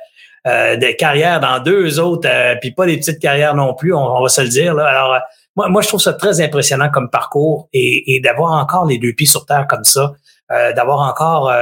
euh 0.47 0.75
des 0.75 0.97
carrières 0.97 1.39
dans 1.39 1.63
deux 1.63 1.97
autres, 1.97 2.27
euh, 2.29 2.55
puis 2.59 2.71
pas 2.71 2.85
des 2.85 2.97
petites 2.97 3.19
carrières 3.19 3.55
non 3.55 3.73
plus, 3.73 3.93
on, 3.93 4.21
va 4.21 4.27
se 4.27 4.41
le 4.41 4.49
dire. 4.49 4.73
Là. 4.73 4.85
Alors, 4.85 5.17
moi, 5.55 5.69
moi, 5.69 5.81
je 5.81 5.87
trouve 5.87 6.01
ça 6.01 6.11
très 6.11 6.41
impressionnant 6.41 6.89
comme 6.89 7.09
parcours 7.09 7.69
et, 7.71 8.15
et 8.15 8.19
d'avoir 8.19 8.51
encore 8.51 8.85
les 8.85 8.97
deux 8.97 9.13
pieds 9.13 9.27
sur 9.27 9.45
terre 9.45 9.65
comme 9.69 9.85
ça, 9.85 10.11
d'avoir 10.75 10.99
encore 11.09 11.53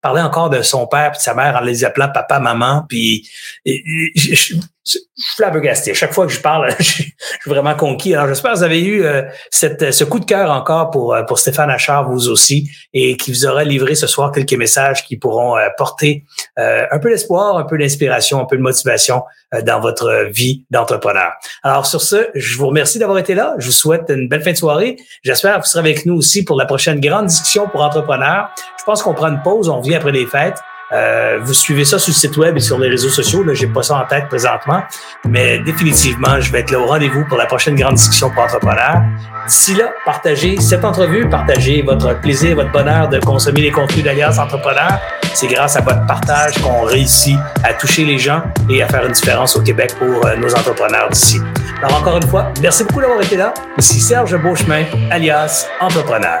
parler 0.00 0.22
encore 0.22 0.50
de 0.50 0.62
son 0.62 0.86
père 0.86 1.08
et 1.08 1.16
de 1.16 1.20
sa 1.20 1.34
mère 1.34 1.56
en 1.56 1.64
les 1.64 1.84
appelant 1.84 2.10
papa, 2.10 2.38
maman, 2.38 2.84
puis 2.88 3.28
je, 3.66 4.54
suis 4.84 5.00
flabbergasté. 5.36 5.94
Chaque 5.94 6.12
fois 6.12 6.26
que 6.26 6.32
je 6.32 6.40
parle, 6.40 6.74
je, 6.78 6.84
suis 6.84 7.14
vraiment 7.46 7.74
conquis. 7.74 8.14
Alors, 8.14 8.28
j'espère 8.28 8.52
que 8.52 8.58
vous 8.58 8.62
avez 8.64 8.82
eu 8.82 9.02
euh, 9.02 9.22
cette, 9.50 9.92
ce 9.92 10.04
coup 10.04 10.20
de 10.20 10.24
cœur 10.24 10.50
encore 10.50 10.90
pour, 10.90 11.14
euh, 11.14 11.22
pour 11.22 11.38
Stéphane 11.38 11.70
Achard, 11.70 12.08
vous 12.08 12.28
aussi, 12.28 12.70
et 12.92 13.16
qui 13.16 13.32
vous 13.32 13.46
aura 13.46 13.64
livré 13.64 13.94
ce 13.94 14.06
soir 14.06 14.30
quelques 14.30 14.54
messages 14.54 15.04
qui 15.04 15.16
pourront 15.16 15.56
euh, 15.56 15.68
porter 15.76 16.24
un 16.56 16.98
peu 16.98 17.10
d'espoir, 17.10 17.56
un 17.56 17.64
peu 17.64 17.78
d'inspiration, 17.78 18.40
un 18.40 18.44
peu 18.44 18.56
de 18.56 18.62
motivation 18.62 19.24
dans 19.64 19.80
votre 19.80 20.28
vie 20.30 20.64
d'entrepreneur. 20.70 21.32
Alors, 21.62 21.86
sur 21.86 22.00
ce, 22.00 22.28
je 22.34 22.56
vous 22.58 22.66
remercie 22.66 22.98
d'avoir 22.98 23.18
été 23.18 23.34
là. 23.34 23.54
Je 23.58 23.66
vous 23.66 23.72
souhaite 23.72 24.04
une 24.08 24.28
belle 24.28 24.42
fin 24.42 24.52
de 24.52 24.56
soirée. 24.56 24.96
J'espère 25.22 25.56
que 25.56 25.60
vous 25.60 25.66
serez 25.66 25.80
avec 25.80 26.06
nous 26.06 26.14
aussi 26.14 26.44
pour 26.44 26.56
la 26.56 26.66
prochaine 26.66 27.00
grande 27.00 27.26
discussion 27.26 27.68
pour 27.68 27.82
entrepreneurs. 27.82 28.50
Je 28.78 28.84
pense 28.84 29.02
qu'on 29.02 29.14
prend 29.14 29.28
une 29.28 29.42
pause. 29.42 29.68
On 29.68 29.80
vient 29.80 29.98
après 29.98 30.12
les 30.12 30.26
fêtes. 30.26 30.58
Euh, 30.94 31.38
vous 31.42 31.52
suivez 31.52 31.84
ça 31.84 31.98
sur 31.98 32.10
le 32.10 32.14
site 32.14 32.36
web 32.36 32.56
et 32.56 32.60
sur 32.60 32.78
les 32.78 32.88
réseaux 32.88 33.08
sociaux. 33.08 33.42
Là, 33.42 33.52
j'ai 33.54 33.66
pas 33.66 33.82
ça 33.82 33.96
en 33.96 34.06
tête 34.06 34.28
présentement, 34.28 34.82
mais 35.28 35.58
définitivement, 35.58 36.40
je 36.40 36.52
vais 36.52 36.60
être 36.60 36.70
là 36.70 36.78
au 36.78 36.86
rendez-vous 36.86 37.24
pour 37.24 37.36
la 37.36 37.46
prochaine 37.46 37.74
grande 37.74 37.94
discussion 37.94 38.30
pour 38.30 38.44
entrepreneurs. 38.44 39.02
D'ici 39.46 39.74
là, 39.74 39.92
partagez 40.04 40.60
cette 40.60 40.84
entrevue, 40.84 41.28
partagez 41.28 41.82
votre 41.82 42.18
plaisir, 42.20 42.56
votre 42.56 42.70
bonheur 42.70 43.08
de 43.08 43.18
consommer 43.18 43.60
les 43.62 43.70
contenus 43.70 44.04
d'Alliance 44.04 44.38
Entrepreneurs. 44.38 45.00
C'est 45.34 45.48
grâce 45.48 45.76
à 45.76 45.80
votre 45.80 46.06
partage 46.06 46.54
qu'on 46.62 46.82
réussit 46.82 47.36
à 47.64 47.74
toucher 47.74 48.04
les 48.04 48.18
gens 48.18 48.42
et 48.70 48.82
à 48.82 48.88
faire 48.88 49.04
une 49.04 49.12
différence 49.12 49.56
au 49.56 49.62
Québec 49.62 49.94
pour 49.98 50.24
euh, 50.24 50.36
nos 50.36 50.54
entrepreneurs 50.54 51.10
d'ici. 51.10 51.40
Alors 51.82 51.98
encore 51.98 52.16
une 52.16 52.28
fois, 52.28 52.52
merci 52.62 52.84
beaucoup 52.84 53.00
d'avoir 53.00 53.20
été 53.20 53.36
là. 53.36 53.52
Ici 53.76 54.00
Serge 54.00 54.36
Beauchemin, 54.40 54.84
alias 55.10 55.66
Entrepreneur. 55.80 56.40